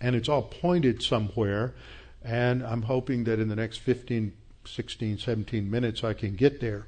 And 0.00 0.16
it's 0.16 0.28
all 0.28 0.42
pointed 0.42 1.02
somewhere. 1.02 1.74
And 2.22 2.62
I'm 2.62 2.82
hoping 2.82 3.24
that 3.24 3.38
in 3.38 3.48
the 3.48 3.56
next 3.56 3.78
15, 3.78 4.32
16, 4.64 5.18
17 5.18 5.70
minutes 5.70 6.04
I 6.04 6.14
can 6.14 6.34
get 6.34 6.60
there. 6.60 6.86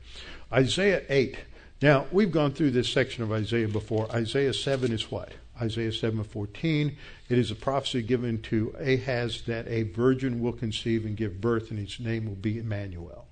Isaiah 0.52 1.02
8. 1.08 1.36
Now, 1.82 2.06
we've 2.10 2.32
gone 2.32 2.52
through 2.52 2.70
this 2.70 2.88
section 2.88 3.22
of 3.22 3.32
Isaiah 3.32 3.68
before. 3.68 4.10
Isaiah 4.10 4.54
7 4.54 4.92
is 4.92 5.10
what? 5.10 5.32
Isaiah 5.60 5.92
7:14. 5.92 6.96
It 7.28 7.38
is 7.38 7.50
a 7.50 7.54
prophecy 7.54 8.02
given 8.02 8.42
to 8.42 8.74
Ahaz 8.78 9.42
that 9.46 9.66
a 9.68 9.84
virgin 9.84 10.40
will 10.40 10.52
conceive 10.52 11.04
and 11.04 11.16
give 11.16 11.40
birth, 11.40 11.70
and 11.70 11.78
his 11.78 11.98
name 11.98 12.26
will 12.26 12.34
be 12.34 12.58
Emmanuel. 12.58 13.26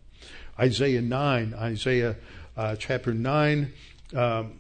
Isaiah 0.58 1.02
9, 1.02 1.54
Isaiah 1.54 2.16
uh, 2.56 2.76
chapter 2.76 3.12
9. 3.12 3.72
Um, 4.14 4.52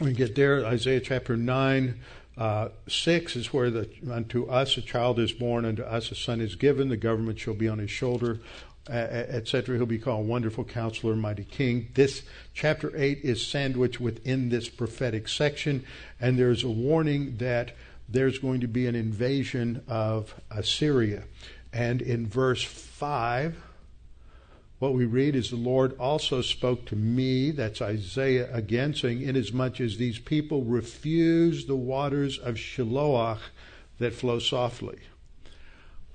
we 0.00 0.12
get 0.12 0.34
there. 0.34 0.64
Isaiah 0.64 1.00
chapter 1.00 1.36
9, 1.36 2.00
uh, 2.36 2.68
six 2.88 3.36
is 3.36 3.52
where 3.52 3.70
the 3.70 3.88
unto 4.10 4.46
us 4.46 4.76
a 4.76 4.80
child 4.80 5.18
is 5.18 5.32
born, 5.32 5.64
unto 5.64 5.82
us 5.82 6.10
a 6.10 6.14
son 6.14 6.40
is 6.40 6.54
given, 6.54 6.88
the 6.88 6.96
government 6.96 7.38
shall 7.38 7.54
be 7.54 7.68
on 7.68 7.78
his 7.78 7.90
shoulder, 7.90 8.40
etc. 8.88 9.76
He'll 9.76 9.86
be 9.86 9.98
called 9.98 10.26
Wonderful 10.26 10.64
Counselor, 10.64 11.14
Mighty 11.14 11.44
King. 11.44 11.88
This 11.94 12.22
chapter 12.54 12.92
eight 12.96 13.20
is 13.22 13.46
sandwiched 13.46 14.00
within 14.00 14.48
this 14.48 14.68
prophetic 14.68 15.28
section, 15.28 15.84
and 16.20 16.38
there's 16.38 16.64
a 16.64 16.70
warning 16.70 17.36
that 17.36 17.76
there's 18.08 18.38
going 18.38 18.60
to 18.60 18.68
be 18.68 18.86
an 18.86 18.94
invasion 18.94 19.82
of 19.86 20.34
Assyria. 20.50 21.24
And 21.72 22.02
in 22.02 22.26
verse 22.26 22.62
five, 22.62 23.56
what 24.82 24.94
we 24.94 25.04
read 25.04 25.36
is 25.36 25.50
the 25.50 25.54
Lord 25.54 25.96
also 25.96 26.42
spoke 26.42 26.86
to 26.86 26.96
me, 26.96 27.52
that's 27.52 27.80
Isaiah 27.80 28.52
again, 28.52 28.96
saying, 28.96 29.22
Inasmuch 29.22 29.80
as 29.80 29.96
these 29.96 30.18
people 30.18 30.64
refuse 30.64 31.66
the 31.66 31.76
waters 31.76 32.36
of 32.36 32.56
Shiloach 32.56 33.38
that 34.00 34.12
flow 34.12 34.40
softly. 34.40 34.98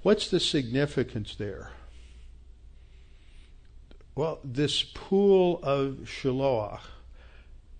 What's 0.03 0.29
the 0.29 0.41
significance 0.41 1.33
there? 1.33 1.71
Well, 4.15 4.39
this 4.43 4.83
pool 4.83 5.61
of 5.63 5.99
Shiloah 6.03 6.81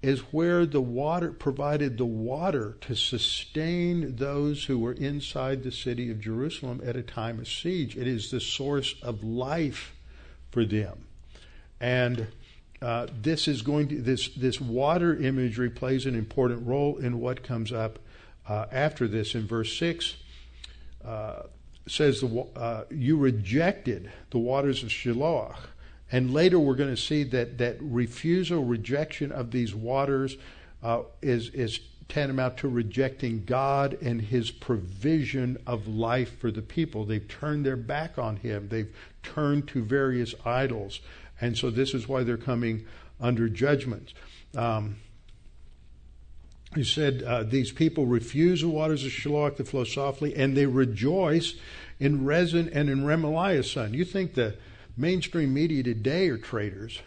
is 0.01 0.21
where 0.31 0.65
the 0.65 0.79
water 0.79 1.33
provided 1.33 1.97
the 1.97 2.05
water 2.05 2.77
to 2.79 2.95
sustain 2.95 4.15
those 4.15 4.63
who 4.63 4.79
were 4.79 4.93
inside 4.93 5.63
the 5.63 5.71
city 5.73 6.09
of 6.09 6.21
Jerusalem 6.21 6.79
at 6.85 6.95
a 6.95 7.03
time 7.03 7.39
of 7.39 7.49
siege. 7.49 7.97
It 7.97 8.07
is 8.07 8.31
the 8.31 8.39
source 8.39 8.95
of 9.01 9.21
life 9.21 9.91
for 10.57 10.65
them. 10.65 11.05
And 11.79 12.25
uh, 12.81 13.05
this 13.21 13.47
is 13.47 13.61
going 13.61 13.89
to 13.89 14.01
this 14.01 14.29
this 14.29 14.59
water 14.59 15.15
imagery 15.15 15.69
plays 15.69 16.07
an 16.07 16.15
important 16.15 16.65
role 16.65 16.97
in 16.97 17.19
what 17.19 17.43
comes 17.43 17.71
up 17.71 17.99
uh, 18.49 18.65
after 18.71 19.07
this 19.07 19.35
in 19.35 19.45
verse 19.45 19.77
six. 19.77 20.15
Uh, 21.05 21.43
says 21.87 22.21
the, 22.21 22.47
uh, 22.55 22.85
you 22.89 23.17
rejected 23.17 24.11
the 24.31 24.39
waters 24.39 24.81
of 24.81 24.89
Shiloah 24.89 25.55
and 26.11 26.33
later 26.33 26.59
we're 26.59 26.75
going 26.75 26.93
to 26.93 27.01
see 27.01 27.23
that, 27.23 27.59
that 27.59 27.77
refusal, 27.79 28.65
rejection 28.65 29.31
of 29.31 29.51
these 29.51 29.75
waters 29.75 30.37
uh, 30.83 31.03
is, 31.21 31.49
is 31.49 31.79
tantamount 32.09 32.57
to 32.57 32.67
rejecting 32.67 33.43
God 33.45 33.97
and 34.01 34.21
his 34.21 34.51
provision 34.51 35.57
of 35.67 35.87
life 35.87 36.39
for 36.39 36.51
the 36.51 36.61
people. 36.61 37.05
They've 37.05 37.27
turned 37.27 37.65
their 37.65 37.77
back 37.77 38.17
on 38.17 38.37
him, 38.37 38.69
they've 38.69 38.93
turned 39.33 39.67
to 39.69 39.83
various 39.83 40.33
idols. 40.45 40.99
And 41.39 41.57
so 41.57 41.69
this 41.69 41.93
is 41.93 42.07
why 42.07 42.23
they're 42.23 42.37
coming 42.37 42.85
under 43.19 43.49
judgment. 43.49 44.13
Um, 44.55 44.97
he 46.75 46.83
said, 46.83 47.23
uh, 47.23 47.43
These 47.43 47.71
people 47.71 48.05
refuse 48.05 48.61
the 48.61 48.67
waters 48.67 49.05
of 49.05 49.11
Shiloah 49.11 49.55
to 49.57 49.63
flow 49.63 49.83
softly, 49.83 50.35
and 50.35 50.55
they 50.55 50.65
rejoice 50.65 51.55
in 51.99 52.25
Rezin 52.25 52.69
and 52.73 52.89
in 52.89 53.03
Remaliah's 53.03 53.71
son. 53.71 53.93
You 53.93 54.05
think 54.05 54.33
the 54.33 54.55
mainstream 54.95 55.53
media 55.53 55.83
today 55.83 56.29
are 56.29 56.37
traitors. 56.37 56.99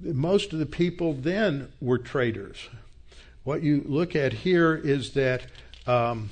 Most 0.00 0.52
of 0.52 0.58
the 0.58 0.66
people 0.66 1.12
then 1.14 1.72
were 1.80 1.98
traitors. 1.98 2.68
What 3.44 3.62
you 3.62 3.82
look 3.86 4.14
at 4.14 4.32
here 4.32 4.74
is 4.74 5.14
that 5.14 5.46
um, 5.86 6.30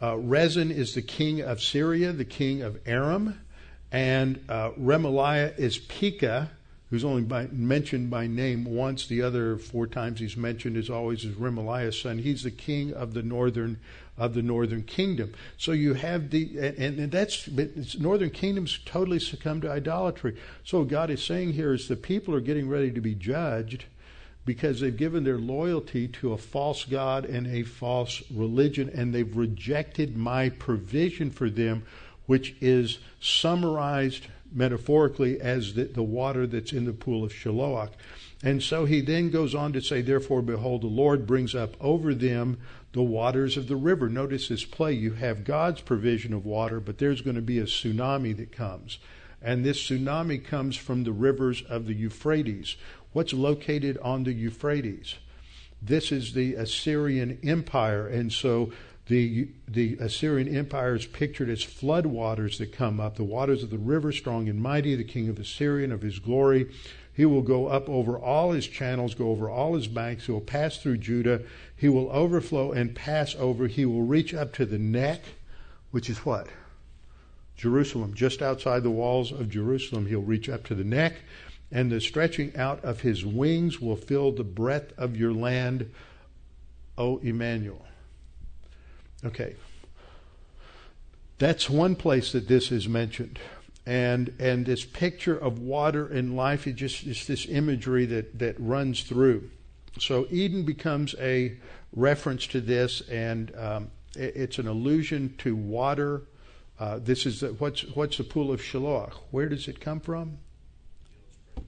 uh, 0.00 0.16
Rezin 0.16 0.70
is 0.70 0.94
the 0.94 1.02
king 1.02 1.40
of 1.40 1.62
Syria, 1.62 2.12
the 2.12 2.24
king 2.24 2.62
of 2.62 2.78
Aram, 2.86 3.40
and 3.92 4.44
uh, 4.48 4.70
Remaliah 4.72 5.58
is 5.58 5.78
Pekah, 5.78 6.50
who's 6.90 7.04
only 7.04 7.22
by, 7.22 7.46
mentioned 7.48 8.10
by 8.10 8.26
name 8.26 8.64
once. 8.64 9.06
The 9.06 9.22
other 9.22 9.58
four 9.58 9.86
times 9.86 10.20
he's 10.20 10.36
mentioned 10.36 10.76
is 10.76 10.90
always 10.90 11.24
as 11.24 11.32
Remaliah's 11.32 12.00
son. 12.00 12.18
He's 12.18 12.42
the 12.42 12.50
king 12.50 12.92
of 12.92 13.14
the 13.14 13.22
northern 13.22 13.78
of 14.18 14.32
the 14.32 14.42
northern 14.42 14.82
kingdom. 14.82 15.34
So 15.58 15.72
you 15.72 15.92
have 15.92 16.30
the 16.30 16.58
and, 16.58 16.98
and 16.98 17.12
that's 17.12 17.48
northern 17.98 18.30
kingdoms 18.30 18.78
totally 18.84 19.18
succumb 19.18 19.60
to 19.60 19.70
idolatry. 19.70 20.36
So 20.64 20.84
God 20.84 21.10
is 21.10 21.22
saying 21.22 21.52
here 21.52 21.74
is 21.74 21.88
the 21.88 21.96
people 21.96 22.34
are 22.34 22.40
getting 22.40 22.68
ready 22.68 22.90
to 22.92 23.00
be 23.00 23.14
judged 23.14 23.84
because 24.46 24.80
they've 24.80 24.96
given 24.96 25.24
their 25.24 25.38
loyalty 25.38 26.06
to 26.06 26.32
a 26.32 26.38
false 26.38 26.84
God 26.84 27.24
and 27.24 27.48
a 27.48 27.64
false 27.64 28.22
religion, 28.32 28.88
and 28.94 29.12
they've 29.12 29.36
rejected 29.36 30.16
my 30.16 30.48
provision 30.48 31.30
for 31.30 31.50
them, 31.50 31.84
which 32.26 32.54
is 32.60 32.98
summarized 33.20 34.26
metaphorically 34.52 35.40
as 35.40 35.74
the, 35.74 35.84
the 35.84 36.02
water 36.02 36.46
that's 36.46 36.72
in 36.72 36.84
the 36.84 36.92
pool 36.92 37.24
of 37.24 37.32
Shiloah. 37.32 37.90
And 38.42 38.62
so 38.62 38.84
he 38.84 39.00
then 39.00 39.30
goes 39.30 39.54
on 39.54 39.72
to 39.72 39.80
say, 39.80 40.02
Therefore, 40.02 40.42
behold, 40.42 40.82
the 40.82 40.88
Lord 40.88 41.26
brings 41.26 41.54
up 41.54 41.76
over 41.80 42.14
them 42.14 42.58
the 42.92 43.02
waters 43.02 43.56
of 43.56 43.68
the 43.68 43.76
river. 43.76 44.08
Notice 44.08 44.48
this 44.48 44.64
play. 44.64 44.92
You 44.92 45.12
have 45.14 45.44
God's 45.44 45.80
provision 45.80 46.32
of 46.32 46.44
water, 46.44 46.80
but 46.80 46.98
there's 46.98 47.22
going 47.22 47.36
to 47.36 47.42
be 47.42 47.58
a 47.58 47.64
tsunami 47.64 48.36
that 48.36 48.52
comes. 48.52 48.98
And 49.42 49.64
this 49.64 49.78
tsunami 49.78 50.44
comes 50.44 50.76
from 50.76 51.04
the 51.04 51.12
rivers 51.12 51.62
of 51.62 51.86
the 51.86 51.94
Euphrates. 51.94 52.76
What's 53.12 53.32
located 53.32 53.98
on 53.98 54.24
the 54.24 54.32
Euphrates? 54.32 55.16
This 55.80 56.10
is 56.10 56.32
the 56.32 56.54
Assyrian 56.54 57.38
Empire. 57.42 58.06
And 58.06 58.32
so 58.32 58.72
the, 59.08 59.48
the 59.68 59.96
Assyrian 60.00 60.54
Empire 60.54 60.96
is 60.96 61.06
pictured 61.06 61.48
as 61.48 61.62
flood 61.62 62.06
waters 62.06 62.58
that 62.58 62.72
come 62.72 62.98
up, 62.98 63.16
the 63.16 63.24
waters 63.24 63.62
of 63.62 63.70
the 63.70 63.78
river, 63.78 64.10
strong 64.10 64.48
and 64.48 64.60
mighty, 64.60 64.96
the 64.96 65.04
king 65.04 65.28
of 65.28 65.38
Assyria 65.38 65.92
of 65.94 66.02
his 66.02 66.18
glory. 66.18 66.70
He 67.12 67.24
will 67.24 67.42
go 67.42 67.68
up 67.68 67.88
over 67.88 68.18
all 68.18 68.50
his 68.52 68.66
channels, 68.66 69.14
go 69.14 69.30
over 69.30 69.48
all 69.48 69.74
his 69.74 69.86
banks. 69.86 70.26
He 70.26 70.32
will 70.32 70.40
pass 70.40 70.78
through 70.78 70.98
Judah. 70.98 71.42
He 71.76 71.88
will 71.88 72.10
overflow 72.10 72.72
and 72.72 72.94
pass 72.94 73.34
over. 73.36 73.68
He 73.68 73.86
will 73.86 74.02
reach 74.02 74.34
up 74.34 74.52
to 74.54 74.66
the 74.66 74.78
neck, 74.78 75.22
which 75.92 76.10
is 76.10 76.18
what? 76.26 76.48
Jerusalem, 77.56 78.12
just 78.12 78.42
outside 78.42 78.82
the 78.82 78.90
walls 78.90 79.32
of 79.32 79.48
Jerusalem. 79.48 80.06
He'll 80.06 80.20
reach 80.20 80.48
up 80.48 80.64
to 80.64 80.74
the 80.74 80.84
neck, 80.84 81.14
and 81.70 81.90
the 81.90 82.00
stretching 82.00 82.54
out 82.56 82.84
of 82.84 83.00
his 83.00 83.24
wings 83.24 83.80
will 83.80 83.96
fill 83.96 84.32
the 84.32 84.44
breadth 84.44 84.92
of 84.98 85.16
your 85.16 85.32
land, 85.32 85.90
O 86.98 87.18
Emmanuel. 87.18 87.86
Okay. 89.24 89.56
That's 91.38 91.68
one 91.68 91.96
place 91.96 92.32
that 92.32 92.48
this 92.48 92.72
is 92.72 92.88
mentioned. 92.88 93.38
And 93.84 94.34
and 94.40 94.66
this 94.66 94.84
picture 94.84 95.36
of 95.36 95.60
water 95.60 96.06
and 96.06 96.36
life 96.36 96.66
it 96.66 96.74
just 96.74 97.06
it's 97.06 97.26
this 97.26 97.46
imagery 97.46 98.04
that 98.06 98.38
that 98.38 98.56
runs 98.58 99.02
through. 99.02 99.50
So 99.98 100.26
eden 100.30 100.64
becomes 100.64 101.14
a 101.20 101.56
reference 101.92 102.46
to 102.48 102.60
this 102.60 103.02
and 103.08 103.54
um, 103.56 103.90
it, 104.16 104.36
it's 104.36 104.58
an 104.58 104.66
allusion 104.66 105.34
to 105.38 105.54
water. 105.54 106.22
Uh, 106.78 106.98
this 106.98 107.26
is 107.26 107.40
the, 107.40 107.48
what's 107.54 107.82
what's 107.94 108.16
the 108.16 108.24
pool 108.24 108.50
of 108.50 108.60
shiloah 108.60 109.12
where 109.30 109.48
does 109.48 109.68
it 109.68 109.80
come 109.80 110.00
from? 110.00 110.38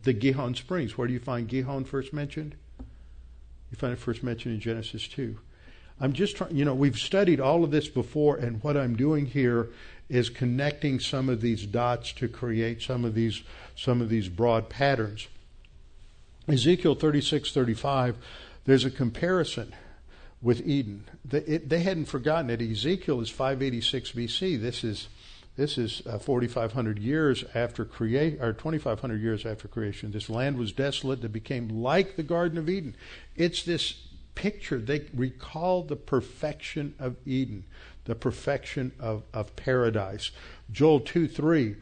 The 0.03 0.13
gihon 0.13 0.55
springs. 0.55 0.99
Where 0.99 1.07
do 1.07 1.15
you 1.15 1.21
find 1.21 1.47
gihon 1.47 1.85
first 1.85 2.13
mentioned? 2.13 2.57
You 3.71 3.77
find 3.77 3.93
it 3.93 3.99
first 3.99 4.25
mentioned 4.25 4.55
in 4.55 4.61
genesis 4.61 5.07
2 5.07 5.39
i'm 6.01 6.13
just 6.13 6.37
trying 6.37 6.55
you 6.55 6.65
know 6.65 6.75
we've 6.75 6.99
studied 6.99 7.41
all 7.41 7.65
of 7.65 7.71
this 7.71 7.89
before 7.89 8.37
and 8.37 8.63
what 8.63 8.77
i'm 8.77 8.97
doing 8.97 9.27
here 9.27 9.69
is 10.09 10.31
connecting 10.31 10.99
some 11.01 11.29
of 11.29 11.41
these 11.41 11.67
dots 11.67 12.13
to 12.13 12.29
create 12.29 12.81
some 12.83 13.05
of 13.05 13.15
these 13.15 13.43
some 13.77 14.01
of 14.01 14.09
these 14.09 14.29
broad 14.29 14.69
patterns. 14.69 15.29
Ezekiel 16.49 16.95
36, 16.95 17.53
35, 17.53 18.17
there's 18.65 18.85
a 18.85 18.91
comparison 18.91 19.75
with 20.41 20.67
Eden. 20.67 21.05
They, 21.25 21.41
it, 21.41 21.69
they 21.69 21.81
hadn't 21.81 22.07
forgotten 22.07 22.49
it. 22.49 22.63
Ezekiel 22.63 23.21
is 23.21 23.29
586 23.29 24.13
BC. 24.13 24.61
This 24.61 24.83
is 24.83 25.09
this 25.57 25.77
is 25.77 26.03
uh, 26.07 26.21
4,500 26.21 27.01
years 27.01 27.45
after 27.53 27.85
create, 27.85 28.41
or 28.41 28.53
2,500 28.53 29.21
years 29.21 29.45
after 29.45 29.67
creation. 29.67 30.13
This 30.13 30.31
land 30.31 30.57
was 30.57 30.71
desolate. 30.71 31.25
It 31.25 31.33
became 31.33 31.83
like 31.83 32.15
the 32.15 32.23
Garden 32.23 32.59
of 32.59 32.69
Eden. 32.69 32.95
It's 33.35 33.65
this 33.65 34.08
picture. 34.39 34.79
They 34.79 35.03
recall 35.15 35.83
the 35.83 35.97
perfection 35.97 36.95
of 36.99 37.17
Eden 37.27 37.65
the 38.09 38.15
perfection 38.15 38.91
of, 38.99 39.23
of 39.35 39.55
paradise. 39.55 40.33
Joel 40.73 41.01
2 41.01 41.29
3 41.29 41.77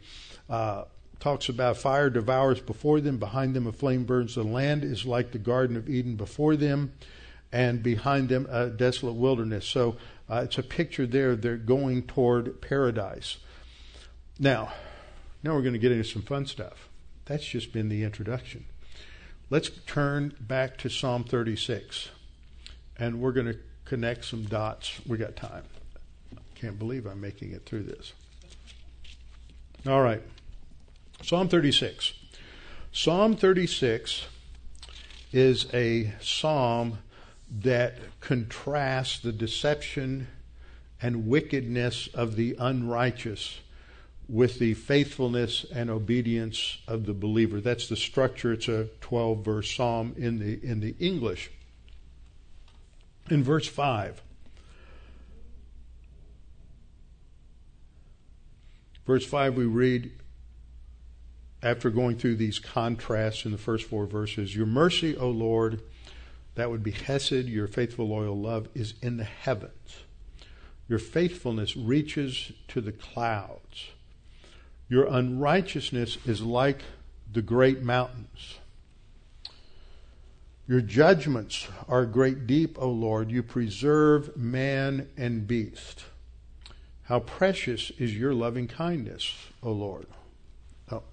uh, 0.51 0.85
talks 1.21 1.49
about 1.49 1.77
fire 1.77 2.11
devours 2.11 2.61
before 2.61 3.01
them, 3.01 3.17
behind 3.17 3.55
them 3.55 3.67
a 3.67 3.73
flame 3.73 4.05
burns. 4.05 4.35
The 4.35 4.43
land 4.43 4.85
is 4.85 5.07
like 5.07 5.31
the 5.31 5.39
Garden 5.39 5.77
of 5.77 5.89
Eden 5.89 6.17
before 6.17 6.57
them, 6.57 6.93
and 7.53 7.81
behind 7.81 8.29
them 8.29 8.47
a 8.51 8.69
desolate 8.69 9.15
wilderness. 9.15 9.65
So 9.67 9.97
uh, 10.29 10.43
it's 10.45 10.59
a 10.59 10.65
picture 10.65 11.07
there. 11.07 11.37
They're 11.37 11.57
going 11.57 12.03
toward 12.03 12.61
paradise. 12.61 13.39
Now, 14.41 14.73
now 15.45 15.55
we're 15.55 15.63
going 15.63 15.75
to 15.75 15.79
get 15.79 15.93
into 15.93 16.05
some 16.05 16.23
fun 16.23 16.47
stuff. 16.47 16.89
That's 17.27 17.47
just 17.47 17.73
been 17.73 17.89
the 17.89 18.03
introduction. 18.03 18.67
Let's 19.49 19.71
turn 19.87 20.35
back 20.41 20.77
to 20.79 20.91
Psalm 20.91 21.23
36, 21.23 22.09
and 22.99 23.21
we're 23.21 23.33
going 23.33 23.47
to 23.47 23.59
connect 23.85 24.25
some 24.25 24.45
dots. 24.45 25.01
We 25.07 25.19
got 25.19 25.37
time. 25.37 25.65
Can't 26.55 26.79
believe 26.79 27.07
I'm 27.07 27.21
making 27.21 27.53
it 27.53 27.67
through 27.67 27.85
this. 27.85 28.13
All 29.87 30.03
right. 30.03 30.23
Psalm 31.23 31.49
36. 31.49 32.13
Psalm 32.93 33.37
36 33.37 34.27
is 35.33 35.67
a 35.75 36.13
psalm 36.21 36.99
that 37.61 37.99
contrasts 38.21 39.21
the 39.21 39.33
deception 39.33 40.29
and 41.01 41.29
wickedness 41.29 42.09
of 42.15 42.37
the 42.37 42.57
unrighteous 42.59 43.61
with 44.29 44.59
the 44.59 44.75
faithfulness 44.75 45.65
and 45.73 45.89
obedience 45.89 46.79
of 46.89 47.07
the 47.07 47.13
believer. 47.13 47.61
That's 47.61 47.89
the 47.89 47.97
structure. 47.97 48.53
It's 48.53 48.69
a 48.69 48.89
12 49.01 49.45
verse 49.45 49.71
psalm 49.71 50.15
in 50.17 50.39
the 50.39 50.59
in 50.65 50.81
the 50.81 50.97
English. 50.99 51.51
In 53.29 53.43
verse 53.43 53.67
5, 53.67 54.23
Verse 59.07 59.25
5, 59.25 59.57
we 59.57 59.65
read, 59.65 60.11
after 61.63 61.91
going 61.91 62.19
through 62.19 62.37
these 62.37 62.59
contrasts 62.59 63.45
in 63.45 63.53
the 63.53 63.59
first 63.59 63.85
four 63.85 64.05
verses, 64.05 64.57
Your 64.57 64.67
mercy, 64.67 65.17
O 65.17 65.31
Lord, 65.31 65.81
that 66.57 66.71
would 66.71 66.83
be 66.83 66.91
Hesed, 66.91 67.47
your 67.47 67.69
faithful, 67.69 68.09
loyal 68.09 68.37
love, 68.37 68.69
is 68.75 68.95
in 69.01 69.17
the 69.17 69.25
heavens. 69.25 70.03
Your 70.89 70.99
faithfulness 70.99 71.77
reaches 71.77 72.53
to 72.69 72.81
the 72.81 72.93
clouds. 72.93 73.91
Your 74.89 75.07
unrighteousness 75.07 76.19
is 76.27 76.43
like 76.43 76.83
the 77.33 77.43
great 77.43 77.83
mountains. 77.83 78.59
Your 80.69 80.81
judgments 80.81 81.69
are 81.89 82.05
great 82.07 82.47
deep, 82.47 82.77
O 82.81 82.91
Lord. 82.91 83.31
You 83.31 83.43
preserve 83.43 84.37
man 84.37 85.09
and 85.17 85.47
beast. 85.47 86.05
How 87.05 87.21
precious 87.21 87.93
is 87.99 88.17
your 88.17 88.35
loving 88.35 88.67
kindness, 88.67 89.33
O 89.63 89.71
Lord. 89.71 90.07
Oh, 90.91 91.05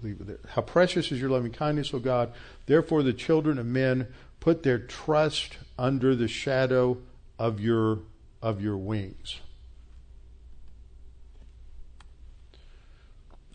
leave 0.00 0.20
it 0.20 0.28
there. 0.28 0.38
How 0.50 0.62
precious 0.62 1.10
is 1.10 1.20
your 1.20 1.30
loving 1.30 1.50
kindness, 1.50 1.92
O 1.92 1.98
God. 1.98 2.32
Therefore, 2.66 3.02
the 3.02 3.12
children 3.12 3.58
of 3.58 3.66
men 3.66 4.06
put 4.38 4.62
their 4.62 4.78
trust 4.78 5.58
under 5.76 6.14
the 6.14 6.28
shadow 6.28 6.98
of 7.36 7.58
your, 7.58 7.98
of 8.40 8.62
your 8.62 8.76
wings. 8.76 9.40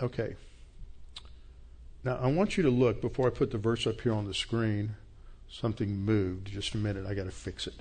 Okay. 0.01 0.35
Now, 2.03 2.17
I 2.17 2.27
want 2.27 2.57
you 2.57 2.63
to 2.63 2.69
look 2.69 2.99
before 2.99 3.27
I 3.27 3.29
put 3.29 3.51
the 3.51 3.57
verse 3.57 3.87
up 3.87 4.01
here 4.01 4.13
on 4.13 4.27
the 4.27 4.33
screen. 4.33 4.97
Something 5.61 5.95
moved. 5.95 6.47
Just 6.47 6.73
a 6.73 6.77
minute. 6.77 7.05
I 7.07 7.13
got 7.13 7.23
to 7.23 7.31
fix 7.31 7.65
it. 7.65 7.75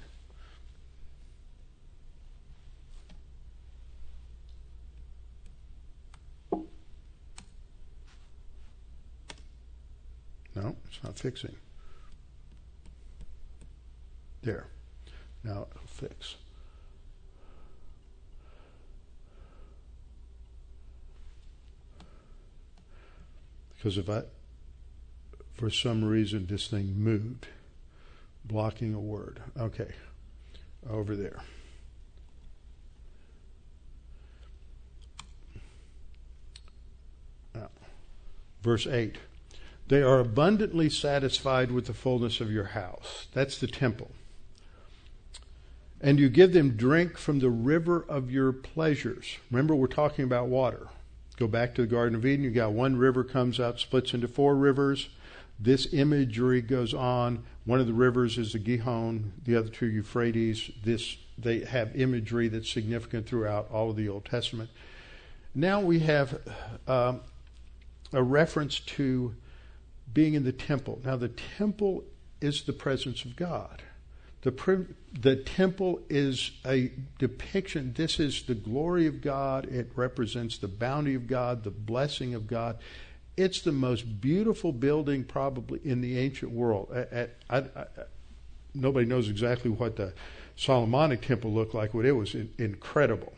No, 10.55 10.77
it's 10.87 11.03
not 11.03 11.19
fixing. 11.19 11.57
There. 14.43 14.69
Now 15.43 15.67
it'll 15.73 15.89
fix. 15.89 16.37
Because 23.77 23.99
if 23.99 24.09
I, 24.09 24.23
for 25.55 25.71
some 25.71 26.05
reason, 26.05 26.47
this 26.47 26.69
thing 26.69 26.95
moved, 26.97 27.49
blocking 28.45 28.95
a 28.95 29.01
word. 29.01 29.41
Okay, 29.59 29.93
over 30.89 31.17
there. 31.17 31.43
Now, 37.55 37.71
verse 38.63 38.87
8. 38.87 39.17
They 39.89 40.03
are 40.03 40.21
abundantly 40.21 40.89
satisfied 40.89 41.71
with 41.71 41.87
the 41.87 41.95
fullness 41.95 42.41
of 42.41 42.51
your 42.51 42.65
house. 42.65 43.27
That's 43.35 43.59
the 43.59 43.67
temple. 43.67 44.11
And 46.01 46.19
you 46.19 46.29
give 46.29 46.53
them 46.53 46.77
drink 46.77 47.19
from 47.19 47.39
the 47.39 47.51
river 47.51 48.05
of 48.09 48.31
your 48.31 48.53
pleasures. 48.53 49.39
Remember, 49.51 49.75
we're 49.75 49.87
talking 49.87 50.25
about 50.25 50.49
water. 50.49 50.89
Go 51.37 51.47
back 51.47 51.75
to 51.75 51.83
the 51.83 51.89
Garden 51.89 52.15
of 52.15 52.25
Eden. 52.25 52.45
You 52.45 52.51
got 52.51 52.73
one 52.73 52.97
river 52.97 53.25
comes 53.25 53.59
out, 53.59 53.81
splits 53.81 54.15
into 54.15 54.29
four 54.29 54.55
rivers. 54.55 55.09
This 55.59 55.93
imagery 55.93 56.61
goes 56.61 56.93
on. 56.93 57.45
One 57.65 57.81
of 57.81 57.87
the 57.87 57.93
rivers 57.93 58.39
is 58.39 58.53
the 58.53 58.59
Gihon, 58.59 59.33
the 59.45 59.57
other 59.57 59.69
two 59.69 59.87
Euphrates. 59.87 60.71
This 60.83 61.17
they 61.37 61.61
have 61.61 61.97
imagery 61.97 62.49
that's 62.49 62.71
significant 62.71 63.27
throughout 63.27 63.69
all 63.71 63.91
of 63.91 63.97
the 63.97 64.09
Old 64.09 64.25
Testament. 64.25 64.71
Now 65.55 65.81
we 65.81 66.01
have 66.01 66.41
um, 66.87 67.21
a 68.13 68.23
reference 68.23 68.81
to 68.81 69.35
being 70.13 70.35
in 70.35 70.45
the 70.45 70.53
temple. 70.53 71.01
Now 71.05 71.17
the 71.17 71.29
temple 71.29 72.05
is 72.41 72.63
the 72.63 72.73
presence 72.73 73.25
of 73.25 73.37
God. 73.37 73.83
The, 74.43 74.87
the 75.19 75.37
temple 75.37 76.03
is 76.11 76.53
a 76.67 76.93
depiction. 77.19 77.95
This 77.97 78.21
is 78.21 78.43
the 78.43 78.55
glory 78.55 79.07
of 79.07 79.23
God. 79.23 79.65
It 79.67 79.91
represents 79.97 80.59
the 80.59 80.69
bounty 80.69 81.15
of 81.15 81.27
God, 81.27 81.65
the 81.65 81.71
blessing 81.71 82.35
of 82.35 82.47
God. 82.47 82.79
It's 83.37 83.61
the 83.61 83.73
most 83.73 84.21
beautiful 84.21 84.73
building 84.73 85.25
probably 85.25 85.81
in 85.85 86.01
the 86.01 86.19
ancient 86.19 86.53
world. 86.53 86.95
I, 86.95 87.29
I, 87.51 87.65
nobody 88.75 89.07
knows 89.07 89.29
exactly 89.29 89.71
what 89.71 89.97
the 89.97 90.13
Solomonic 90.57 91.23
temple 91.23 91.53
looked 91.53 91.75
like, 91.75 91.93
but 91.93 92.05
it 92.05 92.13
was 92.13 92.37
incredible. 92.59 93.33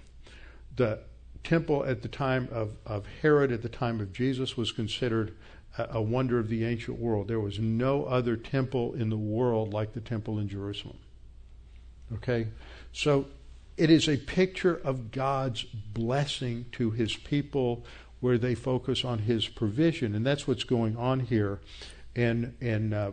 The 0.74 1.01
temple 1.44 1.84
at 1.84 2.03
the 2.03 2.09
time 2.09 2.49
of, 2.53 2.72
of 2.84 3.07
Herod, 3.22 3.53
at 3.53 3.62
the 3.62 3.68
time 3.68 4.01
of 4.01 4.12
Jesus, 4.12 4.57
was 4.57 4.72
considered 4.72 5.34
a 5.78 6.01
wonder 6.01 6.38
of 6.38 6.49
the 6.49 6.64
ancient 6.64 6.99
world. 6.99 7.28
There 7.28 7.40
was 7.40 7.59
no 7.59 8.05
other 8.05 8.36
temple 8.36 8.94
in 8.94 9.11
the 9.11 9.16
world 9.16 9.72
like 9.72 9.92
the 9.92 10.01
temple 10.01 10.38
in 10.38 10.49
Jerusalem. 10.49 10.99
Okay? 12.14 12.49
So 12.92 13.26
it 13.76 13.90
is 13.90 14.09
a 14.09 14.16
picture 14.16 14.80
of 14.84 15.11
God's 15.11 15.64
blessing 15.64 16.66
to 16.72 16.90
his 16.90 17.14
people 17.16 17.84
where 18.20 18.38
they 18.38 18.54
focus 18.54 19.04
on 19.04 19.20
his 19.20 19.48
provision. 19.48 20.14
And 20.14 20.24
that's 20.24 20.46
what's 20.48 20.64
going 20.64 20.96
on 20.96 21.20
here 21.20 21.60
in, 22.14 22.54
in, 22.60 22.92
uh, 22.92 23.12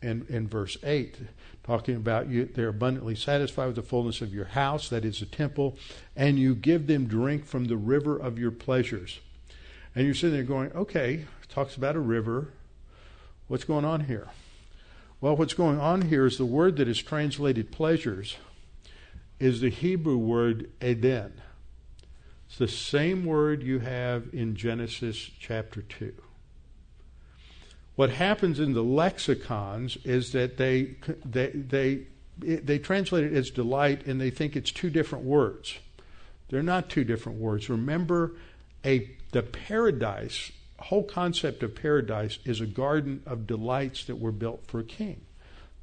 in, 0.00 0.26
in 0.28 0.48
verse 0.48 0.76
8, 0.82 1.16
talking 1.64 1.96
about 1.96 2.28
you, 2.28 2.44
they're 2.46 2.68
abundantly 2.68 3.16
satisfied 3.16 3.66
with 3.66 3.76
the 3.76 3.82
fullness 3.82 4.20
of 4.20 4.32
your 4.32 4.44
house, 4.44 4.88
that 4.90 5.04
is 5.04 5.20
the 5.20 5.26
temple, 5.26 5.76
and 6.14 6.38
you 6.38 6.54
give 6.54 6.86
them 6.86 7.06
drink 7.06 7.46
from 7.46 7.64
the 7.64 7.76
river 7.76 8.16
of 8.16 8.38
your 8.38 8.50
pleasures. 8.50 9.20
And 9.94 10.04
you're 10.04 10.14
sitting 10.14 10.34
there 10.34 10.44
going, 10.44 10.72
okay, 10.72 11.26
talks 11.48 11.76
about 11.76 11.96
a 11.96 12.00
river. 12.00 12.48
What's 13.48 13.64
going 13.64 13.84
on 13.84 14.06
here? 14.06 14.28
Well, 15.20 15.36
what's 15.36 15.54
going 15.54 15.80
on 15.80 16.02
here 16.02 16.26
is 16.26 16.36
the 16.36 16.44
word 16.44 16.76
that 16.76 16.88
is 16.88 17.00
translated 17.00 17.70
pleasures 17.70 18.36
is 19.38 19.60
the 19.60 19.70
Hebrew 19.70 20.18
word 20.18 20.70
Eden. 20.82 21.40
It's 22.46 22.58
the 22.58 22.68
same 22.68 23.24
word 23.24 23.62
you 23.62 23.80
have 23.80 24.26
in 24.32 24.54
Genesis 24.54 25.30
chapter 25.38 25.82
2. 25.82 26.14
What 27.96 28.10
happens 28.10 28.58
in 28.58 28.72
the 28.72 28.82
lexicons 28.82 29.96
is 30.04 30.32
that 30.32 30.56
they, 30.56 30.96
they, 31.24 31.48
they, 31.48 32.06
they 32.38 32.78
translate 32.78 33.24
it 33.24 33.32
as 33.32 33.50
delight 33.50 34.06
and 34.06 34.20
they 34.20 34.30
think 34.30 34.56
it's 34.56 34.72
two 34.72 34.90
different 34.90 35.24
words. 35.24 35.78
They're 36.48 36.62
not 36.62 36.88
two 36.88 37.04
different 37.04 37.38
words. 37.38 37.68
Remember, 37.70 38.32
a, 38.84 39.10
the 39.30 39.42
paradise 39.42 40.50
whole 40.84 41.04
concept 41.04 41.62
of 41.62 41.74
paradise 41.74 42.38
is 42.44 42.60
a 42.60 42.66
garden 42.66 43.22
of 43.26 43.46
delights 43.46 44.04
that 44.04 44.16
were 44.16 44.32
built 44.32 44.66
for 44.66 44.80
a 44.80 44.84
king. 44.84 45.20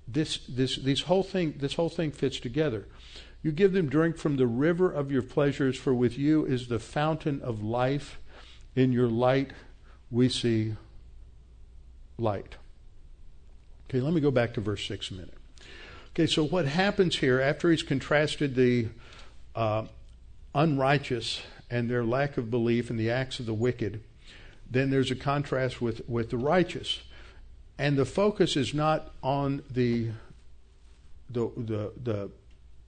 This, 0.07 0.39
this, 0.47 0.75
this, 0.75 1.01
whole 1.01 1.23
thing, 1.23 1.55
this 1.57 1.73
whole 1.73 1.89
thing 1.89 2.11
fits 2.11 2.39
together. 2.39 2.85
You 3.43 3.51
give 3.51 3.73
them 3.73 3.89
drink 3.89 4.17
from 4.17 4.37
the 4.37 4.47
river 4.47 4.91
of 4.91 5.11
your 5.11 5.23
pleasures, 5.23 5.77
for 5.77 5.93
with 5.93 6.17
you 6.17 6.45
is 6.45 6.67
the 6.67 6.79
fountain 6.79 7.41
of 7.41 7.63
life. 7.63 8.19
In 8.75 8.91
your 8.91 9.07
light 9.07 9.51
we 10.09 10.29
see 10.29 10.75
light. 12.17 12.55
Okay, 13.89 13.99
let 13.99 14.13
me 14.13 14.21
go 14.21 14.31
back 14.31 14.53
to 14.53 14.61
verse 14.61 14.87
6 14.87 15.11
a 15.11 15.13
minute. 15.15 15.33
Okay, 16.13 16.27
so 16.27 16.45
what 16.45 16.65
happens 16.65 17.17
here 17.17 17.41
after 17.41 17.71
he's 17.71 17.83
contrasted 17.83 18.55
the 18.55 18.87
uh, 19.55 19.85
unrighteous 20.53 21.41
and 21.69 21.89
their 21.89 22.03
lack 22.03 22.37
of 22.37 22.51
belief 22.51 22.89
and 22.89 22.99
the 22.99 23.09
acts 23.09 23.39
of 23.39 23.45
the 23.45 23.53
wicked, 23.53 24.03
then 24.69 24.89
there's 24.89 25.11
a 25.11 25.15
contrast 25.15 25.81
with, 25.81 26.07
with 26.07 26.29
the 26.29 26.37
righteous. 26.37 27.01
And 27.77 27.97
the 27.97 28.05
focus 28.05 28.55
is 28.55 28.73
not 28.73 29.13
on 29.23 29.63
the, 29.69 30.09
the, 31.29 31.51
the, 31.57 31.91
the, 32.01 32.31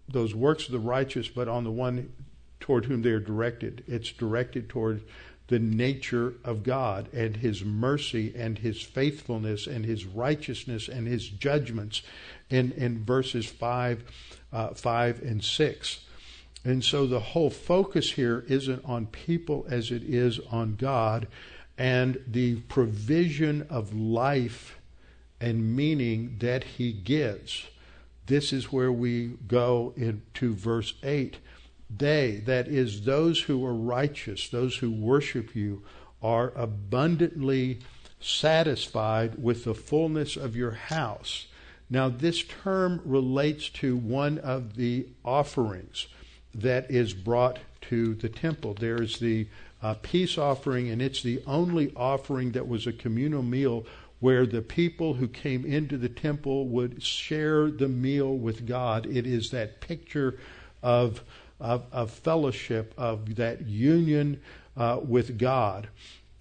those 0.08 0.36
works 0.36 0.66
of 0.66 0.72
the 0.72 0.80
righteous, 0.80 1.28
but 1.28 1.47
on 1.47 1.64
the 1.64 1.72
one 1.72 2.12
toward 2.60 2.86
whom 2.86 3.01
they 3.01 3.10
are 3.10 3.20
directed. 3.20 3.84
It's 3.88 4.12
directed 4.12 4.70
toward 4.70 5.04
the 5.47 5.60
nature 5.60 6.36
of 6.43 6.64
God 6.64 7.10
and 7.14 7.38
His 7.38 7.64
mercy 7.64 8.34
and 8.36 8.58
His 8.58 8.82
faithfulness 8.82 9.68
and 9.68 9.86
His 9.86 10.06
righteousness 10.06 10.88
and 10.88 11.08
His 11.08 11.28
judgments 11.28 12.01
in, 12.49 12.72
in 12.74 13.04
verses 13.04 13.45
5, 13.45 14.04
uh, 14.51 14.70
5 14.70 15.22
and 15.22 15.43
6. 15.43 15.99
And 16.66 16.84
so 16.84 17.06
the 17.06 17.20
whole 17.20 17.49
focus 17.49 18.12
here 18.14 18.45
isn't 18.47 18.86
on 18.86 19.08
people 19.08 19.66
as 19.70 19.91
it 19.91 20.04
is 20.04 20.39
on 20.51 20.76
God 20.76 21.28
and 21.78 22.24
the 22.28 22.58
provision 22.62 23.68
of 23.70 23.93
life 23.93 24.80
and 25.41 25.76
meaning 25.76 26.38
that 26.39 26.64
he 26.64 26.93
gives. 26.93 27.68
This 28.26 28.53
is 28.53 28.71
where 28.71 28.91
we 28.91 29.34
go 29.47 29.93
into 29.97 30.53
verse 30.53 30.93
8. 31.03 31.38
They, 31.95 32.41
that 32.45 32.67
is, 32.67 33.03
those 33.03 33.41
who 33.41 33.65
are 33.65 33.74
righteous, 33.74 34.49
those 34.49 34.78
who 34.78 34.91
worship 34.91 35.55
you, 35.55 35.84
are 36.21 36.53
abundantly 36.55 37.80
satisfied 38.19 39.41
with 39.41 39.65
the 39.65 39.76
fullness 39.76 40.38
of 40.38 40.55
your 40.55 40.71
house. 40.71 41.47
Now, 41.89 42.09
this 42.09 42.43
term 42.43 43.01
relates 43.03 43.69
to 43.69 43.97
one 43.97 44.39
of 44.39 44.76
the 44.76 45.07
offerings 45.24 46.07
that 46.55 46.89
is 46.89 47.13
brought 47.13 47.59
to 47.82 48.15
the 48.15 48.30
temple. 48.30 48.74
There 48.74 49.01
is 49.01 49.19
the 49.19 49.47
uh, 49.82 49.95
peace 50.01 50.38
offering, 50.38 50.89
and 50.89 51.01
it's 51.01 51.21
the 51.21 51.43
only 51.45 51.91
offering 51.95 52.53
that 52.53 52.67
was 52.67 52.88
a 52.88 52.93
communal 52.93 53.43
meal 53.43 53.86
where 54.24 54.45
the 54.45 54.61
people 54.61 55.15
who 55.15 55.28
came 55.28 55.65
into 55.65 55.97
the 55.97 56.07
temple 56.07 56.65
would 56.69 57.03
share 57.03 57.69
the 57.69 57.89
meal 57.89 58.38
with 58.38 58.65
God. 58.65 59.05
It 59.05 59.28
is 59.28 59.51
that 59.51 59.82
picture 59.82 60.39
of, 60.82 61.21
of, 61.59 61.84
of 61.91 62.09
fellowship, 62.09 62.93
of 62.97 63.36
that 63.36 63.67
union 63.67 64.39
uh, 64.78 65.01
with 65.05 65.38
God. 65.38 65.89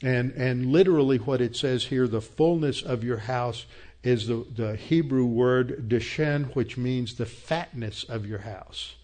And, 0.00 0.30
and 0.30 0.66
literally, 0.66 1.16
what 1.16 1.40
it 1.40 1.56
says 1.56 1.86
here, 1.86 2.06
the 2.06 2.20
fullness 2.20 2.82
of 2.82 3.02
your 3.02 3.16
house 3.16 3.66
is 4.04 4.28
the, 4.28 4.46
the 4.54 4.76
Hebrew 4.76 5.24
word 5.24 5.88
deshen, 5.88 6.54
which 6.54 6.76
means 6.76 7.16
the 7.16 7.26
fatness 7.26 8.04
of 8.04 8.24
your 8.24 8.38
house. 8.38 8.94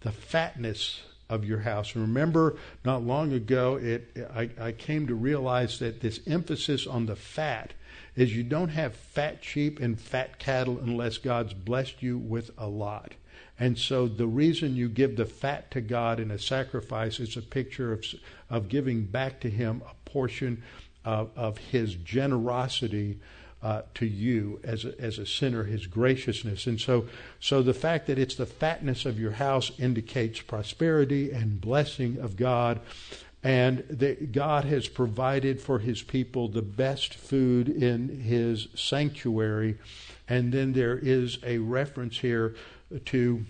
The 0.00 0.10
fatness 0.10 1.00
of 1.30 1.44
your 1.44 1.60
house. 1.60 1.94
Remember, 1.94 2.56
not 2.84 3.04
long 3.04 3.32
ago, 3.32 3.76
it, 3.76 4.16
I, 4.34 4.50
I 4.60 4.72
came 4.72 5.06
to 5.06 5.14
realize 5.14 5.78
that 5.78 6.00
this 6.00 6.18
emphasis 6.26 6.88
on 6.88 7.06
the 7.06 7.14
fat 7.14 7.72
is 8.16 8.34
you 8.34 8.42
don't 8.42 8.70
have 8.70 8.96
fat 8.96 9.44
sheep 9.44 9.78
and 9.78 10.00
fat 10.00 10.38
cattle 10.38 10.78
unless 10.82 11.18
God's 11.18 11.52
blessed 11.52 12.02
you 12.02 12.18
with 12.18 12.50
a 12.58 12.66
lot. 12.66 13.14
And 13.58 13.78
so 13.78 14.08
the 14.08 14.26
reason 14.26 14.76
you 14.76 14.88
give 14.88 15.16
the 15.16 15.24
fat 15.24 15.70
to 15.70 15.80
God 15.80 16.20
in 16.20 16.30
a 16.30 16.38
sacrifice 16.38 17.20
is 17.20 17.36
a 17.36 17.42
picture 17.42 17.92
of, 17.92 18.04
of 18.50 18.68
giving 18.68 19.04
back 19.04 19.40
to 19.40 19.50
Him 19.50 19.82
a 19.88 20.08
portion 20.08 20.62
of, 21.04 21.30
of 21.36 21.58
His 21.58 21.94
generosity 21.94 23.18
uh, 23.62 23.82
to 23.94 24.06
you 24.06 24.60
as 24.62 24.84
a, 24.84 24.98
as 25.00 25.18
a 25.18 25.26
sinner, 25.26 25.64
His 25.64 25.86
graciousness. 25.86 26.66
And 26.66 26.78
so, 26.78 27.06
so 27.40 27.62
the 27.62 27.74
fact 27.74 28.06
that 28.06 28.18
it's 28.18 28.34
the 28.34 28.46
fatness 28.46 29.06
of 29.06 29.18
your 29.18 29.32
house 29.32 29.72
indicates 29.78 30.40
prosperity 30.42 31.30
and 31.30 31.60
blessing 31.60 32.18
of 32.18 32.36
God. 32.36 32.80
And 33.42 33.84
that 33.88 34.32
God 34.32 34.64
has 34.64 34.88
provided 34.88 35.60
for 35.60 35.78
His 35.78 36.02
people 36.02 36.48
the 36.48 36.62
best 36.62 37.14
food 37.14 37.68
in 37.68 38.20
His 38.20 38.68
sanctuary. 38.74 39.78
And 40.28 40.52
then 40.52 40.72
there 40.72 40.98
is 40.98 41.38
a 41.44 41.58
reference 41.58 42.18
here 42.18 42.56
to 43.06 43.44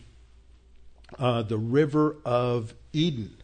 uh, 1.18 1.42
the 1.42 1.58
river 1.58 2.16
of 2.24 2.74
Eden. 2.92 3.36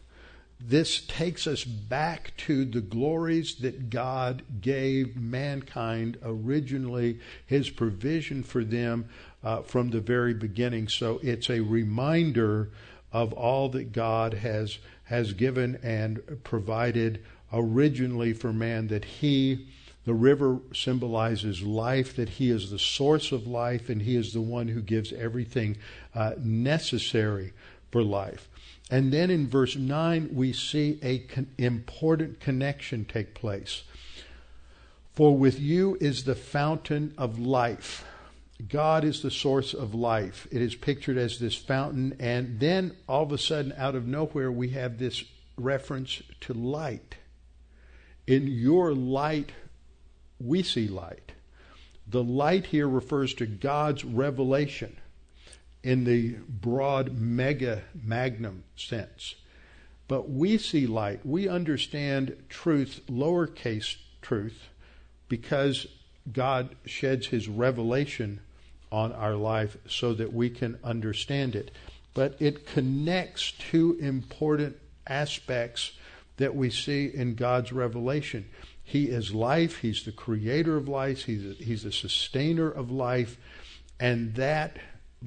This 0.59 1.01
takes 1.01 1.45
us 1.45 1.65
back 1.65 2.33
to 2.37 2.63
the 2.63 2.81
glories 2.81 3.55
that 3.55 3.89
God 3.89 4.43
gave 4.61 5.17
mankind 5.17 6.17
originally, 6.23 7.19
His 7.45 7.69
provision 7.69 8.43
for 8.43 8.63
them 8.63 9.09
uh, 9.43 9.61
from 9.63 9.89
the 9.89 9.99
very 9.99 10.33
beginning. 10.33 10.87
So 10.87 11.19
it's 11.21 11.49
a 11.49 11.59
reminder 11.59 12.69
of 13.11 13.33
all 13.33 13.69
that 13.69 13.91
God 13.91 14.35
has 14.35 14.77
has 15.13 15.33
given 15.33 15.79
and 15.83 16.19
provided 16.43 17.23
originally 17.53 18.33
for 18.33 18.51
man 18.51 18.87
that 18.87 19.05
He 19.05 19.67
the 20.05 20.13
river 20.13 20.59
symbolizes 20.73 21.61
life, 21.61 22.15
that 22.15 22.27
He 22.27 22.49
is 22.49 22.71
the 22.71 22.79
source 22.79 23.31
of 23.31 23.45
life, 23.45 23.89
and 23.89 24.01
He 24.01 24.15
is 24.15 24.33
the 24.33 24.41
one 24.41 24.69
who 24.69 24.81
gives 24.81 25.13
everything 25.13 25.77
uh, 26.15 26.33
necessary 26.39 27.53
for 27.91 28.03
life. 28.03 28.49
And 28.89 29.13
then 29.13 29.29
in 29.29 29.47
verse 29.47 29.75
9, 29.75 30.29
we 30.33 30.51
see 30.51 30.99
a 31.03 31.19
con- 31.19 31.47
important 31.57 32.39
connection 32.39 33.05
take 33.05 33.35
place. 33.35 33.83
For 35.13 35.37
with 35.37 35.59
you 35.59 35.95
is 36.01 36.23
the 36.23 36.35
fountain 36.35 37.13
of 37.17 37.37
life. 37.37 38.03
God 38.67 39.03
is 39.03 39.21
the 39.21 39.31
source 39.31 39.73
of 39.73 39.93
life. 39.93 40.47
It 40.51 40.61
is 40.61 40.75
pictured 40.75 41.17
as 41.17 41.39
this 41.39 41.55
fountain, 41.55 42.15
and 42.19 42.59
then 42.59 42.95
all 43.07 43.23
of 43.23 43.31
a 43.31 43.37
sudden, 43.37 43.73
out 43.77 43.95
of 43.95 44.07
nowhere, 44.07 44.51
we 44.51 44.69
have 44.69 44.97
this 44.97 45.23
reference 45.57 46.21
to 46.41 46.53
light. 46.53 47.15
In 48.27 48.47
your 48.47 48.93
light, 48.93 49.51
we 50.39 50.63
see 50.63 50.87
light. 50.87 51.33
The 52.07 52.23
light 52.23 52.67
here 52.67 52.87
refers 52.87 53.33
to 53.35 53.45
God's 53.45 54.03
revelation 54.05 54.97
in 55.83 56.03
the 56.05 56.35
broad 56.47 57.17
mega 57.17 57.83
magnum 57.93 58.63
sense. 58.75 59.35
But 60.07 60.29
we 60.29 60.57
see 60.57 60.85
light. 60.85 61.25
We 61.25 61.47
understand 61.47 62.35
truth, 62.49 63.01
lowercase 63.09 63.97
truth, 64.21 64.69
because 65.27 65.87
God 66.31 66.75
sheds 66.85 67.27
his 67.27 67.47
revelation 67.47 68.39
on 68.91 69.11
our 69.11 69.35
life 69.35 69.77
so 69.87 70.13
that 70.13 70.31
we 70.31 70.49
can 70.49 70.77
understand 70.83 71.55
it. 71.55 71.71
But 72.13 72.35
it 72.39 72.67
connects 72.67 73.51
two 73.51 73.97
important 73.99 74.77
aspects 75.07 75.93
that 76.37 76.55
we 76.55 76.69
see 76.69 77.05
in 77.13 77.35
God's 77.35 77.71
revelation. 77.71 78.45
He 78.83 79.05
is 79.05 79.33
life. 79.33 79.77
He's 79.77 80.03
the 80.03 80.11
creator 80.11 80.77
of 80.77 80.87
life. 80.87 81.23
He's 81.23 81.45
a, 81.45 81.63
he's 81.63 81.83
the 81.83 81.91
sustainer 81.91 82.69
of 82.69 82.91
life. 82.91 83.37
And 83.99 84.35
that 84.35 84.77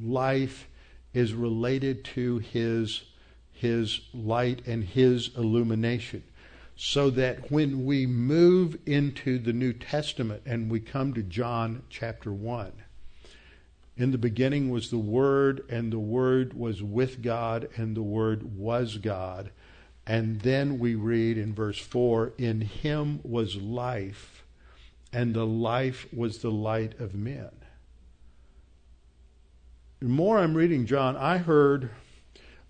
life 0.01 0.69
is 1.15 1.33
related 1.33 2.05
to 2.05 2.39
his, 2.39 3.03
his 3.53 4.01
light 4.13 4.67
and 4.67 4.85
his 4.85 5.31
illumination. 5.37 6.23
So 6.77 7.09
that 7.11 7.51
when 7.51 7.87
we 7.87 8.07
move 8.07 8.77
into 8.85 9.39
the 9.39 9.55
New 9.55 9.73
Testament 9.73 10.43
and 10.45 10.71
we 10.71 10.79
come 10.79 11.15
to 11.15 11.23
John 11.23 11.83
chapter 11.89 12.31
1, 12.33 12.73
in 13.97 14.11
the 14.11 14.19
beginning 14.19 14.69
was 14.69 14.91
the 14.91 14.99
Word, 14.99 15.65
and 15.71 15.91
the 15.91 15.99
Word 15.99 16.53
was 16.53 16.83
with 16.83 17.23
God, 17.23 17.69
and 17.77 17.97
the 17.97 18.03
Word 18.03 18.59
was 18.59 18.99
God. 18.99 19.51
And 20.07 20.41
then 20.43 20.79
we 20.79 20.95
read 20.95 21.39
in 21.39 21.55
verse 21.55 21.79
4 21.79 22.35
In 22.37 22.61
him 22.61 23.21
was 23.23 23.57
life, 23.57 24.45
and 25.13 25.35
the 25.35 25.47
life 25.47 26.07
was 26.13 26.39
the 26.39 26.51
light 26.51 27.01
of 27.01 27.15
men. 27.15 27.51
The 30.01 30.09
more 30.09 30.39
I'm 30.39 30.55
reading 30.55 30.85
John, 30.85 31.17
I 31.17 31.39
heard 31.39 31.89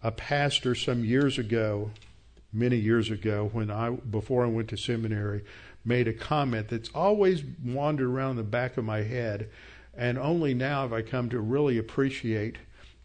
a 0.02 0.12
pastor 0.12 0.76
some 0.76 1.04
years 1.04 1.38
ago, 1.38 1.90
many 2.56 2.76
years 2.76 3.10
ago, 3.10 3.50
when 3.52 3.70
I 3.70 3.90
before 3.90 4.44
I 4.44 4.48
went 4.48 4.68
to 4.70 4.76
seminary, 4.76 5.44
made 5.84 6.08
a 6.08 6.12
comment 6.12 6.68
that's 6.68 6.90
always 6.94 7.44
wandered 7.64 8.08
around 8.08 8.36
the 8.36 8.42
back 8.42 8.76
of 8.76 8.84
my 8.84 9.02
head, 9.02 9.50
and 9.96 10.18
only 10.18 10.54
now 10.54 10.82
have 10.82 10.92
I 10.92 11.02
come 11.02 11.28
to 11.30 11.40
really 11.40 11.78
appreciate 11.78 12.56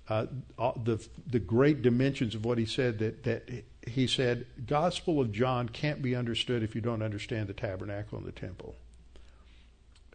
uh, 0.07 0.25
the 0.57 1.05
the 1.27 1.39
great 1.39 1.81
dimensions 1.81 2.33
of 2.35 2.45
what 2.45 2.57
he 2.57 2.65
said. 2.65 2.99
That 2.99 3.23
that 3.23 3.49
he 3.87 4.07
said, 4.07 4.45
Gospel 4.65 5.19
of 5.19 5.31
John 5.31 5.69
can't 5.69 6.01
be 6.01 6.15
understood 6.15 6.63
if 6.63 6.75
you 6.75 6.81
don't 6.81 7.01
understand 7.01 7.47
the 7.47 7.53
tabernacle 7.53 8.17
and 8.17 8.27
the 8.27 8.31
temple. 8.31 8.75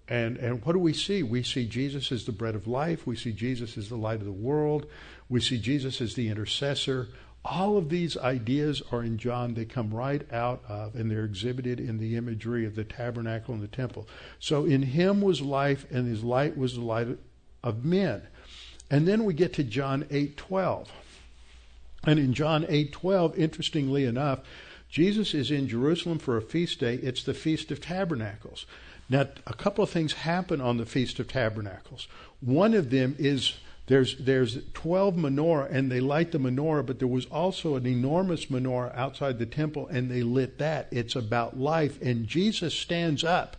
And 0.09 0.37
and 0.37 0.64
what 0.64 0.72
do 0.72 0.78
we 0.78 0.93
see? 0.93 1.22
We 1.22 1.43
see 1.43 1.66
Jesus 1.66 2.12
as 2.12 2.24
the 2.24 2.32
bread 2.32 2.55
of 2.55 2.66
life. 2.66 3.07
We 3.07 3.16
see 3.16 3.32
Jesus 3.32 3.76
as 3.76 3.89
the 3.89 3.97
light 3.97 4.20
of 4.20 4.24
the 4.24 4.32
world. 4.32 4.87
We 5.28 5.41
see 5.41 5.59
Jesus 5.59 6.01
as 6.01 6.14
the 6.14 6.28
intercessor. 6.28 7.09
All 7.49 7.79
of 7.79 7.89
these 7.89 8.17
ideas 8.17 8.83
are 8.91 9.03
in 9.03 9.19
John. 9.19 9.55
They 9.55 9.65
come 9.65 9.95
right 9.95 10.31
out 10.33 10.63
of, 10.69 10.95
and 10.95 11.11
they're 11.11 11.25
exhibited 11.25 11.79
in 11.79 11.99
the 11.99 12.17
imagery 12.17 12.67
of 12.67 12.75
the 12.75 12.85
tabernacle 12.85 13.55
and 13.55 13.63
the 13.63 13.69
temple. 13.69 14.09
So 14.41 14.65
in 14.65 14.83
him 14.83 15.21
was 15.21 15.41
life, 15.41 15.87
and 15.91 16.09
his 16.09 16.25
light 16.25 16.59
was 16.59 16.75
the 16.75 16.81
light 16.81 17.19
of 17.63 17.85
men. 17.85 18.23
And 18.91 19.07
then 19.07 19.25
we 19.25 19.33
get 19.33 19.53
to 19.55 19.65
John 19.65 20.07
eight 20.11 20.37
twelve. 20.37 20.91
And 22.07 22.21
in 22.21 22.35
John 22.35 22.65
8:12, 22.67 23.37
interestingly 23.37 24.05
enough, 24.05 24.41
Jesus 24.89 25.35
is 25.35 25.51
in 25.51 25.69
Jerusalem 25.69 26.19
for 26.19 26.37
a 26.37 26.43
feast 26.43 26.79
day. 26.79 26.95
It's 26.95 27.25
the 27.25 27.35
Feast 27.35 27.73
of 27.73 27.81
Tabernacles. 27.81 28.65
Now, 29.09 29.27
a 29.47 29.55
couple 29.55 29.83
of 29.83 29.91
things 29.91 30.13
happen 30.13 30.61
on 30.61 30.77
the 30.77 30.87
Feast 30.87 31.19
of 31.19 31.29
Tabernacles. 31.29 32.07
One 32.41 32.75
of 32.75 32.91
them 32.91 33.17
is 33.19 33.55
there's 33.87 34.16
there's 34.18 34.59
12 34.74 35.14
menorah 35.14 35.70
and 35.70 35.91
they 35.91 36.01
light 36.01 36.32
the 36.32 36.39
menorah, 36.39 36.84
but 36.84 36.99
there 36.99 37.09
was 37.09 37.26
also 37.26 37.76
an 37.76 37.87
enormous 37.87 38.47
menorah 38.47 38.97
outside 38.97 39.39
the 39.39 39.47
temple 39.47 39.87
and 39.89 40.11
they 40.11 40.22
lit 40.22 40.59
that. 40.59 40.89
It's 40.91 41.14
about 41.14 41.59
life. 41.59 42.01
And 42.03 42.26
Jesus 42.26 42.74
stands 42.74 43.22
up 43.22 43.57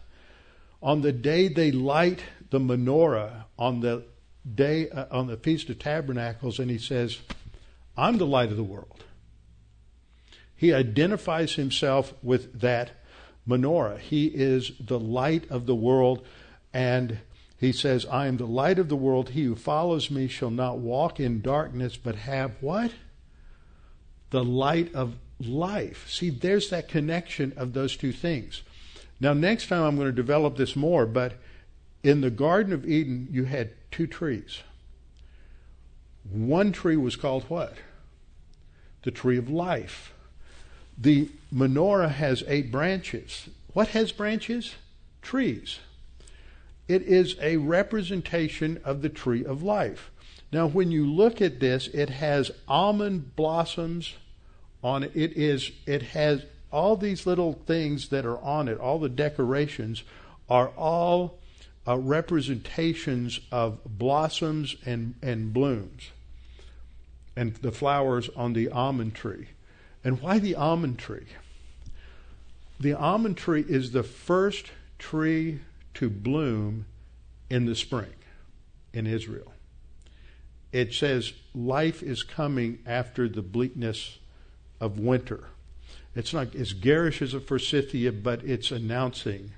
on 0.81 1.01
the 1.01 1.13
day 1.13 1.47
they 1.47 1.71
light 1.71 2.23
the 2.49 2.59
menorah 2.59 3.45
on 3.57 3.79
the 3.79 4.05
day 4.53 4.89
uh, 4.89 5.05
on 5.11 5.27
the 5.27 5.37
Feast 5.37 5.69
of 5.69 5.79
Tabernacles 5.79 6.59
and 6.59 6.69
he 6.69 6.77
says, 6.77 7.19
I'm 7.95 8.17
the 8.17 8.25
light 8.25 8.51
of 8.51 8.57
the 8.57 8.63
world. 8.63 9.03
He 10.55 10.73
identifies 10.73 11.53
himself 11.53 12.13
with 12.21 12.59
that 12.61 12.91
menorah. 13.47 13.99
He 13.99 14.25
is 14.27 14.71
the 14.79 14.99
light 14.99 15.49
of 15.49 15.67
the 15.67 15.75
world, 15.75 16.25
and 16.73 17.19
he 17.57 17.71
says, 17.71 18.05
I 18.05 18.27
am 18.27 18.37
the 18.37 18.45
light 18.45 18.79
of 18.79 18.89
the 18.89 18.95
world. 18.95 19.29
He 19.29 19.43
who 19.43 19.55
follows 19.55 20.11
me 20.11 20.27
shall 20.27 20.51
not 20.51 20.77
walk 20.77 21.19
in 21.19 21.41
darkness, 21.41 21.97
but 21.97 22.15
have 22.15 22.51
what? 22.61 22.91
The 24.29 24.43
light 24.43 24.93
of 24.93 25.15
life. 25.39 26.09
See, 26.09 26.29
there's 26.29 26.69
that 26.69 26.87
connection 26.87 27.53
of 27.57 27.73
those 27.73 27.95
two 27.95 28.11
things. 28.11 28.61
Now, 29.19 29.33
next 29.33 29.67
time 29.67 29.83
I'm 29.83 29.95
going 29.95 30.07
to 30.07 30.11
develop 30.11 30.57
this 30.57 30.75
more, 30.75 31.05
but 31.05 31.33
in 32.03 32.21
the 32.21 32.29
Garden 32.29 32.73
of 32.73 32.87
Eden, 32.87 33.27
you 33.31 33.45
had 33.45 33.73
two 33.91 34.05
trees. 34.05 34.61
One 36.29 36.71
tree 36.71 36.97
was 36.97 37.15
called 37.15 37.43
what? 37.43 37.77
the 39.07 39.11
tree 39.11 39.37
of 39.37 39.49
life. 39.49 40.13
The 40.97 41.29
menorah 41.53 42.11
has 42.11 42.43
eight 42.45 42.71
branches. 42.71 43.47
What 43.71 43.87
has 43.89 44.11
branches? 44.11 44.75
Trees. 45.21 45.79
It 46.87 47.01
is 47.03 47.35
a 47.41 47.57
representation 47.57 48.79
of 48.83 49.01
the 49.01 49.09
tree 49.09 49.43
of 49.43 49.63
life. 49.63 50.11
Now, 50.51 50.67
when 50.67 50.91
you 50.91 51.05
look 51.05 51.41
at 51.41 51.59
this, 51.59 51.87
it 51.87 52.09
has 52.09 52.51
almond 52.67 53.35
blossoms 53.35 54.13
on 54.83 55.03
it. 55.03 55.11
It 55.13 55.33
is. 55.33 55.71
It 55.85 56.01
has 56.01 56.45
all 56.71 56.95
these 56.95 57.25
little 57.25 57.53
things 57.53 58.09
that 58.09 58.25
are 58.25 58.39
on 58.39 58.67
it, 58.67 58.79
all 58.79 58.99
the 58.99 59.09
decorations, 59.09 60.03
are 60.49 60.69
all 60.69 61.39
uh, 61.85 61.97
representations 61.97 63.39
of 63.51 63.79
blossoms 63.85 64.75
and, 64.85 65.15
and 65.21 65.53
blooms 65.53 66.11
and 67.37 67.53
the 67.57 67.71
flowers 67.71 68.29
on 68.35 68.53
the 68.53 68.67
almond 68.69 69.13
tree. 69.13 69.49
And 70.03 70.19
why 70.21 70.39
the 70.39 70.55
almond 70.55 70.97
tree? 70.97 71.27
The 72.79 72.93
almond 72.93 73.37
tree 73.37 73.63
is 73.67 73.91
the 73.91 74.03
first 74.03 74.71
tree 74.97 75.59
to 75.97 76.09
bloom 76.09 76.85
in 77.49 77.65
the 77.65 77.75
spring 77.75 78.13
in 78.93 79.07
Israel. 79.07 79.53
It 80.71 80.93
says 80.93 81.33
life 81.55 82.03
is 82.03 82.23
coming 82.23 82.79
after 82.85 83.27
the 83.27 83.41
bleakness 83.41 84.19
of 84.79 84.99
winter. 84.99 85.45
It's 86.15 86.33
not 86.33 86.55
as 86.55 86.73
garish 86.73 87.21
as 87.21 87.33
a 87.33 87.39
forsythia, 87.39 88.11
but 88.11 88.43
it's 88.43 88.71
announcing. 88.71 89.53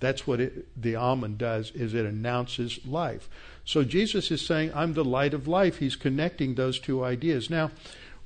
That's 0.00 0.26
what 0.26 0.40
it, 0.40 0.80
the 0.80 0.96
almond 0.96 1.38
does, 1.38 1.70
is 1.72 1.94
it 1.94 2.06
announces 2.06 2.84
life. 2.84 3.28
So 3.64 3.84
Jesus 3.84 4.30
is 4.30 4.44
saying, 4.44 4.72
I'm 4.74 4.94
the 4.94 5.04
light 5.04 5.32
of 5.32 5.46
life. 5.46 5.78
He's 5.78 5.96
connecting 5.96 6.54
those 6.54 6.78
two 6.78 7.04
ideas. 7.04 7.50
Now, 7.50 7.70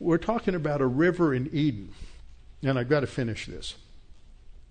we're 0.01 0.19
talking 0.19 0.55
about 0.55 0.81
a 0.81 0.87
river 0.87 1.35
in 1.35 1.51
Eden. 1.53 1.93
And 2.62 2.79
I've 2.79 2.89
got 2.89 3.01
to 3.01 3.07
finish 3.07 3.47
this. 3.47 3.75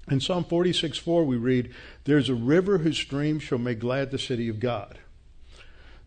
In 0.09 0.21
Psalm 0.21 0.45
46 0.45 0.97
4, 0.97 1.25
we 1.25 1.35
read, 1.35 1.73
There's 2.05 2.29
a 2.29 2.35
river 2.35 2.79
whose 2.79 2.97
stream 2.97 3.39
shall 3.39 3.57
make 3.57 3.79
glad 3.79 4.11
the 4.11 4.19
city 4.19 4.47
of 4.47 4.59
God, 4.59 4.99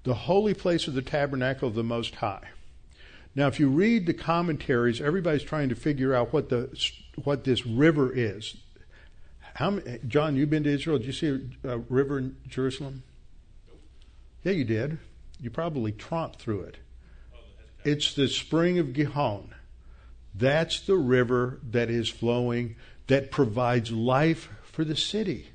the 0.05 0.15
holy 0.15 0.55
place 0.55 0.89
of 0.89 0.95
the 0.95 1.03
tabernacle 1.03 1.69
of 1.69 1.75
the 1.75 1.85
Most 1.85 2.17
High. 2.17 2.49
Now, 3.35 3.47
if 3.47 3.61
you 3.61 3.69
read 3.69 4.07
the 4.07 4.15
commentaries, 4.15 5.01
everybody's 5.01 5.45
trying 5.45 5.69
to 5.69 5.75
figure 5.75 6.15
out 6.15 6.33
what 6.33 6.49
the 6.49 6.71
what 7.23 7.45
this 7.45 7.67
river 7.67 8.11
is. 8.13 8.57
How, 9.55 9.79
John, 10.07 10.37
you've 10.37 10.51
been 10.51 10.65
to 10.65 10.71
Israel. 10.71 10.99
Did 10.99 11.07
you 11.07 11.13
see 11.13 11.51
a, 11.65 11.75
a 11.75 11.79
river 11.79 12.19
in 12.19 12.37
Jerusalem? 12.49 13.03
Yeah, 14.43 14.53
you 14.53 14.65
did. 14.65 14.99
You 15.39 15.51
probably 15.51 15.93
tromped 15.93 16.37
through 16.37 16.63
it. 16.63 16.79
Oh, 17.35 17.39
it's 17.85 18.15
the 18.15 18.29
spring 18.29 18.79
of 18.79 18.95
Gihon. 18.95 19.55
That's 20.35 20.81
the 20.81 20.97
river 20.97 21.61
that 21.71 21.91
is 21.91 22.09
flowing 22.09 22.77
that 23.11 23.33
provides 23.33 23.91
life 23.91 24.49
for 24.63 24.85
the 24.85 24.95
city. 24.95 25.49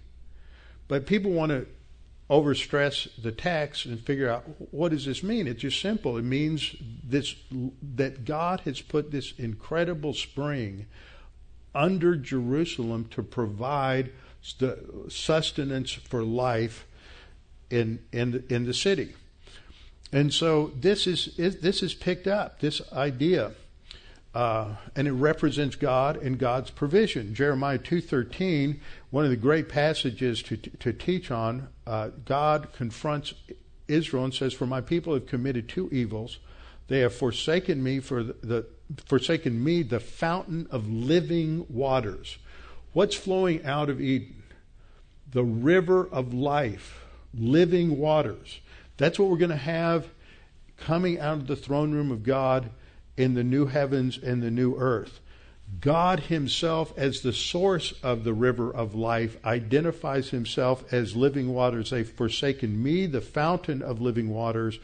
But 0.90 1.06
people 1.06 1.32
want 1.32 1.52
to 1.52 1.66
overstress 2.30 3.08
the 3.22 3.32
text 3.32 3.86
and 3.86 3.98
figure 3.98 4.30
out 4.30 4.44
what 4.72 4.92
does 4.92 5.06
this 5.06 5.24
mean. 5.24 5.48
It's 5.48 5.62
just 5.62 5.80
simple. 5.80 6.18
It 6.18 6.24
means 6.24 6.76
this 7.02 7.34
that 7.96 8.26
God 8.26 8.60
has 8.62 8.82
put 8.82 9.12
this 9.12 9.34
incredible 9.38 10.14
spring 10.14 10.86
under 11.74 12.18
Jerusalem 12.18 13.08
to 13.12 13.24
provide 13.24 14.12
the 14.60 15.06
sustenance 15.08 15.94
for 15.94 16.24
life 16.24 16.86
in 17.70 18.00
in 18.12 18.32
the, 18.32 18.54
in 18.54 18.66
the 18.66 18.74
city. 18.74 19.14
And 20.12 20.34
so 20.34 20.74
this 20.78 21.08
is, 21.08 21.30
is 21.38 21.62
this 21.62 21.82
is 21.82 21.94
picked 21.94 22.28
up 22.28 22.60
this 22.60 22.82
idea 22.92 23.54
uh, 24.36 24.76
and 24.98 25.08
it 25.08 25.14
represents 25.14 25.78
God 25.78 26.18
and 26.18 26.38
God's 26.38 26.70
provision. 26.70 27.34
Jeremiah 27.34 27.80
2.13, 27.80 28.80
one 29.10 29.24
of 29.24 29.30
the 29.30 29.38
great 29.38 29.70
passages 29.70 30.44
to, 30.44 30.58
to 30.58 30.92
teach 30.92 31.32
on, 31.32 31.70
uh, 31.88 32.10
God 32.26 32.74
confronts 32.74 33.34
Israel 33.88 34.26
and 34.26 34.34
says, 34.34 34.54
For 34.54 34.66
my 34.66 34.82
people 34.82 35.14
have 35.14 35.26
committed 35.26 35.70
two 35.70 35.90
evils. 35.90 36.40
They 36.90 37.00
have 37.00 37.16
forsaken 37.16 37.82
me 37.82 38.02
for 38.02 38.24
the, 38.24 38.36
the 38.44 38.66
forsaken 39.06 39.64
me, 39.64 39.84
the 39.84 40.02
fountain 40.02 40.68
of 40.70 40.86
living 40.86 41.66
waters. 41.70 42.38
What's 42.92 43.16
flowing 43.16 43.66
out 43.66 43.90
of 43.90 44.02
Eden? 44.02 44.44
The 45.32 45.46
river 45.46 46.08
of 46.08 46.34
life, 46.34 47.06
living 47.34 47.98
waters. 47.98 48.60
That's 48.98 49.18
what 49.18 49.30
we're 49.30 49.38
going 49.38 49.50
to 49.50 49.56
have 49.56 50.10
coming 50.78 51.20
out 51.20 51.38
of 51.38 51.48
the 51.48 51.56
throne 51.56 51.94
room 51.94 52.12
of 52.12 52.24
God 52.24 52.70
in 53.18 53.34
the 53.34 53.44
new 53.44 53.66
heavens 53.68 54.18
and 54.18 54.42
the 54.42 54.52
new 54.52 54.76
earth. 54.78 55.20
God 55.82 56.22
Himself, 56.22 56.94
as 56.98 57.22
the 57.22 57.34
source 57.34 57.94
of 58.04 58.24
the 58.24 58.34
river 58.34 58.74
of 58.74 58.96
life, 58.96 59.38
identifies 59.44 60.30
Himself 60.30 60.84
as 60.94 61.16
living 61.16 61.54
waters. 61.54 61.90
They've 61.90 62.08
forsaken 62.08 62.82
me, 62.82 63.08
the 63.08 63.22
fountain 63.22 63.82
of 63.82 64.00
living 64.02 64.30
waters, 64.30 64.80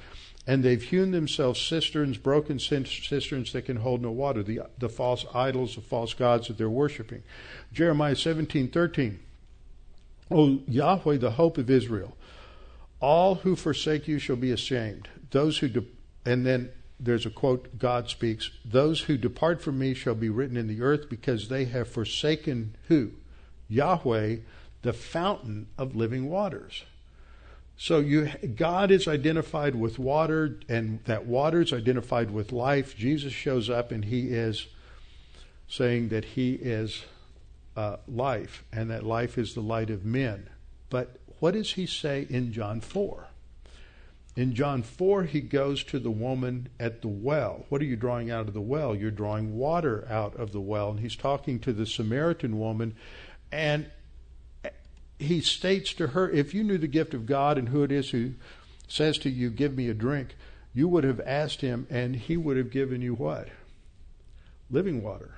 and 0.47 0.63
they've 0.63 0.81
hewn 0.81 1.11
themselves 1.11 1.61
cisterns, 1.61 2.17
broken 2.17 2.57
cisterns 2.57 3.53
that 3.53 3.65
can 3.65 3.77
hold 3.77 4.01
no 4.01 4.11
water, 4.11 4.41
the, 4.41 4.61
the 4.77 4.89
false 4.89 5.25
idols, 5.35 5.75
the 5.75 5.81
false 5.81 6.13
gods 6.13 6.47
that 6.47 6.57
they're 6.57 6.69
worshiping. 6.69 7.23
Jeremiah 7.71 8.15
17 8.15 8.69
13. 8.69 9.19
O 10.31 10.59
Yahweh, 10.67 11.17
the 11.17 11.31
hope 11.31 11.57
of 11.57 11.69
Israel, 11.69 12.15
all 12.99 13.35
who 13.35 13.55
forsake 13.55 14.07
you 14.07 14.17
shall 14.17 14.35
be 14.35 14.51
ashamed. 14.51 15.09
Those 15.31 15.59
who, 15.59 15.67
de- 15.67 15.85
and 16.25 16.45
then 16.45 16.71
there's 17.01 17.25
a 17.25 17.31
quote 17.31 17.79
God 17.79 18.09
speaks, 18.09 18.51
those 18.63 19.01
who 19.01 19.17
depart 19.17 19.61
from 19.61 19.79
me 19.79 19.93
shall 19.93 20.15
be 20.15 20.29
written 20.29 20.55
in 20.55 20.67
the 20.67 20.81
earth 20.81 21.09
because 21.09 21.49
they 21.49 21.65
have 21.65 21.89
forsaken 21.89 22.75
who? 22.87 23.11
Yahweh, 23.67 24.37
the 24.83 24.93
fountain 24.93 25.67
of 25.77 25.95
living 25.95 26.29
waters. 26.29 26.83
So 27.77 27.97
you, 27.97 28.29
God 28.55 28.91
is 28.91 29.07
identified 29.07 29.75
with 29.75 29.97
water, 29.97 30.59
and 30.69 31.03
that 31.05 31.25
water 31.25 31.61
is 31.61 31.73
identified 31.73 32.29
with 32.29 32.51
life. 32.51 32.95
Jesus 32.95 33.33
shows 33.33 33.71
up, 33.71 33.91
and 33.91 34.05
he 34.05 34.27
is 34.27 34.67
saying 35.67 36.09
that 36.09 36.25
he 36.25 36.53
is 36.53 37.05
uh, 37.75 37.97
life, 38.07 38.63
and 38.71 38.91
that 38.91 39.03
life 39.03 39.37
is 39.37 39.55
the 39.55 39.61
light 39.61 39.89
of 39.89 40.05
men. 40.05 40.47
But 40.91 41.17
what 41.39 41.55
does 41.55 41.73
he 41.73 41.87
say 41.87 42.27
in 42.29 42.53
John 42.53 42.81
4? 42.81 43.29
In 44.35 44.53
John 44.53 44.81
4, 44.81 45.23
he 45.23 45.41
goes 45.41 45.83
to 45.85 45.99
the 45.99 46.11
woman 46.11 46.69
at 46.79 47.01
the 47.01 47.09
well. 47.09 47.65
What 47.67 47.81
are 47.81 47.85
you 47.85 47.97
drawing 47.97 48.31
out 48.31 48.47
of 48.47 48.53
the 48.53 48.61
well? 48.61 48.95
You're 48.95 49.11
drawing 49.11 49.57
water 49.57 50.07
out 50.09 50.35
of 50.37 50.53
the 50.53 50.61
well. 50.61 50.91
And 50.91 51.01
he's 51.01 51.17
talking 51.17 51.59
to 51.59 51.73
the 51.73 51.85
Samaritan 51.85 52.57
woman, 52.57 52.95
and 53.51 53.87
he 55.19 55.41
states 55.41 55.93
to 55.95 56.07
her, 56.07 56.29
If 56.29 56.53
you 56.53 56.63
knew 56.63 56.77
the 56.77 56.87
gift 56.87 57.13
of 57.13 57.25
God 57.25 57.57
and 57.57 57.69
who 57.69 57.83
it 57.83 57.91
is 57.91 58.11
who 58.11 58.33
says 58.87 59.17
to 59.19 59.29
you, 59.29 59.49
Give 59.49 59.75
me 59.75 59.89
a 59.89 59.93
drink, 59.93 60.35
you 60.73 60.87
would 60.87 61.03
have 61.03 61.19
asked 61.19 61.59
him, 61.59 61.85
and 61.89 62.15
he 62.15 62.37
would 62.37 62.55
have 62.55 62.71
given 62.71 63.01
you 63.01 63.13
what? 63.13 63.49
Living 64.69 65.03
water. 65.03 65.35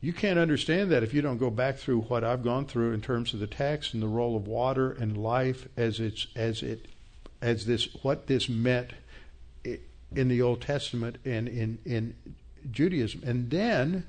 You 0.00 0.14
can't 0.14 0.38
understand 0.38 0.90
that 0.90 1.02
if 1.02 1.12
you 1.12 1.20
don't 1.20 1.38
go 1.38 1.50
back 1.50 1.76
through 1.76 2.02
what 2.02 2.24
I've 2.24 2.42
gone 2.42 2.66
through 2.66 2.92
in 2.92 3.00
terms 3.02 3.34
of 3.34 3.40
the 3.40 3.46
text 3.46 3.92
and 3.92 4.02
the 4.02 4.08
role 4.08 4.36
of 4.36 4.46
water 4.46 4.90
and 4.92 5.16
life 5.16 5.68
as 5.76 6.00
it's 6.00 6.26
as 6.34 6.62
it 6.62 6.86
as 7.40 7.66
this 7.66 7.88
what 8.02 8.26
this 8.26 8.48
meant 8.48 8.92
in 9.64 10.28
the 10.28 10.40
Old 10.42 10.60
Testament 10.60 11.18
and 11.24 11.48
in 11.48 11.78
in 11.84 12.14
Judaism. 12.70 13.22
And 13.24 13.50
then 13.50 14.06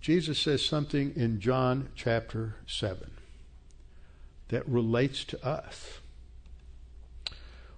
Jesus 0.00 0.38
says 0.38 0.64
something 0.64 1.12
in 1.14 1.40
John 1.40 1.90
chapter 1.94 2.56
7 2.66 3.10
that 4.48 4.66
relates 4.66 5.24
to 5.24 5.46
us. 5.46 5.99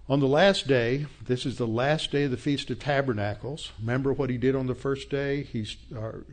On 0.09 0.19
the 0.19 0.27
last 0.27 0.66
day, 0.66 1.07
this 1.24 1.47
is 1.47 1.59
the 1.59 1.66
last 1.66 2.11
day 2.11 2.24
of 2.24 2.33
the 2.33 2.37
Feast 2.37 2.70
of 2.70 2.81
Tabernacles. 2.81 3.70
Remember 3.79 4.12
what 4.12 4.31
he 4.31 4.37
did 4.37 4.57
on 4.57 4.66
the 4.66 4.74
first 4.74 5.11
day? 5.11 5.45
He's, 5.45 5.77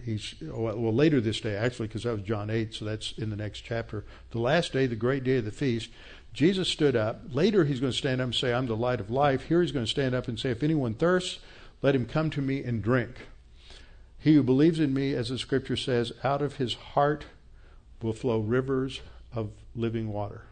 he's 0.04 0.34
oh, 0.52 0.76
well, 0.76 0.94
later 0.94 1.22
this 1.22 1.40
day, 1.40 1.56
actually, 1.56 1.88
because 1.88 2.04
that 2.04 2.14
was 2.14 2.24
John 2.24 2.50
8, 2.50 2.74
so 2.74 2.86
that's 2.86 3.14
in 3.20 3.30
the 3.30 3.36
next 3.36 3.62
chapter. 3.62 4.06
The 4.32 4.40
last 4.40 4.74
day, 4.74 4.88
the 4.88 4.96
great 4.96 5.24
day 5.24 5.38
of 5.38 5.46
the 5.46 5.52
feast, 5.52 5.91
Jesus 6.34 6.68
stood 6.68 6.96
up. 6.96 7.22
Later, 7.32 7.64
he's 7.66 7.80
going 7.80 7.91
to 7.91 7.98
stand 7.98 8.22
up 8.22 8.26
and 8.26 8.36
say, 8.36 8.54
I'm 8.54 8.66
the 8.66 8.76
light 8.76 9.00
of 9.00 9.12
life. 9.12 9.44
Here, 9.44 9.62
he's 9.62 9.72
going 9.72 9.86
to 9.86 9.91
stand 9.91 10.16
up 10.16 10.28
and 10.28 10.40
say, 10.40 10.50
If 10.50 10.64
anyone 10.64 10.96
thirsts, 10.96 11.38
let 11.84 11.96
him 11.96 12.08
come 12.08 12.32
to 12.32 12.41
me 12.41 12.64
and 12.64 12.82
drink. 12.82 13.12
He 14.18 14.34
who 14.34 14.41
believes 14.41 14.80
in 14.80 14.96
me, 14.96 15.14
as 15.14 15.30
the 15.30 15.38
scripture 15.38 15.78
says, 15.78 16.12
out 16.24 16.41
of 16.41 16.56
his 16.56 16.74
heart 16.74 17.26
will 18.02 18.14
flow 18.14 18.40
rivers 18.40 19.02
of 19.34 19.52
living 19.76 20.12
water. 20.12 20.44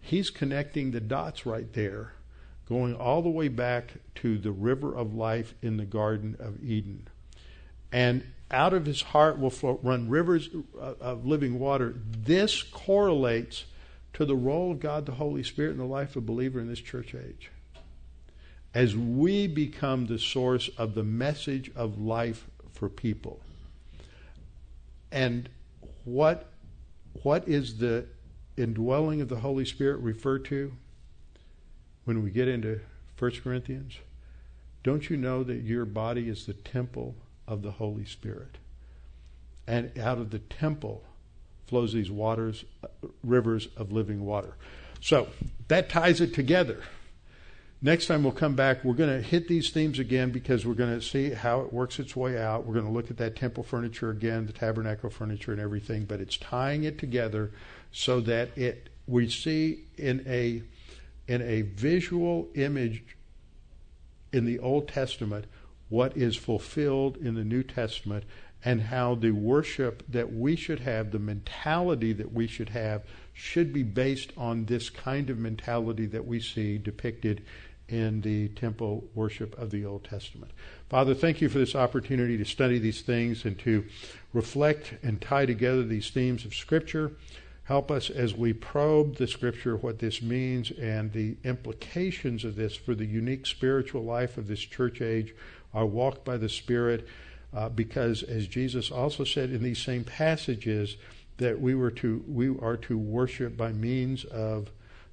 He's 0.00 0.30
connecting 0.30 0.90
the 0.90 1.00
dots 1.00 1.44
right 1.44 1.72
there, 1.72 2.12
going 2.68 2.94
all 2.94 3.22
the 3.22 3.28
way 3.28 3.48
back 3.48 3.94
to 4.16 4.38
the 4.38 4.52
river 4.52 4.94
of 4.94 5.14
life 5.14 5.54
in 5.62 5.76
the 5.76 5.84
Garden 5.84 6.36
of 6.38 6.62
Eden. 6.64 7.08
And 7.92 8.24
out 8.50 8.72
of 8.72 8.86
his 8.86 9.02
heart 9.02 9.38
will 9.38 9.50
flow, 9.50 9.78
run 9.82 10.08
rivers 10.08 10.48
uh, 10.80 10.94
of 11.00 11.26
living 11.26 11.58
water. 11.58 11.94
This 11.96 12.62
correlates 12.62 13.64
to 14.14 14.24
the 14.24 14.36
role 14.36 14.72
of 14.72 14.80
God 14.80 15.06
the 15.06 15.12
Holy 15.12 15.42
Spirit 15.42 15.72
in 15.72 15.78
the 15.78 15.84
life 15.84 16.10
of 16.10 16.24
a 16.24 16.26
believer 16.26 16.60
in 16.60 16.68
this 16.68 16.80
church 16.80 17.14
age. 17.14 17.50
As 18.74 18.96
we 18.96 19.46
become 19.46 20.06
the 20.06 20.18
source 20.18 20.68
of 20.78 20.94
the 20.94 21.02
message 21.02 21.70
of 21.74 22.00
life 22.00 22.46
for 22.72 22.88
people. 22.88 23.40
And 25.10 25.48
what 26.04 26.50
what 27.22 27.48
is 27.48 27.78
the 27.78 28.06
indwelling 28.58 29.20
of 29.20 29.28
the 29.28 29.40
Holy 29.40 29.64
Spirit 29.64 30.00
refer 30.00 30.38
to 30.40 30.72
when 32.04 32.22
we 32.22 32.30
get 32.30 32.48
into 32.48 32.80
1 33.18 33.32
Corinthians? 33.42 33.98
don't 34.88 35.10
you 35.10 35.16
know 35.16 35.42
that 35.42 35.62
your 35.62 35.84
body 35.84 36.28
is 36.30 36.46
the 36.46 36.54
temple 36.54 37.14
of 37.46 37.60
the 37.62 37.72
Holy 37.72 38.04
Spirit? 38.04 38.56
And 39.66 39.96
out 39.98 40.16
of 40.16 40.30
the 40.30 40.38
temple 40.38 41.04
flows 41.66 41.92
these 41.92 42.10
waters, 42.10 42.64
uh, 42.82 42.88
rivers 43.22 43.68
of 43.76 43.92
living 43.92 44.24
water. 44.24 44.54
So 45.00 45.28
that 45.68 45.90
ties 45.90 46.22
it 46.22 46.32
together. 46.32 46.82
Next 47.82 48.06
time 48.06 48.22
we'll 48.22 48.32
come 48.32 48.56
back, 48.56 48.82
we're 48.82 48.94
going 48.94 49.14
to 49.14 49.22
hit 49.22 49.46
these 49.46 49.70
themes 49.70 49.98
again 49.98 50.30
because 50.30 50.64
we're 50.64 50.72
going 50.72 50.98
to 50.98 51.04
see 51.04 51.30
how 51.30 51.60
it 51.60 51.72
works 51.72 51.98
its 51.98 52.16
way 52.16 52.38
out. 52.42 52.66
We're 52.66 52.72
going 52.74 52.86
to 52.86 52.90
look 52.90 53.10
at 53.10 53.18
that 53.18 53.36
temple 53.36 53.62
furniture 53.62 54.10
again, 54.10 54.46
the 54.46 54.52
tabernacle 54.52 55.10
furniture 55.10 55.52
and 55.52 55.60
everything, 55.60 56.06
but 56.06 56.20
it's 56.20 56.38
tying 56.38 56.84
it 56.84 56.98
together 56.98 57.52
so 57.92 58.20
that 58.20 58.56
it 58.56 58.88
we 59.06 59.28
see 59.28 59.84
in 59.96 60.24
a 60.26 60.62
in 61.26 61.42
a 61.42 61.62
visual 61.62 62.48
image 62.54 63.16
in 64.32 64.44
the 64.44 64.58
Old 64.58 64.88
Testament 64.88 65.46
what 65.88 66.16
is 66.16 66.36
fulfilled 66.36 67.16
in 67.16 67.34
the 67.34 67.44
New 67.44 67.62
Testament 67.62 68.24
and 68.64 68.82
how 68.82 69.14
the 69.14 69.30
worship 69.30 70.02
that 70.08 70.32
we 70.32 70.56
should 70.56 70.80
have, 70.80 71.12
the 71.12 71.18
mentality 71.18 72.12
that 72.12 72.32
we 72.32 72.46
should 72.46 72.70
have, 72.70 73.02
should 73.32 73.72
be 73.72 73.82
based 73.82 74.32
on 74.36 74.64
this 74.64 74.90
kind 74.90 75.30
of 75.30 75.38
mentality 75.38 76.06
that 76.06 76.26
we 76.26 76.40
see 76.40 76.76
depicted 76.76 77.42
in 77.88 78.20
the 78.20 78.48
temple 78.48 79.04
worship 79.14 79.56
of 79.58 79.70
the 79.70 79.84
Old 79.84 80.04
Testament. 80.04 80.50
Father, 80.90 81.14
thank 81.14 81.40
you 81.40 81.48
for 81.48 81.58
this 81.58 81.74
opportunity 81.74 82.36
to 82.36 82.44
study 82.44 82.78
these 82.78 83.00
things 83.00 83.44
and 83.44 83.58
to 83.60 83.84
reflect 84.32 84.94
and 85.02 85.20
tie 85.20 85.46
together 85.46 85.84
these 85.84 86.10
themes 86.10 86.44
of 86.44 86.54
Scripture. 86.54 87.12
Help 87.68 87.90
us 87.90 88.08
as 88.08 88.34
we 88.34 88.54
probe 88.54 89.16
the 89.16 89.26
Scripture, 89.26 89.76
what 89.76 89.98
this 89.98 90.22
means, 90.22 90.70
and 90.70 91.12
the 91.12 91.36
implications 91.44 92.42
of 92.42 92.56
this 92.56 92.74
for 92.74 92.94
the 92.94 93.04
unique 93.04 93.44
spiritual 93.44 94.02
life 94.02 94.38
of 94.38 94.48
this 94.48 94.60
church 94.60 95.02
age, 95.02 95.34
our 95.74 95.84
walk 95.84 96.24
by 96.24 96.38
the 96.38 96.48
Spirit, 96.48 97.06
uh, 97.54 97.68
because 97.68 98.22
as 98.22 98.46
Jesus 98.46 98.90
also 98.90 99.22
said 99.22 99.50
in 99.50 99.62
these 99.62 99.82
same 99.82 100.02
passages, 100.02 100.96
that 101.36 101.60
we 101.60 101.74
were 101.74 101.90
to 101.90 102.24
we 102.26 102.48
are 102.58 102.78
to 102.78 102.96
worship 102.96 103.54
by 103.54 103.70
means 103.70 104.24
of 104.24 104.70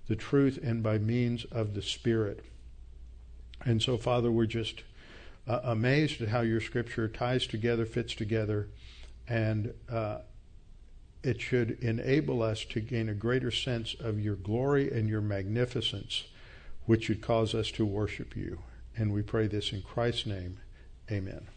the 0.07 0.15
truth 0.15 0.57
and 0.63 0.81
by 0.81 0.97
means 0.97 1.43
of 1.51 1.73
the 1.73 1.81
Spirit. 1.81 2.45
And 3.65 3.83
so, 3.83 3.97
Father, 3.97 4.31
we're 4.31 4.45
just 4.45 4.83
uh, 5.45 5.59
amazed 5.61 6.21
at 6.21 6.29
how 6.29 6.39
your 6.39 6.61
Scripture 6.61 7.09
ties 7.09 7.47
together, 7.47 7.85
fits 7.85 8.15
together, 8.15 8.69
and 9.27 9.73
uh, 9.91 10.19
it 11.25 11.41
should 11.41 11.71
enable 11.81 12.43
us 12.43 12.63
to 12.65 12.79
gain 12.79 13.09
a 13.09 13.13
greater 13.15 13.49
sense 13.49 13.95
of 13.99 14.19
your 14.19 14.35
glory 14.35 14.91
and 14.91 15.09
your 15.09 15.21
magnificence, 15.21 16.25
which 16.85 17.05
should 17.05 17.21
cause 17.21 17.55
us 17.55 17.71
to 17.71 17.85
worship 17.85 18.35
you. 18.35 18.59
And 18.95 19.11
we 19.11 19.23
pray 19.23 19.47
this 19.47 19.73
in 19.73 19.81
Christ's 19.81 20.27
name. 20.27 20.59
Amen. 21.11 21.47